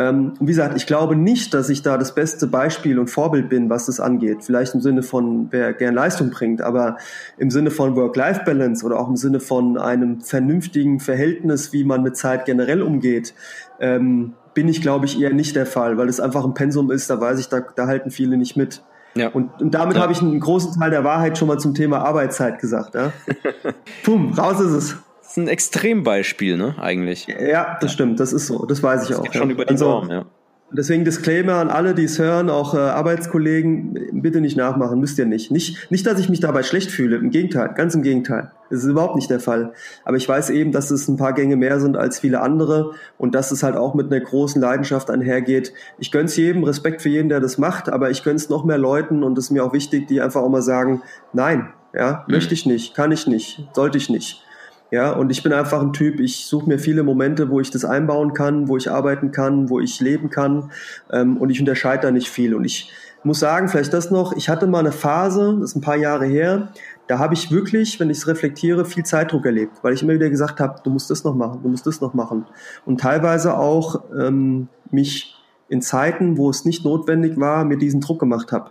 [0.00, 3.68] Ähm, wie gesagt, ich glaube nicht, dass ich da das beste Beispiel und Vorbild bin,
[3.68, 4.38] was das angeht.
[4.42, 6.96] Vielleicht im Sinne von, wer gern Leistung bringt, aber
[7.36, 12.16] im Sinne von Work-Life-Balance oder auch im Sinne von einem vernünftigen Verhältnis, wie man mit
[12.16, 13.34] Zeit generell umgeht,
[13.78, 17.10] ähm, bin ich, glaube ich, eher nicht der Fall, weil es einfach ein Pensum ist,
[17.10, 18.82] da weiß ich, da, da halten viele nicht mit.
[19.16, 19.28] Ja.
[19.28, 20.02] Und, und damit ja.
[20.02, 22.94] habe ich einen großen Teil der Wahrheit schon mal zum Thema Arbeitszeit gesagt.
[22.94, 23.12] Ja?
[24.02, 24.96] Pum, raus ist es
[25.36, 27.26] ein Extrembeispiel, ne, eigentlich.
[27.26, 29.32] Ja, das stimmt, das ist so, das weiß ich das auch.
[29.32, 29.54] Schon ja.
[29.54, 30.26] über die also, Norm, ja.
[30.72, 35.26] Deswegen Disclaimer an alle, die es hören, auch äh, Arbeitskollegen, bitte nicht nachmachen, müsst ihr
[35.26, 35.50] nicht.
[35.50, 35.90] nicht.
[35.90, 38.52] Nicht, dass ich mich dabei schlecht fühle, im Gegenteil, ganz im Gegenteil.
[38.70, 39.72] Das ist überhaupt nicht der Fall.
[40.04, 43.34] Aber ich weiß eben, dass es ein paar Gänge mehr sind als viele andere und
[43.34, 45.72] dass es halt auch mit einer großen Leidenschaft einhergeht.
[45.98, 49.24] Ich gönn's jedem, Respekt für jeden, der das macht, aber ich gönn's noch mehr Leuten
[49.24, 51.02] und es ist mir auch wichtig, die einfach auch mal sagen,
[51.32, 52.34] nein, ja, mhm.
[52.34, 54.44] möchte ich nicht, kann ich nicht, sollte ich nicht.
[54.90, 57.84] Ja, und ich bin einfach ein Typ, ich suche mir viele Momente, wo ich das
[57.84, 60.72] einbauen kann, wo ich arbeiten kann, wo ich leben kann
[61.12, 62.54] ähm, und ich unterscheide da nicht viel.
[62.54, 62.90] Und ich
[63.22, 66.26] muss sagen, vielleicht das noch, ich hatte mal eine Phase, das ist ein paar Jahre
[66.26, 66.72] her,
[67.06, 70.30] da habe ich wirklich, wenn ich es reflektiere, viel Zeitdruck erlebt, weil ich immer wieder
[70.30, 72.46] gesagt habe, du musst das noch machen, du musst das noch machen.
[72.84, 75.36] Und teilweise auch ähm, mich
[75.68, 78.70] in Zeiten, wo es nicht notwendig war, mir diesen Druck gemacht habe.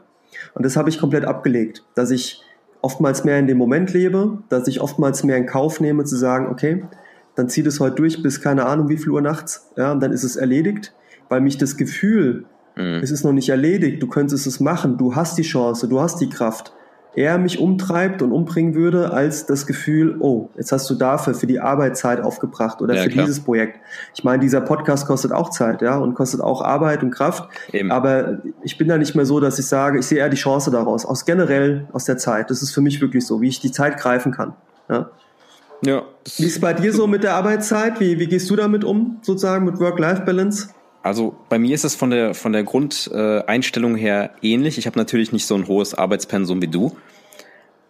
[0.53, 2.41] Und das habe ich komplett abgelegt, dass ich
[2.81, 6.47] oftmals mehr in dem Moment lebe, dass ich oftmals mehr in Kauf nehme, zu sagen,
[6.47, 6.83] okay,
[7.35, 10.11] dann zieht es heute durch bis keine Ahnung wie viel Uhr nachts, ja, und dann
[10.11, 10.93] ist es erledigt,
[11.29, 12.99] weil mich das Gefühl, mhm.
[13.01, 16.19] es ist noch nicht erledigt, du könntest es machen, du hast die Chance, du hast
[16.19, 16.73] die Kraft,
[17.15, 21.47] eher mich umtreibt und umbringen würde, als das Gefühl, oh, jetzt hast du dafür für
[21.47, 23.25] die Arbeit Zeit aufgebracht oder ja, für klar.
[23.25, 23.79] dieses Projekt.
[24.13, 27.49] Ich meine, dieser Podcast kostet auch Zeit, ja, und kostet auch Arbeit und Kraft.
[27.73, 27.91] Eben.
[27.91, 30.71] Aber ich bin da nicht mehr so, dass ich sage, ich sehe eher die Chance
[30.71, 32.49] daraus, aus generell aus der Zeit.
[32.51, 34.53] Das ist für mich wirklich so, wie ich die Zeit greifen kann.
[34.89, 35.09] Ja.
[35.85, 36.03] Ja.
[36.37, 37.99] Wie ist es bei dir so mit der Arbeitszeit?
[37.99, 40.69] Wie, wie gehst du damit um, sozusagen mit Work-Life-Balance?
[41.01, 44.77] Also bei mir ist es von der von der Grundeinstellung her ähnlich.
[44.77, 46.97] Ich habe natürlich nicht so ein hohes Arbeitspensum wie du,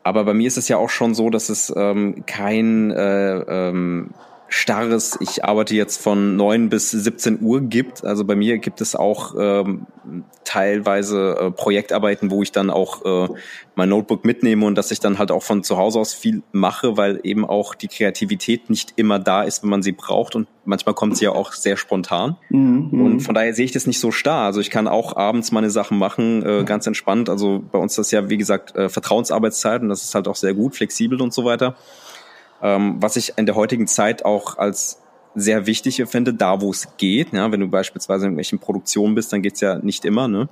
[0.04, 3.40] aber bei mir ist es ja auch schon so, dass es ähm, kein äh,
[3.70, 4.12] ähm,
[4.50, 8.04] starres, ich arbeite jetzt von neun bis 17 Uhr gibt.
[8.04, 9.86] Also bei mir gibt es auch ähm,
[10.44, 13.34] teilweise äh, Projektarbeiten, wo ich dann auch äh,
[13.76, 16.98] mein Notebook mitnehme und dass ich dann halt auch von zu Hause aus viel mache,
[16.98, 20.96] weil eben auch die Kreativität nicht immer da ist, wenn man sie braucht und manchmal
[20.96, 22.36] kommt sie ja auch sehr spontan.
[22.50, 23.06] Mhm.
[23.06, 24.46] Und von daher sehe ich das nicht so starr.
[24.46, 27.30] Also ich kann auch abends meine Sachen machen, äh, ganz entspannt.
[27.30, 30.36] Also bei uns ist das ja, wie gesagt, äh, Vertrauensarbeitszeit und das ist halt auch
[30.36, 31.76] sehr gut, flexibel und so weiter.
[32.62, 35.02] Ähm, was ich in der heutigen Zeit auch als
[35.36, 37.34] sehr wichtig finde, da wo es geht.
[37.34, 40.50] Ja, wenn du beispielsweise in irgendwelchen Produktionen bist, dann geht's ja nicht immer, ne?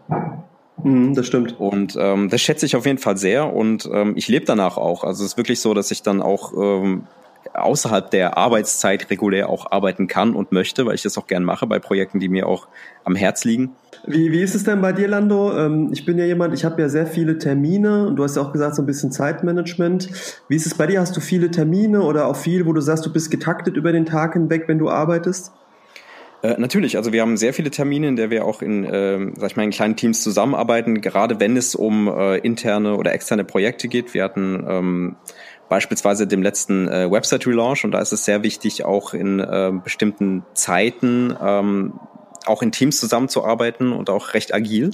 [0.84, 1.60] Mhm, das stimmt.
[1.60, 5.04] Und ähm, das schätze ich auf jeden Fall sehr und ähm, ich lebe danach auch.
[5.04, 7.08] Also es ist wirklich so, dass ich dann auch ähm,
[7.54, 11.66] außerhalb der Arbeitszeit regulär auch arbeiten kann und möchte, weil ich das auch gern mache
[11.66, 12.68] bei Projekten, die mir auch
[13.04, 13.76] am Herz liegen.
[14.10, 15.54] Wie, wie ist es denn bei dir, Lando?
[15.58, 18.42] Ähm, ich bin ja jemand, ich habe ja sehr viele Termine und du hast ja
[18.42, 20.08] auch gesagt, so ein bisschen Zeitmanagement.
[20.48, 21.02] Wie ist es bei dir?
[21.02, 24.06] Hast du viele Termine oder auch viel, wo du sagst, du bist getaktet über den
[24.06, 25.52] Tag hinweg, wenn du arbeitest?
[26.42, 29.52] Äh, natürlich, also wir haben sehr viele Termine, in der wir auch in, äh, sag
[29.52, 33.90] ich mal, in kleinen Teams zusammenarbeiten, gerade wenn es um äh, interne oder externe Projekte
[33.90, 34.14] geht.
[34.14, 35.16] Wir hatten ähm,
[35.68, 40.46] beispielsweise dem letzten äh, Website-Relaunch und da ist es sehr wichtig, auch in äh, bestimmten
[40.54, 42.00] Zeiten ähm,
[42.48, 44.92] auch in Teams zusammenzuarbeiten und auch recht agil.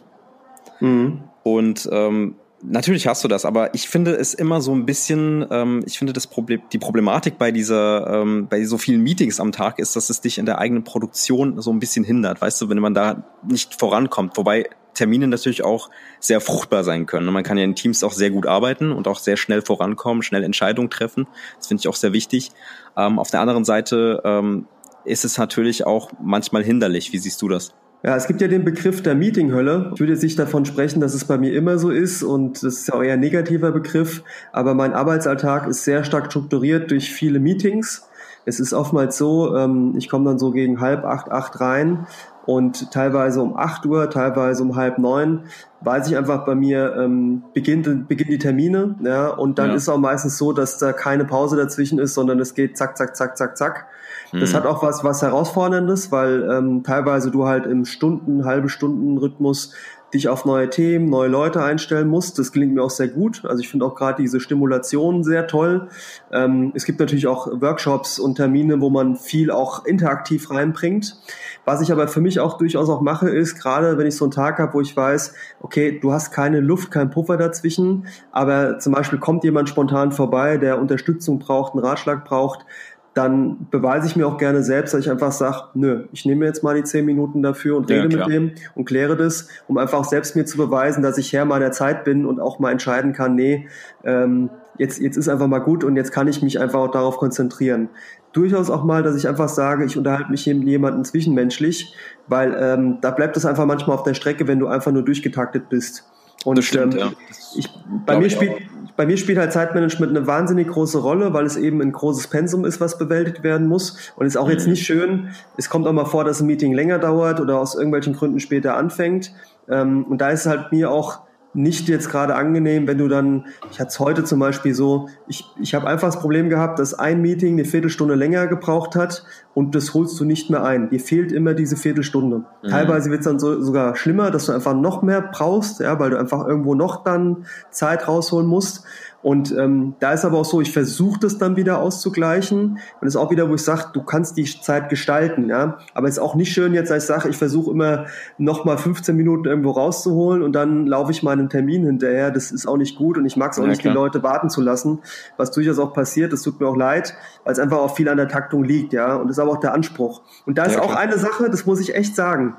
[0.79, 1.23] Mhm.
[1.43, 5.83] Und ähm, natürlich hast du das, aber ich finde es immer so ein bisschen, ähm,
[5.85, 9.79] ich finde das Problem, die Problematik bei dieser, ähm, bei so vielen Meetings am Tag
[9.79, 12.79] ist, dass es dich in der eigenen Produktion so ein bisschen hindert, weißt du, wenn
[12.79, 14.37] man da nicht vorankommt.
[14.37, 15.89] Wobei Termine natürlich auch
[16.19, 17.31] sehr fruchtbar sein können.
[17.31, 20.43] Man kann ja in Teams auch sehr gut arbeiten und auch sehr schnell vorankommen, schnell
[20.43, 21.27] Entscheidungen treffen.
[21.57, 22.51] Das finde ich auch sehr wichtig.
[22.95, 24.67] Ähm, auf der anderen Seite ähm,
[25.05, 27.13] ist es natürlich auch manchmal hinderlich.
[27.13, 27.73] Wie siehst du das?
[28.05, 29.91] Ja, es gibt ja den Begriff der Meetinghölle.
[29.93, 32.79] Ich würde jetzt nicht davon sprechen, dass es bei mir immer so ist und das
[32.79, 37.13] ist ja auch eher ein negativer Begriff, aber mein Arbeitsalltag ist sehr stark strukturiert durch
[37.13, 38.09] viele Meetings.
[38.45, 42.05] Es ist oftmals so, ähm, ich komme dann so gegen halb acht, acht rein
[42.45, 45.43] und teilweise um acht Uhr, teilweise um halb neun,
[45.79, 49.75] weiß ich einfach bei mir, ähm, beginnt, beginnen die Termine, ja, und dann ja.
[49.75, 53.15] ist auch meistens so, dass da keine Pause dazwischen ist, sondern es geht zack, zack,
[53.15, 53.87] zack, zack, zack.
[54.33, 54.55] Das mhm.
[54.55, 59.73] hat auch was, was Herausforderndes, weil ähm, teilweise du halt im Stunden, halbe Stunden Rhythmus
[60.13, 62.37] dich auf neue Themen, neue Leute einstellen musst.
[62.37, 63.43] Das klingt mir auch sehr gut.
[63.45, 65.87] Also ich finde auch gerade diese Stimulation sehr toll.
[66.31, 71.17] Ähm, es gibt natürlich auch Workshops und Termine, wo man viel auch interaktiv reinbringt.
[71.65, 74.31] Was ich aber für mich auch durchaus auch mache, ist gerade, wenn ich so einen
[74.31, 78.93] Tag habe, wo ich weiß, okay, du hast keine Luft, keinen Puffer dazwischen, aber zum
[78.93, 82.65] Beispiel kommt jemand spontan vorbei, der Unterstützung braucht, einen Ratschlag braucht,
[83.13, 86.63] dann beweise ich mir auch gerne selbst, dass ich einfach sage, nö, ich nehme jetzt
[86.63, 90.03] mal die zehn Minuten dafür und rede ja, mit dem und kläre das, um einfach
[90.03, 93.35] selbst mir zu beweisen, dass ich Herr meiner Zeit bin und auch mal entscheiden kann,
[93.35, 93.67] nee,
[94.03, 97.17] ähm, jetzt, jetzt ist einfach mal gut und jetzt kann ich mich einfach auch darauf
[97.17, 97.89] konzentrieren.
[98.31, 101.95] Durchaus auch mal, dass ich einfach sage, ich unterhalte mich mit jemandem zwischenmenschlich,
[102.27, 105.69] weil ähm, da bleibt es einfach manchmal auf der Strecke, wenn du einfach nur durchgetaktet
[105.69, 106.09] bist.
[106.43, 107.11] Und das stimmt, ähm, ja.
[107.55, 107.69] ich,
[108.05, 108.53] bei, mir spielt,
[108.95, 112.65] bei mir spielt halt Zeitmanagement eine wahnsinnig große Rolle, weil es eben ein großes Pensum
[112.65, 114.13] ist, was bewältigt werden muss.
[114.15, 114.71] Und ist auch jetzt mhm.
[114.71, 115.29] nicht schön.
[115.57, 118.75] Es kommt auch mal vor, dass ein Meeting länger dauert oder aus irgendwelchen Gründen später
[118.75, 119.33] anfängt.
[119.69, 121.21] Ähm, und da ist halt mir auch
[121.53, 125.45] nicht jetzt gerade angenehm, wenn du dann, ich hatte es heute zum Beispiel so, ich,
[125.61, 129.23] ich habe einfach das Problem gehabt, dass ein Meeting eine Viertelstunde länger gebraucht hat
[129.53, 130.89] und das holst du nicht mehr ein.
[130.89, 132.43] Dir fehlt immer diese Viertelstunde.
[132.63, 132.67] Mhm.
[132.67, 136.09] Teilweise wird es dann so, sogar schlimmer, dass du einfach noch mehr brauchst, ja, weil
[136.09, 138.85] du einfach irgendwo noch dann Zeit rausholen musst.
[139.23, 142.77] Und ähm, da ist aber auch so, ich versuche das dann wieder auszugleichen.
[142.99, 145.49] Und ist auch wieder, wo ich sage, du kannst die Zeit gestalten.
[145.49, 145.79] Ja?
[145.93, 148.05] Aber es ist auch nicht schön jetzt, als ich sage, ich versuche immer
[148.37, 152.31] noch mal 15 Minuten irgendwo rauszuholen und dann laufe ich meinem Termin hinterher.
[152.31, 153.93] Das ist auch nicht gut und ich mag es auch ja, nicht, klar.
[153.93, 154.99] die Leute warten zu lassen,
[155.37, 156.33] was durchaus auch passiert.
[156.33, 157.15] Das tut mir auch leid,
[157.45, 158.91] weil es einfach auch viel an der Taktung liegt.
[158.91, 159.15] ja.
[159.15, 160.21] Und das ist aber auch der Anspruch.
[160.45, 162.57] Und da ist ja, auch eine Sache, das muss ich echt sagen.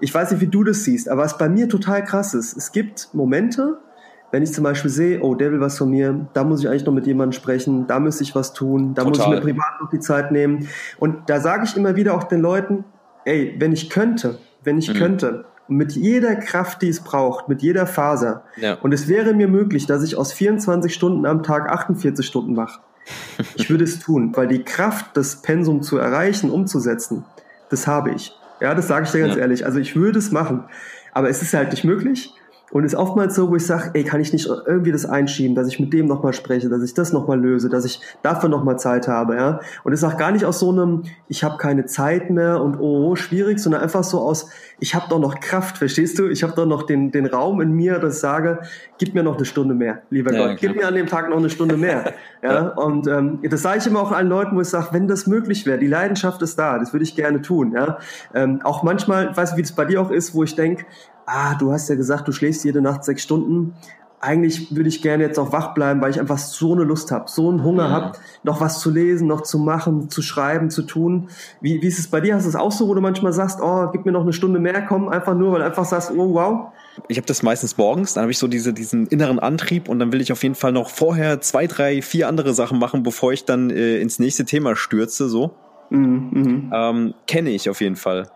[0.00, 2.72] Ich weiß nicht, wie du das siehst, aber was bei mir total krass ist, es
[2.72, 3.78] gibt Momente,
[4.32, 6.86] wenn ich zum Beispiel sehe, oh, der will was von mir, da muss ich eigentlich
[6.86, 9.26] noch mit jemandem sprechen, da müsste ich was tun, da Total.
[9.26, 10.68] muss ich mir privat noch die Zeit nehmen.
[10.98, 12.84] Und da sage ich immer wieder auch den Leuten,
[13.24, 14.98] ey, wenn ich könnte, wenn ich mhm.
[14.98, 18.42] könnte, mit jeder Kraft, die es braucht, mit jeder Faser.
[18.56, 18.74] Ja.
[18.74, 22.80] Und es wäre mir möglich, dass ich aus 24 Stunden am Tag 48 Stunden mache.
[23.54, 27.24] Ich würde es tun, weil die Kraft, das Pensum zu erreichen, umzusetzen,
[27.70, 28.32] das habe ich.
[28.60, 29.42] Ja, das sage ich dir ganz Ja.
[29.42, 29.64] ehrlich.
[29.64, 30.64] Also ich würde es machen.
[31.12, 32.34] Aber es ist halt nicht möglich.
[32.70, 35.54] Und es ist oftmals so, wo ich sage, ey, kann ich nicht irgendwie das einschieben,
[35.54, 38.78] dass ich mit dem nochmal spreche, dass ich das nochmal löse, dass ich dafür nochmal
[38.78, 39.60] Zeit habe, ja.
[39.82, 42.78] Und es ist auch gar nicht aus so einem, ich habe keine Zeit mehr und
[42.78, 46.28] oh, schwierig, sondern einfach so aus, ich habe doch noch Kraft, verstehst du?
[46.28, 48.60] Ich habe doch noch den, den Raum in mir, dass ich sage,
[48.98, 51.38] gib mir noch eine Stunde mehr, lieber Ja, Gott, gib mir an dem Tag noch
[51.38, 52.12] eine Stunde mehr.
[52.42, 52.68] ja.
[52.68, 55.66] Und ähm, das sage ich immer auch allen Leuten, wo ich sage, wenn das möglich
[55.66, 57.98] wäre, die Leidenschaft ist da, das würde ich gerne tun, ja.
[58.34, 60.86] Ähm, auch manchmal, ich weiß nicht, wie das bei dir auch ist, wo ich denke,
[61.30, 63.74] ah, du hast ja gesagt, du schläfst jede Nacht sechs Stunden.
[64.22, 67.24] Eigentlich würde ich gerne jetzt auch wach bleiben, weil ich einfach so eine Lust habe,
[67.30, 67.92] so einen Hunger Mhm.
[67.92, 68.12] habe,
[68.42, 71.30] noch was zu lesen, noch zu machen, zu schreiben, zu tun.
[71.62, 72.34] Wie, wie ist es bei dir?
[72.34, 74.60] Hast du es auch so, wo du manchmal sagst, oh, gib mir noch eine Stunde
[74.60, 76.66] mehr, komm, einfach nur, weil du einfach sagst, oh, wow.
[77.08, 80.12] Ich habe das meistens morgens, dann habe ich so diese, diesen inneren Antrieb und dann
[80.12, 83.46] will ich auf jeden Fall noch vorher zwei, drei, vier andere Sachen machen, bevor ich
[83.46, 85.30] dann äh, ins nächste Thema stürze.
[85.30, 85.52] So
[85.88, 86.72] Mhm, mhm.
[86.74, 88.28] ähm, kenne ich auf jeden Fall.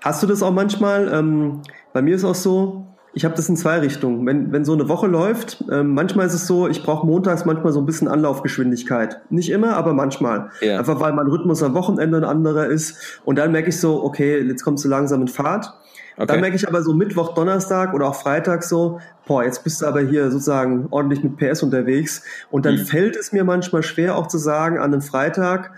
[0.00, 1.12] Hast du das auch manchmal?
[1.12, 1.60] Ähm,
[1.92, 2.84] bei mir ist auch so,
[3.14, 4.24] ich habe das in zwei Richtungen.
[4.26, 7.72] Wenn, wenn so eine Woche läuft, ähm, manchmal ist es so, ich brauche montags manchmal
[7.72, 9.20] so ein bisschen Anlaufgeschwindigkeit.
[9.30, 10.50] Nicht immer, aber manchmal.
[10.60, 10.78] Ja.
[10.78, 13.20] Einfach weil mein Rhythmus am Wochenende ein anderer ist.
[13.24, 15.72] Und dann merke ich so, okay, jetzt kommst du langsam in Fahrt.
[16.16, 16.26] Okay.
[16.26, 19.86] Dann merke ich aber so Mittwoch, Donnerstag oder auch Freitag so, boah, jetzt bist du
[19.86, 22.22] aber hier sozusagen ordentlich mit PS unterwegs.
[22.50, 22.86] Und dann Mhm.
[22.86, 25.70] fällt es mir manchmal schwer auch zu sagen an einem Freitag,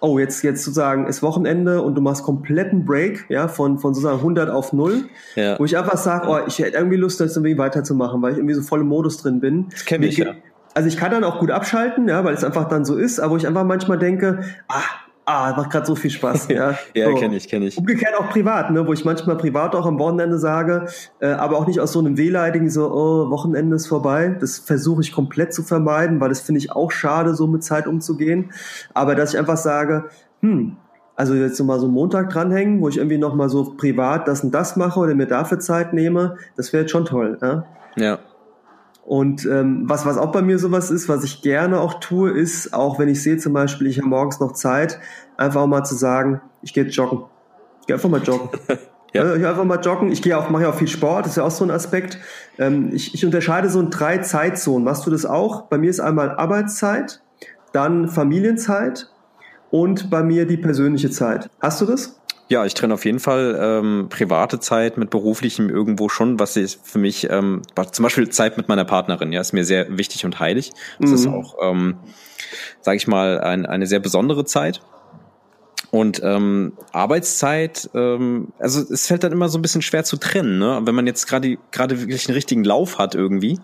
[0.00, 4.18] oh, jetzt, jetzt sozusagen ist Wochenende und du machst kompletten Break, ja, von, von sozusagen
[4.18, 5.58] 100 auf 0, Ja.
[5.58, 8.54] wo ich einfach sage, oh, ich hätte irgendwie Lust, jetzt irgendwie weiterzumachen, weil ich irgendwie
[8.54, 9.68] so voll im Modus drin bin.
[9.70, 10.34] Das kenn Mir ich, ja.
[10.74, 13.32] Also ich kann dann auch gut abschalten, ja, weil es einfach dann so ist, aber
[13.32, 14.82] wo ich einfach manchmal denke, ah,
[15.26, 16.78] ah, macht gerade so viel Spaß, ja.
[16.94, 17.14] Ja, so.
[17.16, 17.76] kenne ich, kenne ich.
[17.76, 20.86] Umgekehrt auch privat, ne, wo ich manchmal privat auch am Wochenende sage,
[21.20, 24.36] äh, aber auch nicht aus so einem wehleidigen, so, oh, Wochenende ist vorbei.
[24.40, 27.86] Das versuche ich komplett zu vermeiden, weil das finde ich auch schade, so mit Zeit
[27.86, 28.52] umzugehen.
[28.94, 30.04] Aber dass ich einfach sage,
[30.40, 30.76] hm,
[31.16, 34.28] also jetzt so mal so einen Montag dranhängen, wo ich irgendwie noch mal so privat
[34.28, 37.38] das und das mache oder mir dafür Zeit nehme, das wäre jetzt schon toll.
[37.40, 37.64] Ja?
[37.96, 38.18] Ja.
[39.06, 42.74] Und ähm, was, was auch bei mir sowas ist, was ich gerne auch tue, ist,
[42.74, 44.98] auch wenn ich sehe zum Beispiel, ich habe morgens noch Zeit,
[45.36, 47.20] einfach auch mal zu sagen, ich gehe jetzt joggen.
[47.80, 48.50] Ich gehe einfach mal joggen.
[49.12, 49.24] Ja.
[49.24, 49.32] ja.
[49.34, 50.10] Ich gehe einfach mal joggen.
[50.10, 52.18] Ich gehe auch, mache ja auch viel Sport, das ist ja auch so ein Aspekt.
[52.58, 54.84] Ähm, ich, ich unterscheide so in drei Zeitzonen.
[54.84, 55.62] Machst du das auch?
[55.68, 57.22] Bei mir ist einmal Arbeitszeit,
[57.72, 59.08] dann Familienzeit
[59.70, 61.48] und bei mir die persönliche Zeit.
[61.62, 62.20] Hast du das?
[62.48, 66.80] Ja, ich trenne auf jeden Fall ähm, private Zeit mit beruflichem irgendwo schon, was ist
[66.86, 70.38] für mich, ähm, zum Beispiel Zeit mit meiner Partnerin, ja, ist mir sehr wichtig und
[70.38, 70.70] heilig.
[71.00, 71.16] Das Mhm.
[71.16, 71.96] ist auch, ähm,
[72.82, 74.80] sage ich mal, ein, eine sehr besondere Zeit.
[75.90, 80.58] Und ähm, Arbeitszeit, ähm, also es fällt dann immer so ein bisschen schwer zu trennen,
[80.58, 80.80] ne?
[80.84, 83.58] Wenn man jetzt gerade gerade wirklich einen richtigen Lauf hat irgendwie,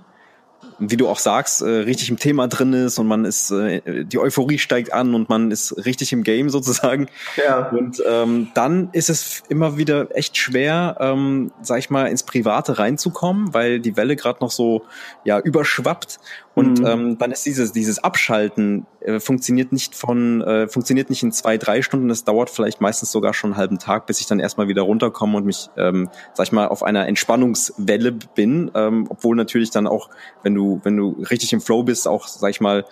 [0.78, 4.18] wie du auch sagst, äh, richtig im Thema drin ist und man ist, äh, die
[4.18, 7.08] Euphorie steigt an und man ist richtig im Game sozusagen.
[7.36, 7.68] Ja.
[7.68, 12.78] Und ähm, dann ist es immer wieder echt schwer, ähm, sag ich mal, ins Private
[12.78, 14.84] reinzukommen, weil die Welle gerade noch so
[15.24, 16.18] ja überschwappt.
[16.54, 16.86] Und Mhm.
[16.86, 21.56] ähm, dann ist dieses dieses Abschalten äh, funktioniert nicht von äh, funktioniert nicht in zwei
[21.56, 22.08] drei Stunden.
[22.08, 25.38] Das dauert vielleicht meistens sogar schon einen halben Tag, bis ich dann erstmal wieder runterkomme
[25.38, 28.70] und mich, ähm, sag ich mal, auf einer Entspannungswelle bin.
[28.74, 30.10] Ähm, obwohl natürlich dann auch,
[30.42, 32.84] wenn du wenn du richtig im Flow bist, auch sag ich mal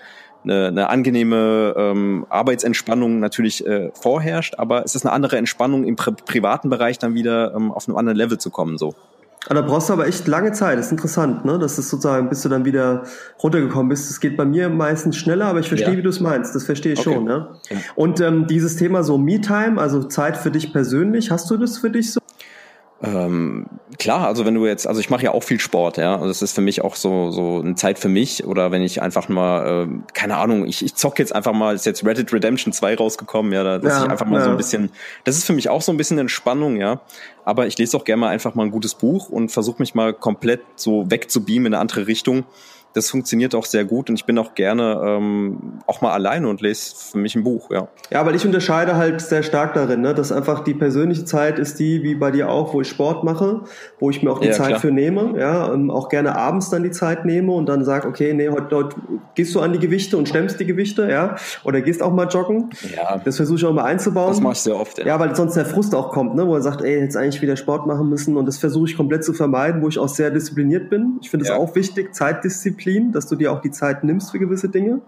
[0.43, 5.97] eine, eine angenehme ähm, Arbeitsentspannung natürlich äh, vorherrscht, aber es ist eine andere Entspannung im
[5.97, 8.79] pri privaten Bereich dann wieder ähm, auf einem anderen Level zu kommen.
[8.79, 8.95] So.
[9.49, 10.79] Ah, Da brauchst du aber echt lange Zeit.
[10.79, 11.59] Das ist interessant, ne?
[11.59, 13.05] Das ist sozusagen, bis du dann wieder
[13.43, 14.11] runtergekommen bist.
[14.11, 15.97] Das geht bei mir meistens schneller, aber ich verstehe, Ja.
[15.97, 16.55] wie du es meinst.
[16.55, 17.15] Das verstehe ich Okay.
[17.15, 17.49] schon, ne?
[17.95, 21.91] Und ähm, dieses Thema so Me-Time, also Zeit für dich persönlich, hast du das für
[21.91, 22.21] dich so?
[23.03, 23.67] Ähm,
[23.99, 26.43] klar, also wenn du jetzt, also ich mache ja auch viel Sport, ja, also das
[26.43, 29.85] ist für mich auch so so eine Zeit für mich oder wenn ich einfach mal,
[29.85, 33.53] ähm, keine Ahnung, ich, ich zock jetzt einfach mal, ist jetzt Reddit Redemption 2 rausgekommen,
[33.55, 34.53] ja, da- dass Ja, ich einfach mal so ja.
[34.53, 34.91] ein bisschen,
[35.25, 37.01] das ist für mich auch so ein bisschen Entspannung, ja,
[37.47, 40.13] aber ich lese auch gerne mal einfach mal ein gutes Buch und versuche mich mal
[40.13, 42.45] komplett so wegzubeamen in eine andere Richtung.
[42.93, 46.61] Das funktioniert auch sehr gut und ich bin auch gerne ähm, auch mal alleine und
[46.61, 47.87] lese für mich ein Buch, ja.
[48.11, 50.13] Ja, weil ich unterscheide halt sehr stark darin, ne?
[50.13, 53.61] dass einfach die persönliche Zeit ist die, wie bei dir auch, wo ich Sport mache,
[54.01, 54.81] wo ich mir auch die Ja, Zeit klar.
[54.81, 58.35] für nehme, ja, ähm, auch gerne abends dann die Zeit nehme und dann sage, okay,
[58.35, 58.97] nee, heute, heute
[59.37, 62.71] gehst du an die Gewichte und stemmst die Gewichte, ja, oder gehst auch mal joggen.
[62.97, 64.31] Ja, Das versuche ich auch mal einzubauen.
[64.31, 65.07] das mache ich sehr oft, ja.
[65.07, 66.45] Ja, weil sonst der Frust auch kommt, ne?
[66.45, 69.23] wo er sagt, ey, jetzt eigentlich wieder Sport machen müssen und das versuche ich komplett
[69.23, 71.19] zu vermeiden, wo ich auch sehr diszipliniert bin.
[71.23, 71.57] Ich finde es Ja.
[71.57, 72.80] auch wichtig, Zeitdisziplin.
[72.81, 75.01] Disziplin, dass du dir auch die Zeit nimmst für gewisse Dinge.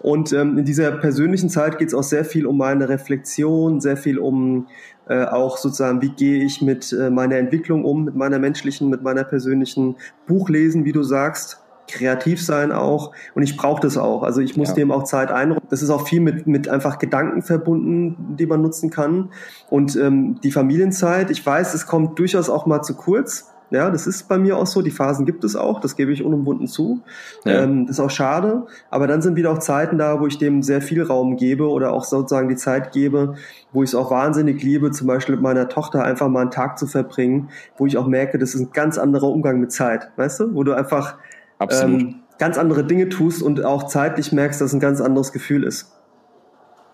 [0.00, 3.96] Und ähm, in dieser persönlichen Zeit geht es auch sehr viel um meine Reflexion, sehr
[3.96, 4.66] viel um
[5.08, 9.02] äh, auch sozusagen, wie gehe ich mit äh, meiner Entwicklung um, mit meiner menschlichen, mit
[9.02, 9.96] meiner persönlichen
[10.26, 14.22] Buchlesen, wie du sagst kreativ sein auch und ich brauche das auch.
[14.22, 14.74] Also ich muss ja.
[14.74, 15.66] dem auch Zeit einräumen.
[15.70, 19.30] Das ist auch viel mit, mit einfach Gedanken verbunden, die man nutzen kann.
[19.70, 23.46] Und ähm, die Familienzeit, ich weiß, es kommt durchaus auch mal zu kurz.
[23.70, 24.80] Ja, das ist bei mir auch so.
[24.80, 27.02] Die Phasen gibt es auch, das gebe ich unumwunden zu.
[27.44, 27.62] Ja.
[27.62, 28.66] Ähm, das ist auch schade.
[28.90, 31.92] Aber dann sind wieder auch Zeiten da, wo ich dem sehr viel Raum gebe oder
[31.92, 33.34] auch sozusagen die Zeit gebe,
[33.72, 36.78] wo ich es auch wahnsinnig liebe, zum Beispiel mit meiner Tochter einfach mal einen Tag
[36.78, 40.10] zu verbringen, wo ich auch merke, das ist ein ganz anderer Umgang mit Zeit.
[40.16, 40.54] Weißt du?
[40.54, 41.16] Wo du einfach
[41.60, 45.64] ähm, ganz andere Dinge tust und auch zeitlich merkst, dass es ein ganz anderes Gefühl
[45.64, 45.92] ist.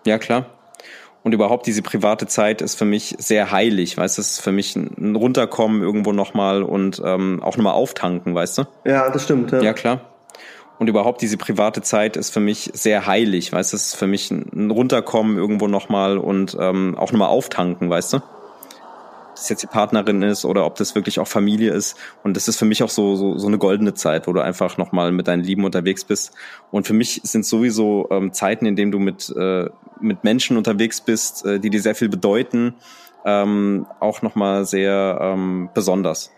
[0.05, 0.54] Ja, klar.
[1.25, 4.51] Und überhaupt diese private Zeit ist für mich sehr heilig, weißt du, es ist für
[4.51, 8.63] mich ein Runterkommen irgendwo nochmal und ähm, auch nochmal auftanken, weißt du?
[8.83, 9.51] Ja, das stimmt.
[9.51, 9.59] Ja.
[9.59, 10.01] ja, klar.
[10.77, 14.05] Und überhaupt diese private Zeit ist für mich sehr heilig, weißt du, es ist für
[14.05, 18.19] mich ein Runterkommen irgendwo nochmal und ähm, auch nochmal auftanken, weißt du?
[19.35, 21.97] das jetzt die Partnerin ist oder ob das wirklich auch Familie ist.
[22.23, 24.77] Und das ist für mich auch so, so, so eine goldene Zeit, wo du einfach
[24.77, 26.33] nochmal mit deinen Lieben unterwegs bist.
[26.71, 29.69] Und für mich sind sowieso ähm, Zeiten, in denen du mit, äh,
[30.05, 32.75] mit Menschen unterwegs bist, äh, die dir sehr viel bedeuten,
[33.25, 36.31] ähm, auch nochmal sehr ähm, besonders.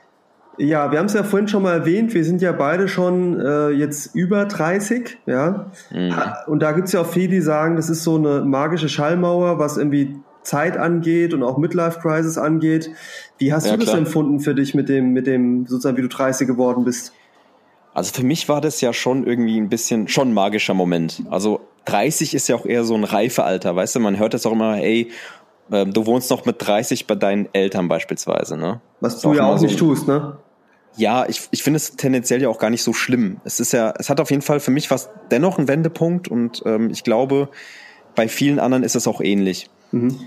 [0.57, 3.69] Ja, wir haben es ja vorhin schon mal erwähnt, wir sind ja beide schon äh,
[3.69, 5.71] jetzt über 30, ja.
[5.91, 6.15] Mhm.
[6.47, 9.77] Und da gibt's ja auch viele, die sagen, das ist so eine magische Schallmauer, was
[9.77, 12.89] irgendwie Zeit angeht und auch Midlife Crisis angeht.
[13.37, 13.99] Wie hast ja, du das klar.
[13.99, 17.13] empfunden für dich mit dem, mit dem, sozusagen, wie du 30 geworden bist?
[17.93, 21.23] Also für mich war das ja schon irgendwie ein bisschen, schon ein magischer Moment.
[21.29, 24.51] Also 30 ist ja auch eher so ein Reifealter, weißt du, man hört das auch
[24.51, 25.09] immer, ey,
[25.71, 28.81] ähm, du wohnst noch mit 30 bei deinen Eltern beispielsweise, ne?
[28.99, 30.37] Was du ja auch nicht so, tust, ne?
[30.97, 33.39] Ja, ich, ich finde es tendenziell ja auch gar nicht so schlimm.
[33.43, 36.63] Es ist ja, es hat auf jeden Fall für mich was dennoch einen Wendepunkt und
[36.65, 37.49] ähm, ich glaube,
[38.15, 39.69] bei vielen anderen ist es auch ähnlich.
[39.91, 40.19] Mhm.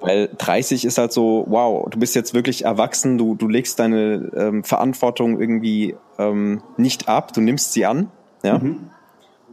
[0.00, 4.30] Weil 30 ist halt so, wow, du bist jetzt wirklich erwachsen, du, du legst deine
[4.36, 8.08] ähm, Verantwortung irgendwie ähm, nicht ab, du nimmst sie an,
[8.44, 8.58] ja.
[8.58, 8.90] Mhm.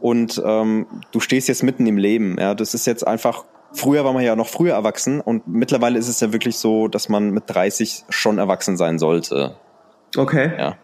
[0.06, 2.36] Und ähm, du stehst jetzt mitten im Leben.
[2.40, 3.44] Ja, das ist jetzt einfach.
[3.74, 7.10] Früher war man ja noch früher erwachsen und mittlerweile ist es ja wirklich so, dass
[7.10, 9.56] man mit 30 schon erwachsen sein sollte.
[10.16, 10.52] Okay.
[10.60, 10.78] Ja.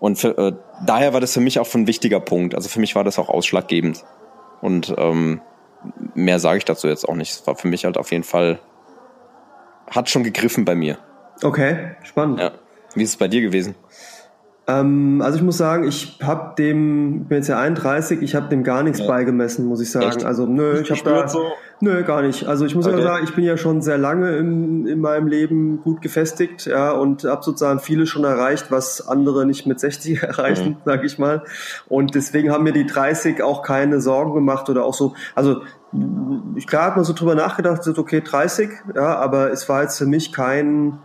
[0.00, 0.52] Und für, äh,
[0.84, 2.54] daher war das für mich auch ein wichtiger Punkt.
[2.54, 4.04] Also für mich war das auch ausschlaggebend.
[4.60, 5.40] Und ähm,
[6.14, 7.30] mehr sage ich dazu jetzt auch nicht.
[7.32, 8.60] Es war für mich halt auf jeden Fall
[9.90, 10.98] hat schon gegriffen bei mir.
[11.42, 12.38] Okay, spannend.
[12.38, 12.50] Ja.
[12.94, 13.76] Wie ist es bei dir gewesen?
[14.68, 18.48] Ähm, also ich muss sagen, ich habe dem, ich bin jetzt ja 31, ich habe
[18.50, 19.06] dem gar nichts ja.
[19.06, 20.08] beigemessen, muss ich sagen.
[20.08, 20.24] Echt?
[20.24, 21.52] Also nö, ich habe da, so?
[21.80, 22.46] nö, gar nicht.
[22.46, 23.00] Also ich muss okay.
[23.00, 27.24] sagen, ich bin ja schon sehr lange in, in meinem Leben gut gefestigt, ja, und
[27.24, 30.76] habe sozusagen vieles schon erreicht, was andere nicht mit 60 erreichen, mhm.
[30.84, 31.44] sag ich mal.
[31.88, 35.62] Und deswegen haben mir die 30 auch keine Sorgen gemacht oder auch so, also
[36.56, 40.04] ich klar hat man so drüber nachgedacht, okay 30, ja, aber es war jetzt für
[40.04, 40.98] mich kein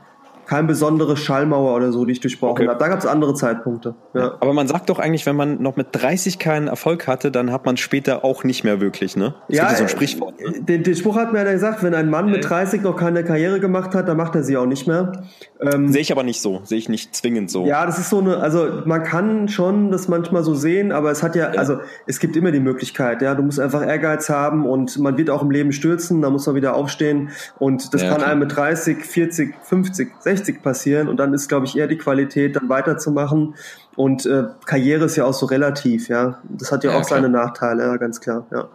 [0.53, 2.67] kein besondere Schallmauer oder so, die ich durchbrochen okay.
[2.67, 2.77] habe.
[2.77, 3.95] Da gab es andere Zeitpunkte.
[4.13, 4.35] Ja.
[4.39, 7.65] Aber man sagt doch eigentlich, wenn man noch mit 30 keinen Erfolg hatte, dann hat
[7.65, 9.33] man später auch nicht mehr wirklich, ne?
[9.47, 10.39] Das ja, so ein Sprichwort.
[10.39, 10.61] Ne?
[10.61, 13.59] Den, den, Spruch hat mir ja gesagt, wenn ein Mann mit 30 noch keine Karriere
[13.59, 15.23] gemacht hat, dann macht er sie auch nicht mehr.
[15.59, 17.65] Ähm, sehe ich aber nicht so, sehe ich nicht zwingend so.
[17.65, 21.23] Ja, das ist so eine, also man kann schon das manchmal so sehen, aber es
[21.23, 21.59] hat ja, ja.
[21.59, 25.31] also es gibt immer die Möglichkeit, ja, du musst einfach Ehrgeiz haben und man wird
[25.31, 28.29] auch im Leben stürzen, da muss man wieder aufstehen und das ja, kann klar.
[28.29, 31.97] einem mit 30, 40, 50, 60 60 passieren und dann ist, glaube ich, eher die
[31.97, 33.55] Qualität, dann weiterzumachen.
[33.95, 36.39] Und äh, Karriere ist ja auch so relativ, ja.
[36.43, 37.19] Das hat ja, ja auch klar.
[37.19, 38.67] seine Nachteile, ja, ganz klar, ja.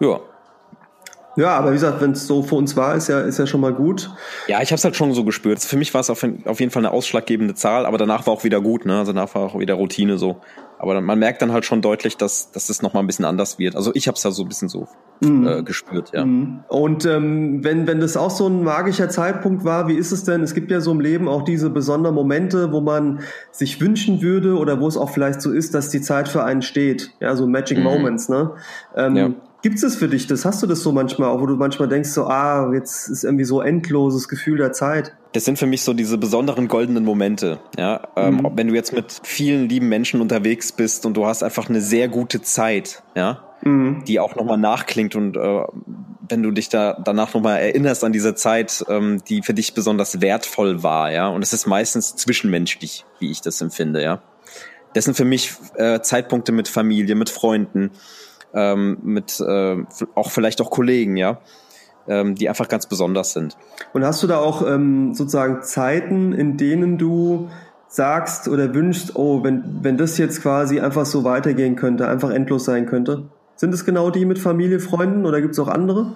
[0.00, 0.20] Ja.
[1.34, 3.62] Ja, aber wie gesagt, wenn es so für uns war, ist ja, ist ja schon
[3.62, 4.10] mal gut.
[4.48, 5.60] Ja, ich habe es halt schon so gespürt.
[5.60, 8.44] Für mich war es auf, auf jeden Fall eine ausschlaggebende Zahl, aber danach war auch
[8.44, 8.98] wieder gut, ne?
[8.98, 10.42] Also danach war auch wieder Routine so.
[10.82, 13.76] Aber man merkt dann halt schon deutlich, dass, dass es nochmal ein bisschen anders wird.
[13.76, 14.88] Also ich habe es da so ein bisschen so
[15.20, 15.46] mhm.
[15.46, 16.24] äh, gespürt, ja.
[16.24, 16.64] Mhm.
[16.66, 20.42] Und ähm, wenn, wenn das auch so ein magischer Zeitpunkt war, wie ist es denn?
[20.42, 23.20] Es gibt ja so im Leben auch diese besonderen Momente, wo man
[23.52, 26.62] sich wünschen würde oder wo es auch vielleicht so ist, dass die Zeit für einen
[26.62, 27.12] steht.
[27.20, 27.84] Ja, so Magic mhm.
[27.84, 28.50] Moments, ne?
[28.96, 29.30] Ähm, ja.
[29.62, 30.26] Gibt es das für dich?
[30.26, 33.22] Das hast du das so manchmal, auch wo du manchmal denkst, so, ah, jetzt ist
[33.22, 35.14] irgendwie so endloses Gefühl der Zeit.
[35.32, 37.60] Das sind für mich so diese besonderen goldenen Momente.
[37.78, 38.50] Ja, ähm, mhm.
[38.56, 42.08] wenn du jetzt mit vielen lieben Menschen unterwegs bist und du hast einfach eine sehr
[42.08, 44.02] gute Zeit, ja, mhm.
[44.04, 45.62] die auch nochmal nachklingt und äh,
[46.28, 50.20] wenn du dich da danach nochmal erinnerst an diese Zeit, ähm, die für dich besonders
[50.20, 54.22] wertvoll war, ja, und es ist meistens zwischenmenschlich, wie ich das empfinde, ja.
[54.92, 57.92] Das sind für mich äh, Zeitpunkte mit Familie, mit Freunden
[58.54, 59.76] ähm, mit äh,
[60.14, 61.38] auch vielleicht auch Kollegen, ja,
[62.08, 63.56] ähm, die einfach ganz besonders sind.
[63.92, 67.48] Und hast du da auch ähm, sozusagen Zeiten, in denen du
[67.88, 72.64] sagst oder wünschst, oh, wenn, wenn das jetzt quasi einfach so weitergehen könnte, einfach endlos
[72.64, 73.24] sein könnte?
[73.54, 76.14] Sind es genau die mit Familie, Freunden oder gibt es auch andere?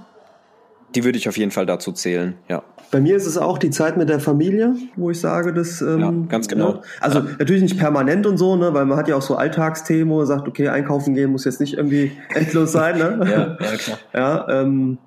[0.97, 2.63] Die würde ich auf jeden Fall dazu zählen, ja.
[2.91, 6.01] Bei mir ist es auch die Zeit mit der Familie, wo ich sage, dass ähm,
[6.01, 6.71] ja, ganz genau.
[6.71, 7.27] Ja, also ja.
[7.39, 10.27] natürlich nicht permanent und so, ne, weil man hat ja auch so Alltagsthemen, wo man
[10.27, 13.19] sagt, okay, einkaufen gehen muss jetzt nicht irgendwie endlos sein, ne?
[13.25, 13.99] ja, ja, klar.
[14.15, 14.99] Ja, ähm,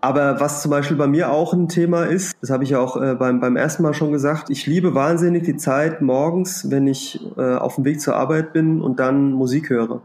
[0.00, 2.96] aber was zum Beispiel bei mir auch ein Thema ist, das habe ich ja auch
[2.96, 7.20] äh, beim, beim ersten Mal schon gesagt, ich liebe wahnsinnig die Zeit morgens, wenn ich
[7.36, 10.00] äh, auf dem Weg zur Arbeit bin und dann Musik höre.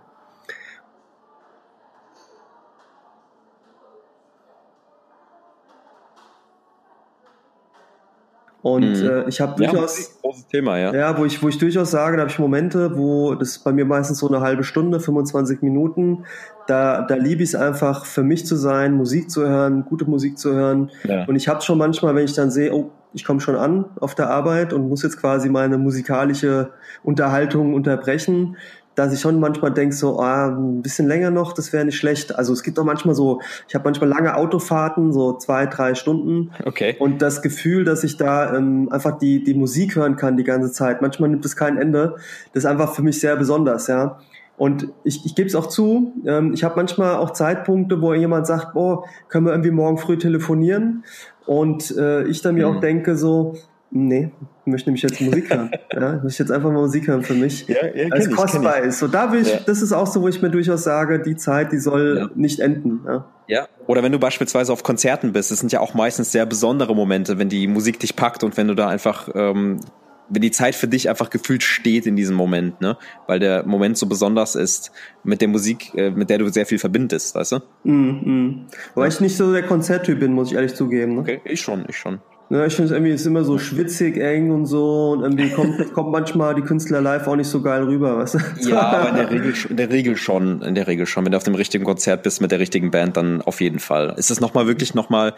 [8.62, 9.10] Und mhm.
[9.10, 10.94] äh, ich habe durchaus ja, großes Thema, ja.
[10.94, 13.86] Ja, wo ich wo ich durchaus sage, da habe ich Momente, wo das bei mir
[13.86, 16.26] meistens so eine halbe Stunde, 25 Minuten,
[16.68, 20.38] da da liebe ich es einfach für mich zu sein, Musik zu hören, gute Musik
[20.38, 20.92] zu hören.
[21.04, 21.26] Ja.
[21.26, 24.16] Und ich habe schon manchmal, wenn ich dann sehe, oh, ich komme schon an auf
[24.16, 26.70] der Arbeit und muss jetzt quasi meine musikalische
[27.04, 28.58] Unterhaltung unterbrechen,
[29.02, 32.36] dass ich schon manchmal denke, so ah, ein bisschen länger noch, das wäre nicht schlecht.
[32.36, 36.52] Also es gibt auch manchmal so, ich habe manchmal lange Autofahrten, so zwei, drei Stunden.
[36.66, 36.96] Okay.
[37.00, 40.72] Und das Gefühl, dass ich da ähm, einfach die, die Musik hören kann die ganze
[40.72, 42.16] Zeit, manchmal nimmt es kein Ende.
[42.54, 44.20] Das ist einfach für mich sehr besonders, ja.
[44.58, 48.46] Und ich, ich gebe es auch zu, ähm, ich habe manchmal auch Zeitpunkte, wo jemand
[48.46, 51.04] sagt, boah, können wir irgendwie morgen früh telefonieren?
[51.48, 52.78] Und äh, ich dann mir mhm.
[52.78, 53.56] auch denke so,
[53.94, 54.32] Nee,
[54.66, 55.70] ich möchte nämlich jetzt Musik hören.
[55.94, 59.00] ja, ich möchte jetzt einfach mal Musik hören für mich, ja, ja, als kostbar ist.
[59.00, 59.60] So, da will ich, ja.
[59.66, 62.30] das ist auch so, wo ich mir durchaus sage, die Zeit, die soll ja.
[62.34, 63.02] nicht enden.
[63.06, 63.26] Ja.
[63.48, 66.96] ja, oder wenn du beispielsweise auf Konzerten bist, es sind ja auch meistens sehr besondere
[66.96, 69.82] Momente, wenn die Musik dich packt und wenn du da einfach, ähm,
[70.30, 72.98] wenn die Zeit für dich einfach gefühlt steht in diesem Moment, ne?
[73.28, 74.94] Weil der Moment so besonders ist
[75.26, 77.60] mit der Musik, äh, mit der du sehr viel verbindest, weißt du?
[77.84, 78.68] Mm, mm.
[78.96, 81.16] Weil ich nicht so der Konzerttyp bin, muss ich ehrlich zugeben.
[81.16, 81.20] Ne?
[81.20, 82.22] Okay, ich schon, ich schon.
[82.52, 85.94] Ja, ich finde es irgendwie ist immer so schwitzig, eng und so und irgendwie kommt,
[85.94, 88.70] kommt manchmal die Künstler live auch nicht so geil rüber, weißt du?
[88.70, 91.24] Ja, aber in der Regel, in der Regel schon, in der Regel schon.
[91.24, 94.16] Wenn du auf dem richtigen Konzert bist mit der richtigen Band, dann auf jeden Fall.
[94.18, 95.34] Ist es nochmal wirklich nochmal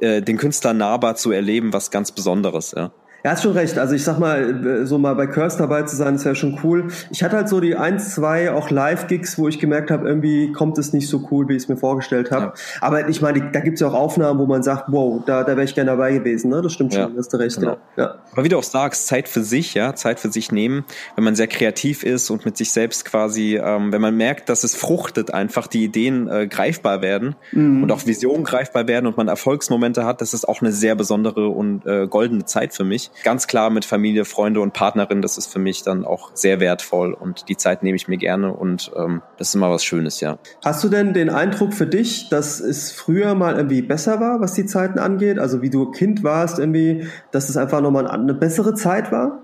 [0.00, 2.92] äh, den Künstler nahbar zu erleben, was ganz Besonderes, ja.
[3.24, 3.78] Er hat schon recht.
[3.78, 6.88] Also ich sag mal, so mal bei Curse dabei zu sein, ist ja schon cool.
[7.10, 10.76] Ich hatte halt so die eins, zwei auch Live-Gigs, wo ich gemerkt habe, irgendwie kommt
[10.76, 12.44] es nicht so cool, wie ich es mir vorgestellt habe.
[12.44, 12.52] Ja.
[12.82, 15.64] Aber ich meine, da gibt's ja auch Aufnahmen, wo man sagt, wow, da, da wäre
[15.64, 16.50] ich gerne dabei gewesen.
[16.50, 16.60] Ne?
[16.60, 17.04] Das stimmt ja.
[17.04, 17.58] schon, hast du recht.
[17.58, 17.78] Genau.
[17.96, 18.16] Ja.
[18.32, 20.84] Aber wie du auch sagst, Zeit für sich, ja, Zeit für sich nehmen,
[21.14, 24.64] wenn man sehr kreativ ist und mit sich selbst quasi, ähm, wenn man merkt, dass
[24.64, 27.84] es fruchtet, einfach die Ideen äh, greifbar werden mhm.
[27.84, 31.48] und auch Visionen greifbar werden und man Erfolgsmomente hat, das ist auch eine sehr besondere
[31.48, 35.22] und äh, goldene Zeit für mich ganz klar mit Familie, Freunde und Partnerin.
[35.22, 38.52] Das ist für mich dann auch sehr wertvoll und die Zeit nehme ich mir gerne
[38.52, 40.38] und ähm, das ist immer was Schönes, ja.
[40.64, 44.54] Hast du denn den Eindruck für dich, dass es früher mal irgendwie besser war, was
[44.54, 45.38] die Zeiten angeht?
[45.38, 49.40] Also wie du Kind warst irgendwie, dass es einfach nochmal eine bessere Zeit war?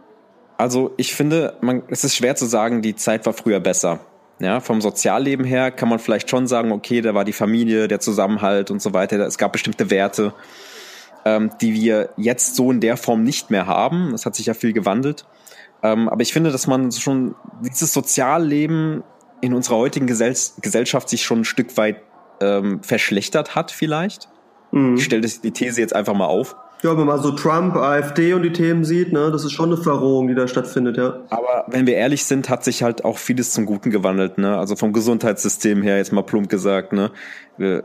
[0.56, 4.00] Also ich finde, man, es ist schwer zu sagen, die Zeit war früher besser.
[4.40, 8.00] Ja, vom Sozialleben her kann man vielleicht schon sagen, okay, da war die Familie, der
[8.00, 9.18] Zusammenhalt und so weiter.
[9.26, 10.32] Es gab bestimmte Werte
[11.24, 14.14] ähm, die wir jetzt so in der Form nicht mehr haben.
[14.14, 15.26] Es hat sich ja viel gewandelt.
[15.82, 19.02] Ähm, aber ich finde, dass man schon dieses Sozialleben
[19.40, 22.02] in unserer heutigen Gesell Gesellschaft sich schon ein Stück weit
[22.40, 24.28] ähm, verschlechtert hat, vielleicht.
[24.72, 24.96] Mhm.
[24.96, 26.56] Ich stelle die These jetzt einfach mal auf.
[26.82, 29.76] Ja, wenn man so Trump, AfD und die Themen sieht, ne, das ist schon eine
[29.76, 31.20] Verrohung, die da stattfindet, ja.
[31.28, 34.56] Aber wenn wir ehrlich sind, hat sich halt auch vieles zum Guten gewandelt, ne?
[34.56, 37.10] Also vom Gesundheitssystem her, jetzt mal plump gesagt, ne?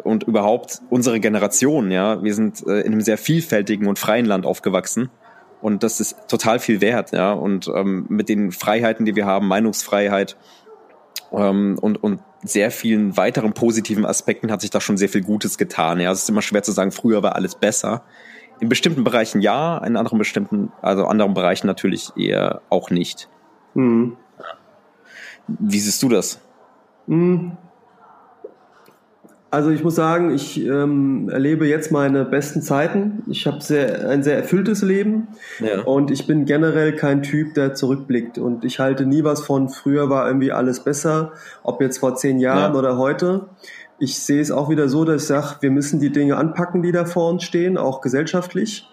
[0.03, 4.45] Und überhaupt unsere Generation, ja, wir sind äh, in einem sehr vielfältigen und freien Land
[4.45, 5.09] aufgewachsen.
[5.61, 7.33] Und das ist total viel wert, ja.
[7.33, 10.37] Und ähm, mit den Freiheiten, die wir haben, Meinungsfreiheit
[11.33, 15.57] ähm, und, und sehr vielen weiteren positiven Aspekten hat sich da schon sehr viel Gutes
[15.57, 15.99] getan.
[15.99, 18.03] Ja, es ist immer schwer zu sagen, früher war alles besser
[18.59, 23.29] in bestimmten Bereichen ja, in anderen bestimmten, also anderen Bereichen natürlich eher auch nicht.
[23.73, 24.17] Mhm.
[25.47, 26.39] Wie siehst du das?
[27.07, 27.57] Mhm.
[29.51, 33.23] Also ich muss sagen, ich ähm, erlebe jetzt meine besten Zeiten.
[33.27, 35.29] Ich habe sehr, ein sehr erfülltes Leben
[35.59, 35.81] ja.
[35.83, 38.37] und ich bin generell kein Typ, der zurückblickt.
[38.37, 41.31] Und ich halte nie was von, früher war irgendwie alles besser,
[41.63, 42.77] ob jetzt vor zehn Jahren ja.
[42.77, 43.47] oder heute
[43.99, 46.91] ich sehe es auch wieder so, dass ich sage, wir müssen die Dinge anpacken, die
[46.91, 48.89] da vor uns stehen, auch gesellschaftlich.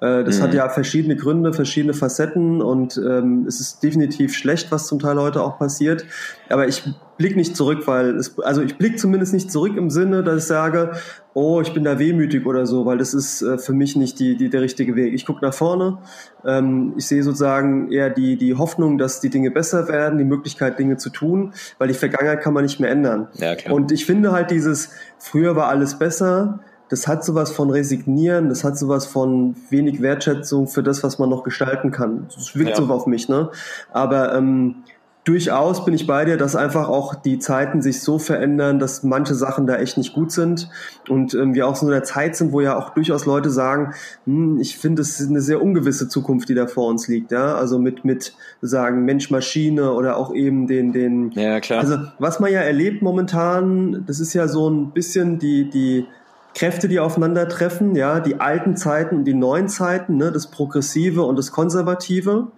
[0.00, 0.42] Äh, das mhm.
[0.42, 5.18] hat ja verschiedene Gründe, verschiedene Facetten und ähm, es ist definitiv schlecht, was zum Teil
[5.18, 6.04] heute auch passiert.
[6.48, 6.82] Aber ich
[7.16, 10.44] blicke nicht zurück, weil es, also ich blicke zumindest nicht zurück im Sinne, dass ich
[10.44, 10.92] sage,
[11.32, 14.36] oh, ich bin da wehmütig oder so, weil das ist äh, für mich nicht die,
[14.36, 15.14] die, der richtige Weg.
[15.14, 15.98] Ich gucke nach vorne,
[16.44, 20.78] ähm, ich sehe sozusagen eher die, die Hoffnung, dass die Dinge besser werden, die Möglichkeit,
[20.78, 23.28] Dinge zu tun, weil die Vergangenheit kann man nicht mehr ändern.
[23.34, 23.74] Ja, klar.
[23.74, 28.62] Und ich finde halt dieses, früher war alles besser, das hat sowas von Resignieren, das
[28.62, 32.26] hat sowas von wenig Wertschätzung für das, was man noch gestalten kann.
[32.34, 32.76] Das wirkt ja.
[32.76, 33.50] so auf mich, ne?
[33.90, 34.84] Aber ähm,
[35.24, 39.34] durchaus bin ich bei dir, dass einfach auch die Zeiten sich so verändern, dass manche
[39.34, 40.68] Sachen da echt nicht gut sind
[41.08, 43.94] und ähm, wir auch so in der Zeit sind, wo ja auch durchaus Leute sagen,
[44.26, 47.54] hm, ich finde, es ist eine sehr ungewisse Zukunft, die da vor uns liegt, ja,
[47.54, 51.80] also mit mit sagen Mensch-Maschine oder auch eben den den ja klar.
[51.80, 56.06] Also was man ja erlebt momentan, das ist ja so ein bisschen die die
[56.54, 61.36] Kräfte, die aufeinandertreffen, ja, die alten Zeiten und die neuen Zeiten, ne, das Progressive und
[61.36, 62.48] das Konservative.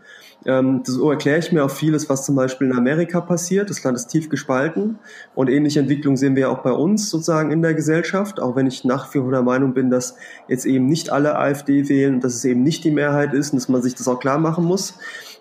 [0.47, 3.68] Ähm, so erkläre ich mir auch vieles, was zum Beispiel in Amerika passiert.
[3.68, 4.98] Das Land ist tief gespalten
[5.35, 8.85] und ähnliche Entwicklungen sehen wir auch bei uns sozusagen in der Gesellschaft, auch wenn ich
[8.85, 10.16] nach wie vor der Meinung bin, dass
[10.47, 13.68] jetzt eben nicht alle AfD wählen, dass es eben nicht die Mehrheit ist und dass
[13.68, 14.94] man sich das auch klar machen muss.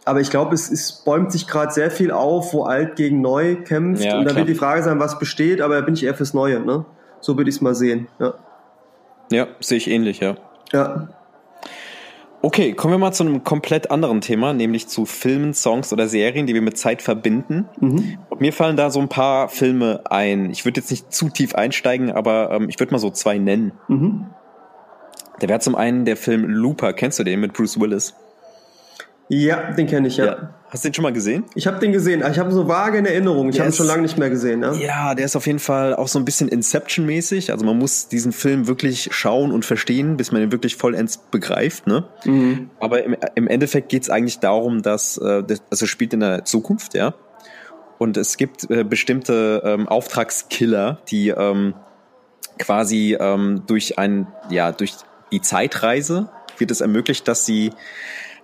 [0.05, 3.55] Aber ich glaube, es, es bäumt sich gerade sehr viel auf, wo alt gegen neu
[3.55, 4.03] kämpft.
[4.03, 6.33] Ja, und da wird die Frage sein, was besteht, aber da bin ich eher fürs
[6.33, 6.59] Neue.
[6.59, 6.85] Ne?
[7.21, 8.07] So würde ich es mal sehen.
[8.19, 8.33] Ja.
[9.31, 10.35] ja, sehe ich ähnlich, ja.
[10.71, 11.09] Ja.
[12.45, 16.45] Okay, kommen wir mal zu einem komplett anderen Thema, nämlich zu Filmen, Songs oder Serien,
[16.45, 17.67] die wir mit Zeit verbinden.
[17.79, 18.19] Mhm.
[18.29, 20.51] Und mir fallen da so ein paar Filme ein.
[20.51, 23.71] Ich würde jetzt nicht zu tief einsteigen, aber ähm, ich würde mal so zwei nennen.
[23.87, 24.27] Mhm.
[25.41, 26.93] Der wäre zum einen der Film Looper.
[26.93, 28.13] Kennst du den mit Bruce Willis?
[29.27, 30.25] Ja, den kenne ich, ja.
[30.25, 30.49] ja.
[30.69, 31.45] Hast du den schon mal gesehen?
[31.55, 32.23] Ich habe den gesehen.
[32.29, 33.49] Ich habe so vage in Erinnerung.
[33.49, 34.61] Ich habe ihn schon lange nicht mehr gesehen.
[34.61, 34.73] Ja?
[34.73, 37.51] ja, der ist auf jeden Fall auch so ein bisschen Inception-mäßig.
[37.51, 41.87] Also man muss diesen Film wirklich schauen und verstehen, bis man ihn wirklich vollends begreift.
[41.87, 42.03] Ne?
[42.25, 42.69] Mhm.
[42.79, 46.45] Aber im, im Endeffekt geht es eigentlich darum, dass äh, das, also spielt in der
[46.45, 47.13] Zukunft, ja.
[47.97, 51.73] Und es gibt äh, bestimmte ähm, Auftragskiller, die ähm,
[52.59, 54.95] quasi ähm, durch ein, ja, durch
[55.31, 57.71] die Zeitreise wird es ermöglicht, dass sie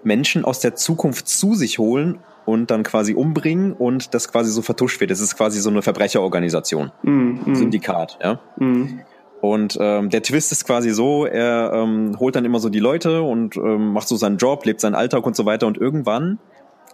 [0.03, 4.61] Menschen aus der Zukunft zu sich holen und dann quasi umbringen und das quasi so
[4.61, 5.11] vertuscht wird.
[5.11, 8.39] Das ist quasi so eine Verbrecherorganisation, mm, Syndikat, ja.
[8.57, 9.01] Mm.
[9.41, 13.23] Und ähm, der Twist ist quasi so, er ähm, holt dann immer so die Leute
[13.23, 16.37] und ähm, macht so seinen Job, lebt seinen Alltag und so weiter und irgendwann,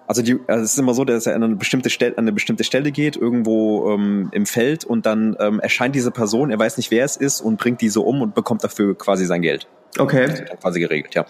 [0.07, 2.31] also, die, also es ist immer so, dass er an eine bestimmte Stelle, an eine
[2.31, 6.77] bestimmte Stelle geht, irgendwo ähm, im Feld und dann ähm, erscheint diese Person, er weiß
[6.77, 9.67] nicht, wer es ist und bringt diese um und bekommt dafür quasi sein Geld.
[9.99, 10.27] Okay.
[10.27, 11.25] Das wird dann quasi geregelt, ja.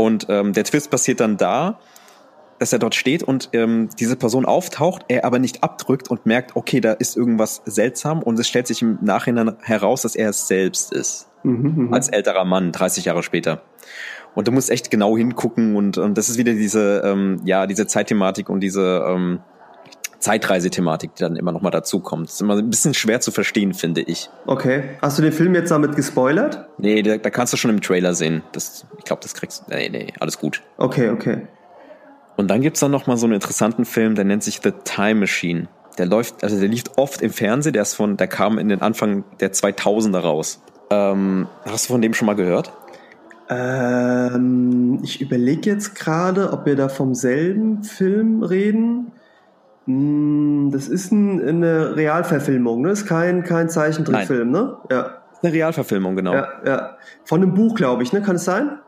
[0.00, 1.78] Und ähm, der Twist passiert dann da,
[2.58, 6.56] dass er dort steht und ähm, diese Person auftaucht, er aber nicht abdrückt und merkt,
[6.56, 10.48] okay, da ist irgendwas seltsam und es stellt sich im Nachhinein heraus, dass er es
[10.48, 11.28] selbst ist.
[11.42, 11.94] Mhm, mhm.
[11.94, 13.60] als älterer Mann, 30 Jahre später.
[14.34, 17.86] Und du musst echt genau hingucken und, und das ist wieder diese, ähm, ja, diese
[17.86, 19.40] Zeitthematik und diese ähm,
[20.20, 22.28] Zeitreisethematik, die dann immer noch mal dazu kommt.
[22.28, 24.30] Das ist immer ein bisschen schwer zu verstehen, finde ich.
[24.46, 24.84] Okay.
[25.02, 26.66] Hast du den Film jetzt damit gespoilert?
[26.78, 28.42] Nee, da, da kannst du schon im Trailer sehen.
[28.52, 29.74] Das, ich glaube, das kriegst du.
[29.74, 30.62] Nee, nee, alles gut.
[30.76, 31.46] Okay, okay.
[32.36, 35.20] Und dann gibt's dann noch mal so einen interessanten Film, der nennt sich The Time
[35.20, 35.68] Machine.
[35.98, 38.80] Der läuft, also der lief oft im Fernsehen, der ist von, der kam in den
[38.80, 40.60] Anfang der 2000er raus.
[40.90, 42.72] Ähm, hast du von dem schon mal gehört?
[43.50, 49.12] Ähm, ich überlege jetzt gerade, ob wir da vom selben Film reden.
[49.90, 52.90] Hm, das ist ein, eine Realverfilmung, ne?
[52.90, 54.76] Das ist kein, kein Zeichentrickfilm, ne?
[54.90, 55.16] Ja.
[55.42, 56.34] Eine Realverfilmung, genau.
[56.34, 56.96] Ja, ja.
[57.24, 58.22] Von einem Buch, glaube ich, ne?
[58.22, 58.78] Kann es sein?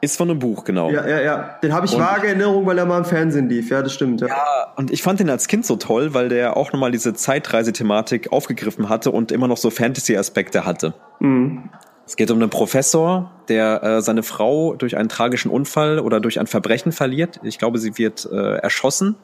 [0.00, 0.90] Ist von einem Buch, genau.
[0.90, 1.58] Ja, ja, ja.
[1.60, 3.70] Den habe ich und vage Erinnerung, weil er mal im Fernsehen lief.
[3.70, 4.20] Ja, das stimmt.
[4.20, 4.28] Ja.
[4.28, 8.30] ja, und ich fand den als Kind so toll, weil der auch nochmal diese Zeitreisethematik
[8.30, 10.94] aufgegriffen hatte und immer noch so Fantasy-Aspekte hatte.
[11.18, 11.70] Mhm.
[12.06, 16.38] Es geht um einen Professor, der äh, seine Frau durch einen tragischen Unfall oder durch
[16.38, 17.40] ein Verbrechen verliert.
[17.42, 19.16] Ich glaube, sie wird äh, erschossen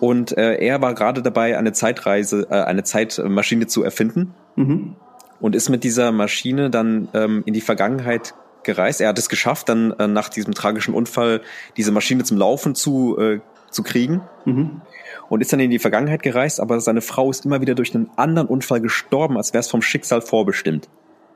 [0.00, 4.34] und äh, er war gerade dabei, eine Zeitreise, äh, eine Zeitmaschine zu erfinden.
[4.56, 4.96] Mhm.
[5.40, 9.00] Und ist mit dieser Maschine dann ähm, in die Vergangenheit gereist.
[9.00, 11.42] Er hat es geschafft, dann äh, nach diesem tragischen Unfall
[11.76, 13.40] diese Maschine zum Laufen zu, äh,
[13.70, 14.22] zu kriegen.
[14.44, 14.80] Mhm.
[15.28, 18.10] Und ist dann in die Vergangenheit gereist, aber seine Frau ist immer wieder durch einen
[18.16, 20.88] anderen Unfall gestorben, als wäre es vom Schicksal vorbestimmt.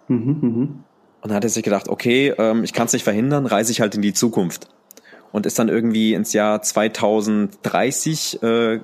[0.09, 0.69] Mhm, mh.
[1.23, 3.81] Und dann hat er sich gedacht, okay, ähm, ich kann es nicht verhindern, reise ich
[3.81, 4.69] halt in die Zukunft
[5.32, 8.81] und ist dann irgendwie ins Jahr 2030 äh,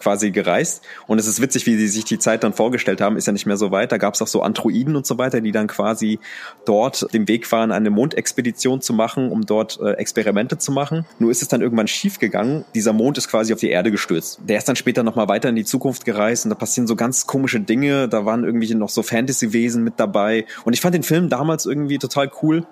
[0.00, 0.82] quasi gereist.
[1.06, 3.46] Und es ist witzig, wie sie sich die Zeit dann vorgestellt haben, ist ja nicht
[3.46, 3.92] mehr so weit.
[3.92, 6.18] Da gab es auch so Androiden und so weiter, die dann quasi
[6.64, 11.06] dort den Weg waren, eine Mondexpedition zu machen, um dort äh, Experimente zu machen.
[11.18, 12.64] Nur ist es dann irgendwann schief gegangen.
[12.74, 14.40] Dieser Mond ist quasi auf die Erde gestürzt.
[14.42, 17.26] Der ist dann später nochmal weiter in die Zukunft gereist und da passieren so ganz
[17.26, 18.08] komische Dinge.
[18.08, 20.46] Da waren irgendwie noch so Fantasy-Wesen mit dabei.
[20.64, 22.66] Und ich fand den Film damals irgendwie total cool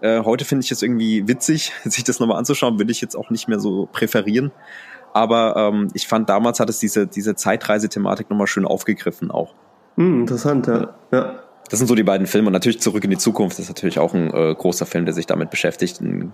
[0.00, 3.30] äh, heute finde ich es irgendwie witzig, sich das nochmal anzuschauen, will ich jetzt auch
[3.30, 4.52] nicht mehr so präferieren.
[5.12, 9.54] Aber ähm, ich fand, damals hat es diese, diese Zeitreisethematik nochmal schön aufgegriffen auch.
[9.96, 10.94] Hm, interessant, ja.
[11.10, 11.42] ja.
[11.70, 12.48] Das sind so die beiden Filme.
[12.48, 15.26] Und natürlich Zurück in die Zukunft ist natürlich auch ein äh, großer Film, der sich
[15.26, 16.00] damit beschäftigt.
[16.00, 16.32] Ein,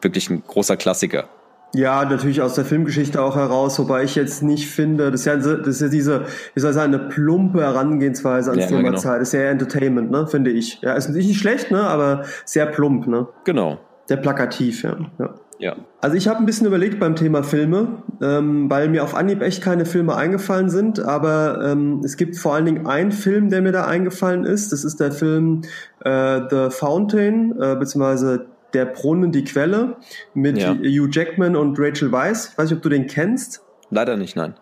[0.00, 1.28] wirklich ein großer Klassiker.
[1.74, 5.36] Ja, natürlich aus der Filmgeschichte auch heraus, wobei ich jetzt nicht finde, das ist ja,
[5.36, 6.22] das ist ja diese,
[6.54, 8.98] wie soll ich sagen, eine plumpe Herangehensweise ans Ja, Thema genau.
[8.98, 9.20] Zeit.
[9.20, 10.80] Das ist ja Entertainment, ne, finde ich.
[10.82, 13.26] Ja, ist nicht schlecht, ne, aber sehr plump, ne.
[13.44, 13.78] Genau.
[14.06, 14.96] Sehr plakativ, ja.
[15.18, 15.34] ja.
[15.58, 15.76] Ja.
[16.00, 19.62] Also ich habe ein bisschen überlegt beim Thema Filme, ähm, weil mir auf Anhieb echt
[19.62, 23.72] keine Filme eingefallen sind, aber ähm, es gibt vor allen Dingen einen Film, der mir
[23.72, 24.72] da eingefallen ist.
[24.72, 25.62] Das ist der Film
[26.00, 29.96] äh, The Fountain, äh, beziehungsweise Der Brunnen, die Quelle
[30.34, 30.74] mit Ja.
[30.74, 32.50] Hugh Jackman und Rachel Weisz.
[32.52, 33.62] Ich weiß nicht, ob du den kennst.
[33.90, 34.54] Leider nicht, nein.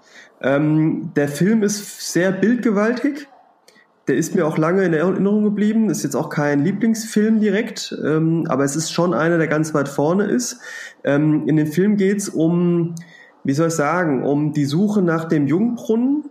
[0.43, 3.29] Ähm, der Film ist sehr bildgewaltig.
[4.09, 5.89] Der ist mir auch lange in Erinnerung geblieben.
[5.89, 9.89] Ist jetzt auch kein Lieblingsfilm direkt, ähm, aber es ist schon einer, der ganz weit
[9.89, 10.59] vorne ist.
[11.05, 12.97] Ähm, in dem Film geht's um,
[13.45, 16.25] wie soll ich sagen, um die Suche nach dem Jungbrunnen.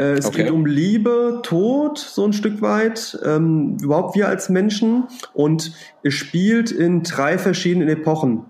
[0.00, 0.44] Äh, es Okay.
[0.44, 5.04] geht um Liebe, Tod, so ein Stück weit, ähm, überhaupt wir als Menschen.
[5.34, 5.72] Und
[6.02, 8.46] es spielt in drei verschiedenen Epochen.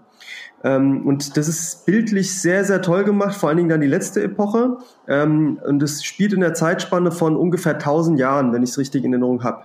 [0.63, 4.23] Ähm, und das ist bildlich sehr, sehr toll gemacht, vor allen Dingen dann die letzte
[4.23, 4.77] Epoche.
[5.09, 9.05] Ähm, und es spielt in der Zeitspanne von ungefähr 1000 Jahren, wenn ich es richtig
[9.05, 9.65] in Erinnerung habe.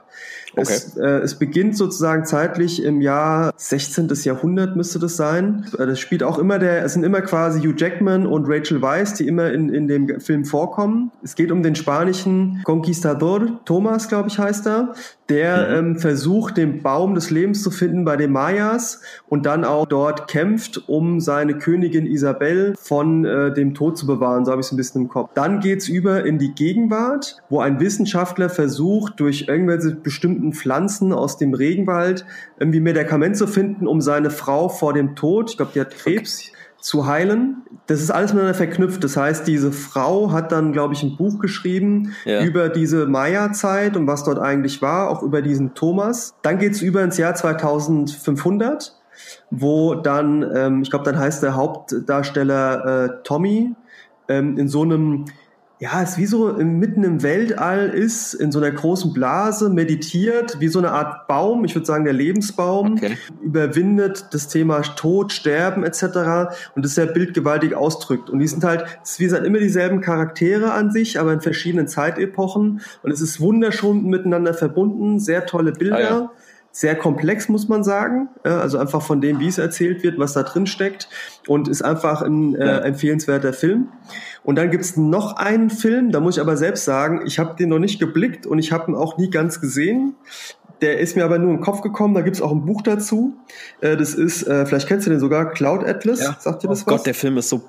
[0.58, 4.10] Es, äh, es beginnt sozusagen zeitlich im Jahr 16.
[4.24, 5.66] Jahrhundert müsste das sein.
[5.78, 9.14] Äh, Das spielt auch immer der, es sind immer quasi Hugh Jackman und Rachel Weisz,
[9.14, 11.12] die immer in, in dem Film vorkommen.
[11.24, 14.94] Es geht um den spanischen Conquistador, Thomas, glaube ich, heißt er,
[15.30, 19.88] der ähm, versucht, den Baum des Lebens zu finden bei den Mayas und dann auch
[19.88, 24.46] dort kämpft, um seine Königin Isabel von äh, dem Tod zu bewahren.
[24.46, 25.32] So habe ich es ein bisschen im Kopf.
[25.34, 31.38] Dann geht's über in die Gegenwart, wo ein Wissenschaftler versucht, durch irgendwelche bestimmten Pflanzen aus
[31.38, 32.26] dem Regenwald
[32.60, 36.52] irgendwie Medikament zu finden, um seine Frau vor dem Tod, ich glaube, die hat Krebs,
[36.86, 37.64] zu heilen.
[37.88, 39.04] Das ist alles miteinander verknüpft.
[39.04, 42.44] Das heißt, diese Frau hat dann, glaube ich, ein Buch geschrieben Ja.
[42.44, 46.34] über diese Maya-Zeit und was dort eigentlich war, auch über diesen Thomas.
[46.42, 48.94] Dann geht's über ins Jahr 2500,
[49.52, 53.76] wo dann, ähm, ich glaube, dann heißt der Hauptdarsteller äh, Tommy
[54.28, 55.26] ähm, in so einem
[55.80, 60.58] ja, es wie so im- mitten im Weltall ist, in so einer großen Blase, meditiert,
[60.62, 63.18] wie so eine Art Baum, ich würde sagen der Lebensbaum, Okay.
[63.42, 66.50] überwindet das Thema Tod, Sterben etc.
[66.76, 68.30] und das sehr bildgewaltig ausdrückt.
[68.30, 71.42] Und die sind halt, es ist wie gesagt immer dieselben Charaktere an sich, aber in
[71.42, 75.96] verschiedenen Zeitepochen und es ist wunderschön miteinander verbunden, sehr tolle Bilder.
[75.98, 76.32] Ah, ja.
[76.78, 78.28] Sehr komplex, muss man sagen.
[78.46, 81.08] Ja, Also einfach von dem, wie es erzählt wird, was da drin steckt.
[81.48, 82.78] Und ist einfach ein äh, Ja.
[82.80, 83.88] empfehlenswerter Film.
[84.44, 87.70] Und dann gibt's noch einen Film, da muss ich aber selbst sagen, ich habe den
[87.70, 90.16] noch nicht geblickt und ich habe ihn auch nie ganz gesehen.
[90.82, 93.38] Der ist mir aber nur im Kopf gekommen, da gibt's auch ein Buch dazu.
[93.80, 96.20] Äh, das ist, äh, vielleicht kennst du den sogar, Cloud Atlas.
[96.40, 96.98] Sagt dir das oh was?
[96.98, 97.62] Gott, der Film ist so,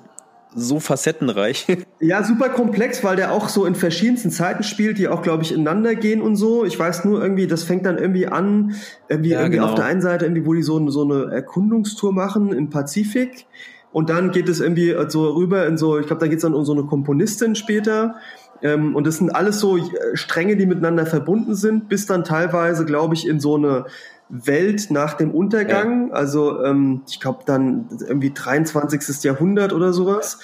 [0.57, 1.67] so facettenreich.
[1.99, 5.51] Ja, super komplex, weil der auch so in verschiedensten Zeiten spielt, die auch, glaube ich,
[5.51, 6.63] ineinander gehen und so.
[6.63, 8.75] Ich weiß nur irgendwie, das fängt dann irgendwie an,
[9.09, 9.69] irgendwie, Ja, irgendwie genau.
[9.69, 13.47] auf der einen Seite irgendwie, wo die so, so eine Erkundungstour machen im Pazifik.
[13.91, 16.53] Und dann geht es irgendwie so rüber in so, ich glaube, da geht es dann
[16.53, 18.15] um so eine Komponistin später.
[18.61, 19.81] Ähm, und das sind alles so äh,
[20.13, 23.85] Stränge, die miteinander verbunden sind, bis dann teilweise, glaube ich, in so eine
[24.29, 26.11] Welt nach dem Untergang.
[26.11, 29.23] Also ähm, ich glaube dann irgendwie 23.
[29.23, 30.39] Jahrhundert oder sowas.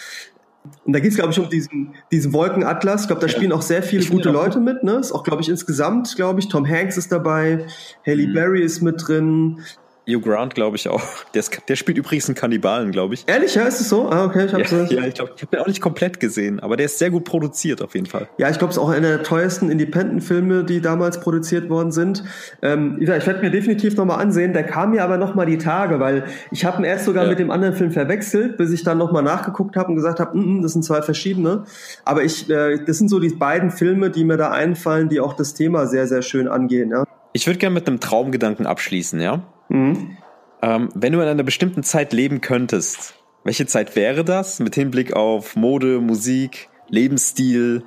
[0.86, 3.02] Und da geht es, glaube ich, um diesen, diesen Wolkenatlas.
[3.02, 4.84] Ich glaube, da spielen auch sehr viele gute Leute mit.
[4.84, 4.94] Ne?
[4.94, 7.66] Ist auch, glaube ich, insgesamt, glaube ich, Tom Hanks ist dabei,
[8.08, 8.34] Haley Mhm.
[8.34, 9.60] Berry ist mit drin.
[10.08, 11.02] Hugh Grant, glaube ich auch.
[11.34, 13.24] Der, ist, der spielt übrigens einen Kannibalen, glaube ich.
[13.28, 14.10] Ehrlich, ja, ist es so?
[14.10, 16.20] Ah, okay, ich Ja, hab's ja, ja, ich glaube, ich habe den auch nicht komplett
[16.20, 18.28] gesehen, aber der ist sehr gut produziert auf jeden Fall.
[18.38, 22.24] Ja, ich glaube, es ist auch einer der teuersten Independent-Filme, die damals produziert worden sind.
[22.62, 24.54] Ähm, ich werde mir definitiv nochmal ansehen.
[24.54, 27.30] Der kam mir aber nochmal die Tage, weil ich habe ihn erst sogar Ja.
[27.30, 30.62] mit dem anderen Film verwechselt, bis ich dann nochmal nachgeguckt habe und gesagt habe, mm,
[30.62, 31.64] das sind zwei verschiedene.
[32.04, 35.34] Aber ich, äh, das sind so die beiden Filme, die mir da einfallen, die auch
[35.34, 36.92] das Thema sehr, sehr schön angehen.
[36.92, 37.06] Ja.
[37.32, 39.42] Ich würde gerne mit einem Traumgedanken abschließen, ja?
[39.74, 40.18] Mhm.
[40.62, 44.60] Ähm, wenn du in einer bestimmten Zeit leben könntest, welche Zeit wäre das?
[44.60, 47.84] Mit Hinblick auf Mode, Musik, Lebensstil.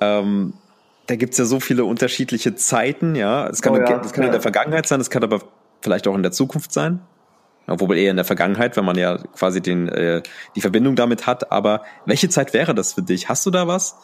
[0.00, 0.54] Ähm,
[1.06, 3.46] da gibt's ja so viele unterschiedliche Zeiten, ja.
[3.46, 4.32] Es kann, Oh ja, das kann in ja.
[4.32, 5.40] der Vergangenheit sein, es kann aber
[5.82, 7.00] vielleicht auch in der Zukunft sein.
[7.66, 10.22] Obwohl eher in der Vergangenheit, wenn man ja quasi den, äh,
[10.56, 11.52] die Verbindung damit hat.
[11.52, 13.28] Aber welche Zeit wäre das für dich?
[13.28, 13.96] Hast du da was?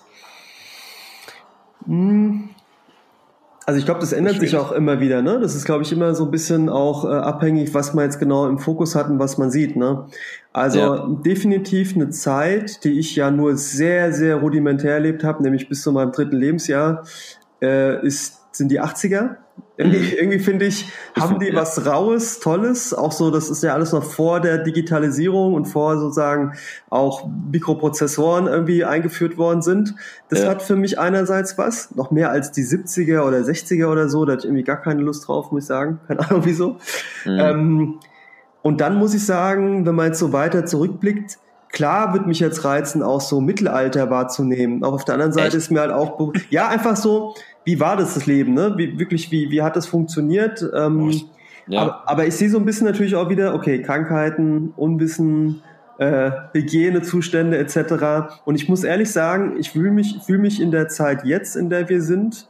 [3.67, 4.67] Also ich glaube, das ändert sich Schwierig.
[4.67, 5.23] auch immer wieder.
[5.23, 5.39] Ne?
[5.41, 8.49] Das ist, glaube ich, immer so ein bisschen auch äh, abhängig, was man jetzt genau
[8.49, 9.77] im Fokus hat und was man sieht.
[9.77, 10.07] Ne?
[10.53, 11.07] Also Ja.
[11.25, 15.93] definitiv eine Zeit, die ich ja nur sehr, sehr rudimentär erlebt habe, nämlich bis zu
[15.93, 17.05] meinem dritten Lebensjahr,
[17.63, 19.37] äh, ist, sind die 80er.
[19.81, 20.89] Irgendwie, irgendwie finde ich,
[21.19, 22.93] haben die was Raues, Tolles.
[22.95, 26.53] Auch so, das ist ja alles noch vor der Digitalisierung und vor sozusagen
[26.91, 29.95] auch Mikroprozessoren irgendwie eingeführt worden sind.
[30.29, 30.51] Das Ja.
[30.51, 34.33] hat für mich einerseits was, noch mehr als die 70er oder 60er oder so, da
[34.33, 36.01] hatte ich irgendwie gar keine Lust drauf, muss ich sagen.
[36.07, 36.77] Keine Ahnung wieso.
[37.25, 37.39] Mhm.
[37.39, 37.99] Ähm,
[38.63, 41.39] Und dann muss ich sagen, wenn man jetzt so weiter zurückblickt,
[41.73, 44.85] klar wird mich jetzt reizen, auch so Mittelalter wahrzunehmen.
[44.85, 45.57] Aber auf der anderen Seite Echt?
[45.57, 47.35] ist mir halt auch, ja, einfach so,
[47.65, 48.75] wie war das das Leben, ne?
[48.77, 50.65] Wie, wirklich, wie, wie hat das funktioniert?
[50.75, 51.13] Ähm,
[51.67, 51.83] ja.
[51.83, 55.63] aber, aber ich sehe so ein bisschen natürlich auch wieder, okay, Krankheiten, Unwissen,
[55.99, 58.41] äh, Hygienezustände etc.
[58.45, 61.69] Und ich muss ehrlich sagen, ich fühle mich, fühl mich in der Zeit jetzt, in
[61.69, 62.49] der wir sind,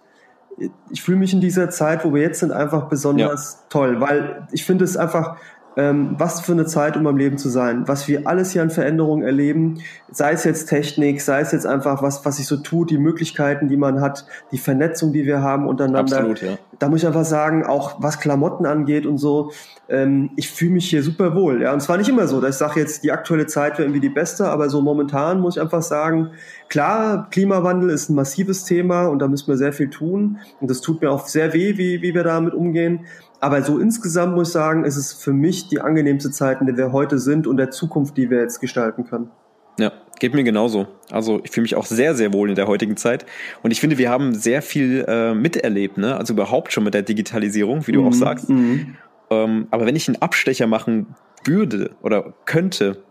[0.90, 3.66] ich fühle mich in dieser Zeit, wo wir jetzt sind, einfach besonders ja.
[3.70, 5.36] toll, weil ich finde es einfach
[5.80, 8.68] ähm, was für eine Zeit, um am Leben zu sein, was wir alles hier an
[8.68, 9.78] Veränderungen erleben,
[10.10, 13.68] sei es jetzt Technik, sei es jetzt einfach was, was sich so tut, die Möglichkeiten,
[13.68, 16.18] die man hat, die Vernetzung, die wir haben untereinander.
[16.18, 16.58] Absolut, ja.
[16.78, 19.52] Da muss ich einfach sagen, auch was Klamotten angeht und so,
[19.88, 21.62] ähm, ich fühle mich hier super wohl.
[21.62, 24.00] Ja, und zwar nicht immer so, dass ich sage jetzt, die aktuelle Zeit wäre irgendwie
[24.00, 26.30] die beste, aber so momentan muss ich einfach sagen,
[26.68, 30.82] klar, Klimawandel ist ein massives Thema und da müssen wir sehr viel tun und das
[30.82, 33.06] tut mir auch sehr weh, wie, wie wir damit umgehen.
[33.40, 36.76] Aber so insgesamt muss ich sagen, ist es für mich die angenehmste Zeit, in der
[36.76, 39.30] wir heute sind und der Zukunft, die wir jetzt gestalten können.
[39.78, 40.86] Ja, geht mir genauso.
[41.10, 43.24] Also ich fühle mich auch sehr, sehr wohl in der heutigen Zeit.
[43.62, 46.16] Und ich finde, wir haben sehr viel äh, miterlebt, ne?
[46.16, 48.50] Also überhaupt schon mit der Digitalisierung, wie du mhm, auch sagst.
[48.50, 48.96] Mhm.
[49.30, 51.14] Ähm, aber wenn ich einen Abstecher machen
[51.46, 53.02] würde oder könnte,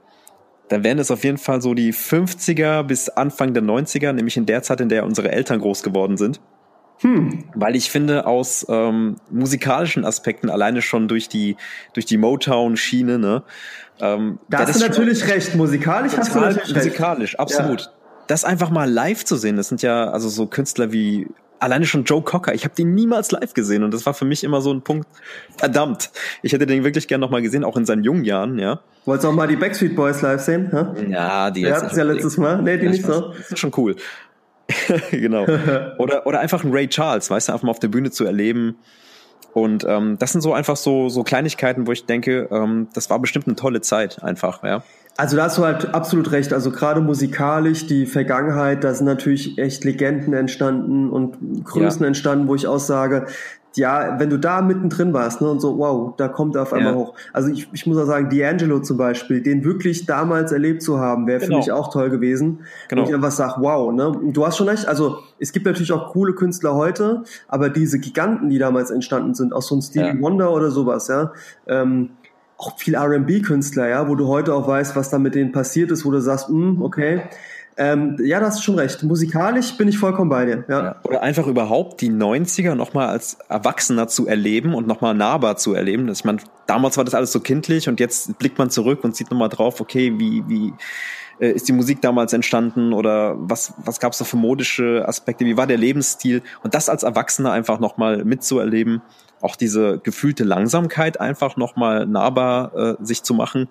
[0.67, 4.45] dann wären es auf jeden Fall so die 50er bis Anfang der 90er, nämlich in
[4.45, 6.39] der Zeit, in der unsere Eltern groß geworden sind.
[7.01, 7.45] Hm.
[7.55, 11.55] Weil ich finde, aus ähm, musikalischen Aspekten, alleine schon durch die,
[11.93, 13.43] durch die Motown-Schiene, ne?
[14.01, 17.39] Ähm, da hast du natürlich recht, musikalisch hast du natürlich Musikalisch, recht.
[17.39, 17.81] absolut.
[17.81, 17.87] Ja.
[18.27, 21.27] Das einfach mal live zu sehen, das sind ja also so Künstler wie
[21.59, 24.45] alleine schon Joe Cocker, ich habe den niemals live gesehen und das war für mich
[24.45, 25.07] immer so ein Punkt,
[25.57, 26.11] verdammt,
[26.41, 28.79] ich hätte den wirklich gern nochmal gesehen, auch in seinen jungen Jahren, ja.
[29.05, 30.69] Wolltest du auch mal die Backstreet Boys live sehen?
[30.71, 31.11] Hä?
[31.11, 31.91] Ja, die jetzt.
[31.93, 32.61] Ja, ja letztes Mal.
[32.61, 33.33] Nee, die ja, nicht so.
[33.35, 33.95] Das ist schon cool.
[35.11, 35.45] genau.
[35.97, 38.77] Oder, oder einfach ein Ray Charles, weißt du, einfach mal auf der Bühne zu erleben.
[39.53, 43.19] Und ähm, das sind so einfach so, so Kleinigkeiten, wo ich denke, ähm, das war
[43.19, 44.83] bestimmt eine tolle Zeit einfach, ja.
[45.17, 46.53] Also da hast du halt absolut recht.
[46.53, 52.07] Also gerade musikalisch, die Vergangenheit, da sind natürlich echt Legenden entstanden und Größen ja.
[52.07, 53.25] entstanden, wo ich auch sage,
[53.75, 56.93] ja, wenn du da mittendrin warst, ne, und so, wow, da kommt er auf einmal
[56.93, 56.99] ja.
[56.99, 57.13] hoch.
[57.33, 61.27] Also ich, ich muss auch sagen, D'Angelo zum Beispiel, den wirklich damals erlebt zu haben,
[61.27, 61.51] wäre genau.
[61.51, 62.65] für mich auch toll gewesen.
[62.87, 63.03] Genau.
[63.03, 66.11] Und ich einfach sage, wow, ne, du hast schon recht, also es gibt natürlich auch
[66.11, 70.21] coole Künstler heute, aber diese Giganten, die damals entstanden sind, auch so ein Stevie ja.
[70.21, 71.31] Wonder oder sowas, ja,
[71.67, 72.11] ähm,
[72.57, 76.05] auch viel R&B-Künstler, ja, wo du heute auch weißt, was da mit denen passiert ist,
[76.05, 77.21] wo du sagst, mm, okay,
[77.79, 79.03] ähm, ja, da hast du schon recht.
[79.03, 80.65] Musikalisch bin ich vollkommen bei dir.
[80.67, 80.97] Ja.
[81.03, 86.09] Oder einfach überhaupt die 90er nochmal als Erwachsener zu erleben und nochmal nahbar zu erleben.
[86.09, 89.31] Ich meine, damals war das alles so kindlich und jetzt blickt man zurück und sieht
[89.31, 90.73] nochmal drauf, okay, wie, wie
[91.39, 95.45] äh, ist die Musik damals entstanden oder was, was gab es da für modische Aspekte,
[95.45, 99.01] wie war der Lebensstil und das als Erwachsener einfach nochmal mitzuerleben,
[99.39, 103.69] auch diese gefühlte Langsamkeit einfach nochmal nahbar äh, sich zu machen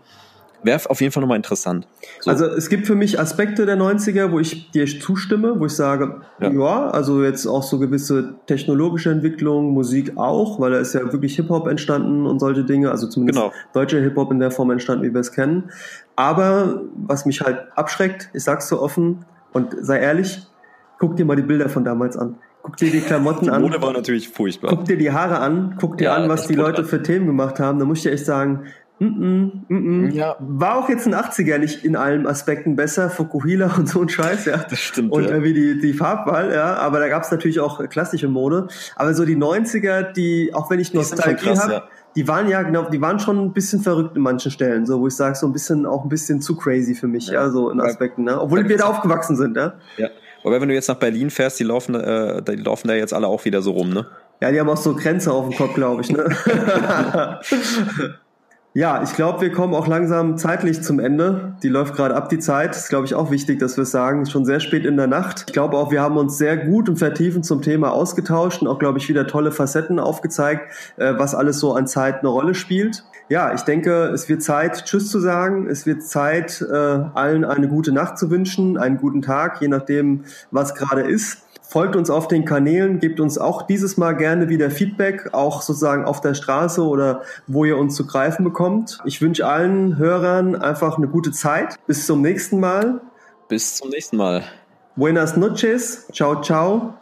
[0.62, 1.86] Wäre auf jeden Fall nochmal interessant.
[2.20, 2.30] So.
[2.30, 6.20] Also es gibt für mich Aspekte der 90er, wo ich dir zustimme, wo ich sage,
[6.40, 6.50] ja.
[6.50, 11.36] ja, also jetzt auch so gewisse technologische Entwicklung, Musik auch, weil da ist ja wirklich
[11.36, 13.52] Hip-Hop entstanden und solche Dinge, also zumindest genau.
[13.72, 15.70] deutscher Hip-Hop in der Form entstanden, wie wir es kennen.
[16.16, 20.46] Aber was mich halt abschreckt, ich sag's so offen und sei ehrlich,
[20.98, 22.36] guck dir mal die Bilder von damals an.
[22.62, 23.62] Guck dir die Klamotten die an.
[23.62, 24.70] Die Mode war natürlich furchtbar.
[24.70, 27.60] Guck dir die Haare an, guck dir ja, an, was die Leute für Themen gemacht
[27.60, 27.78] haben.
[27.78, 28.64] Da muss ich dir echt sagen,
[29.00, 30.36] Mm -mm, mm ja.
[30.40, 34.46] War auch jetzt ein 80er nicht in allen Aspekten besser, Fukuhila und so ein Scheiß,
[34.46, 34.56] ja.
[34.68, 35.12] Das stimmt.
[35.12, 35.30] Und ja.
[35.30, 36.74] irgendwie die, die Farbwahl, ja.
[36.74, 38.66] Aber da gab es natürlich auch klassische Mode.
[38.96, 41.88] Aber so die 90er, die, auch wenn ich Nostalgie habe, ja.
[42.16, 45.06] die waren ja, genau, die waren schon ein bisschen verrückt in manchen Stellen, so wo
[45.06, 47.70] ich sage, so ein bisschen, auch ein bisschen zu crazy für mich, ja, ja so
[47.70, 48.40] in Aspekten, ne?
[48.40, 49.74] Obwohl wir da aufgewachsen sind, ja.
[49.96, 50.08] Ja.
[50.42, 53.28] Aber wenn du jetzt nach Berlin fährst, die laufen, äh, die laufen da jetzt alle
[53.28, 54.06] auch wieder so rum, ne?
[54.40, 56.28] Ja, die haben auch so Grenze auf dem Kopf, glaube ich, ne?
[58.74, 61.56] Ja, ich glaube, wir kommen auch langsam zeitlich zum Ende.
[61.62, 62.76] Die läuft gerade ab, die Zeit.
[62.76, 64.22] Ist, glaube ich, auch wichtig, dass wir es sagen.
[64.22, 65.46] Ist schon sehr spät in der Nacht.
[65.48, 68.78] Ich glaube auch, wir haben uns sehr gut und vertiefend zum Thema ausgetauscht und auch,
[68.78, 73.04] glaube ich, wieder tolle Facetten aufgezeigt, äh, was alles so an Zeit eine Rolle spielt.
[73.30, 75.66] Ja, ich denke, es wird Zeit, Tschüss zu sagen.
[75.68, 80.24] Es wird Zeit, äh, allen eine gute Nacht zu wünschen, einen guten Tag, je nachdem,
[80.50, 81.47] was gerade ist.
[81.70, 86.06] Folgt uns auf den Kanälen, gebt uns auch dieses Mal gerne wieder Feedback, auch sozusagen
[86.06, 88.98] auf der Straße oder wo ihr uns zu greifen bekommt.
[89.04, 91.76] Ich wünsche allen Hörern einfach eine gute Zeit.
[91.86, 93.02] Bis zum nächsten Mal.
[93.48, 94.44] Bis zum nächsten Mal.
[94.96, 96.06] Buenas noches.
[96.10, 96.94] Ciao, ciao.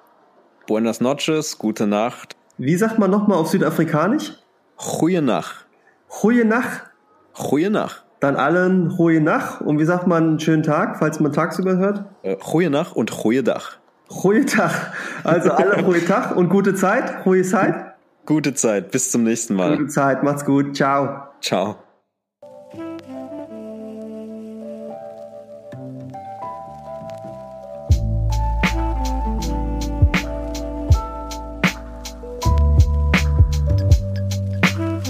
[0.67, 1.59] Buenas noches.
[1.59, 2.35] Gute Nacht.
[2.59, 4.33] Wie sagt man nochmal auf Südafrikanisch?
[4.79, 5.69] Goeie Nacht.
[6.09, 6.91] Goeie Nacht.
[7.35, 8.05] Goeie Nacht.
[8.19, 9.61] Dann allen Goeie Nacht.
[9.61, 12.05] Und wie sagt man einen schönen Tag, falls man tagsüber hört?
[12.25, 13.79] Äh, Goeie Nacht und Goeie Dach.
[14.11, 14.93] Ruhetag.
[15.25, 17.27] Also alle Ruhetag und gute Zeit.
[17.27, 17.95] Ruhe Zeit.
[18.25, 18.91] Gute Zeit.
[18.91, 19.77] Bis zum nächsten Mal.
[19.77, 20.23] Gute Zeit.
[20.23, 20.77] Macht's gut.
[20.77, 21.29] Ciao.
[21.41, 21.77] Ciao.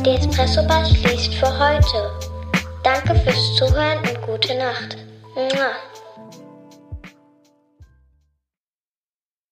[0.05, 2.10] Die Espresso Bar schließt für heute.
[2.85, 4.97] Danke fürs Zuhören und gute Nacht.
[5.35, 5.95] Mua.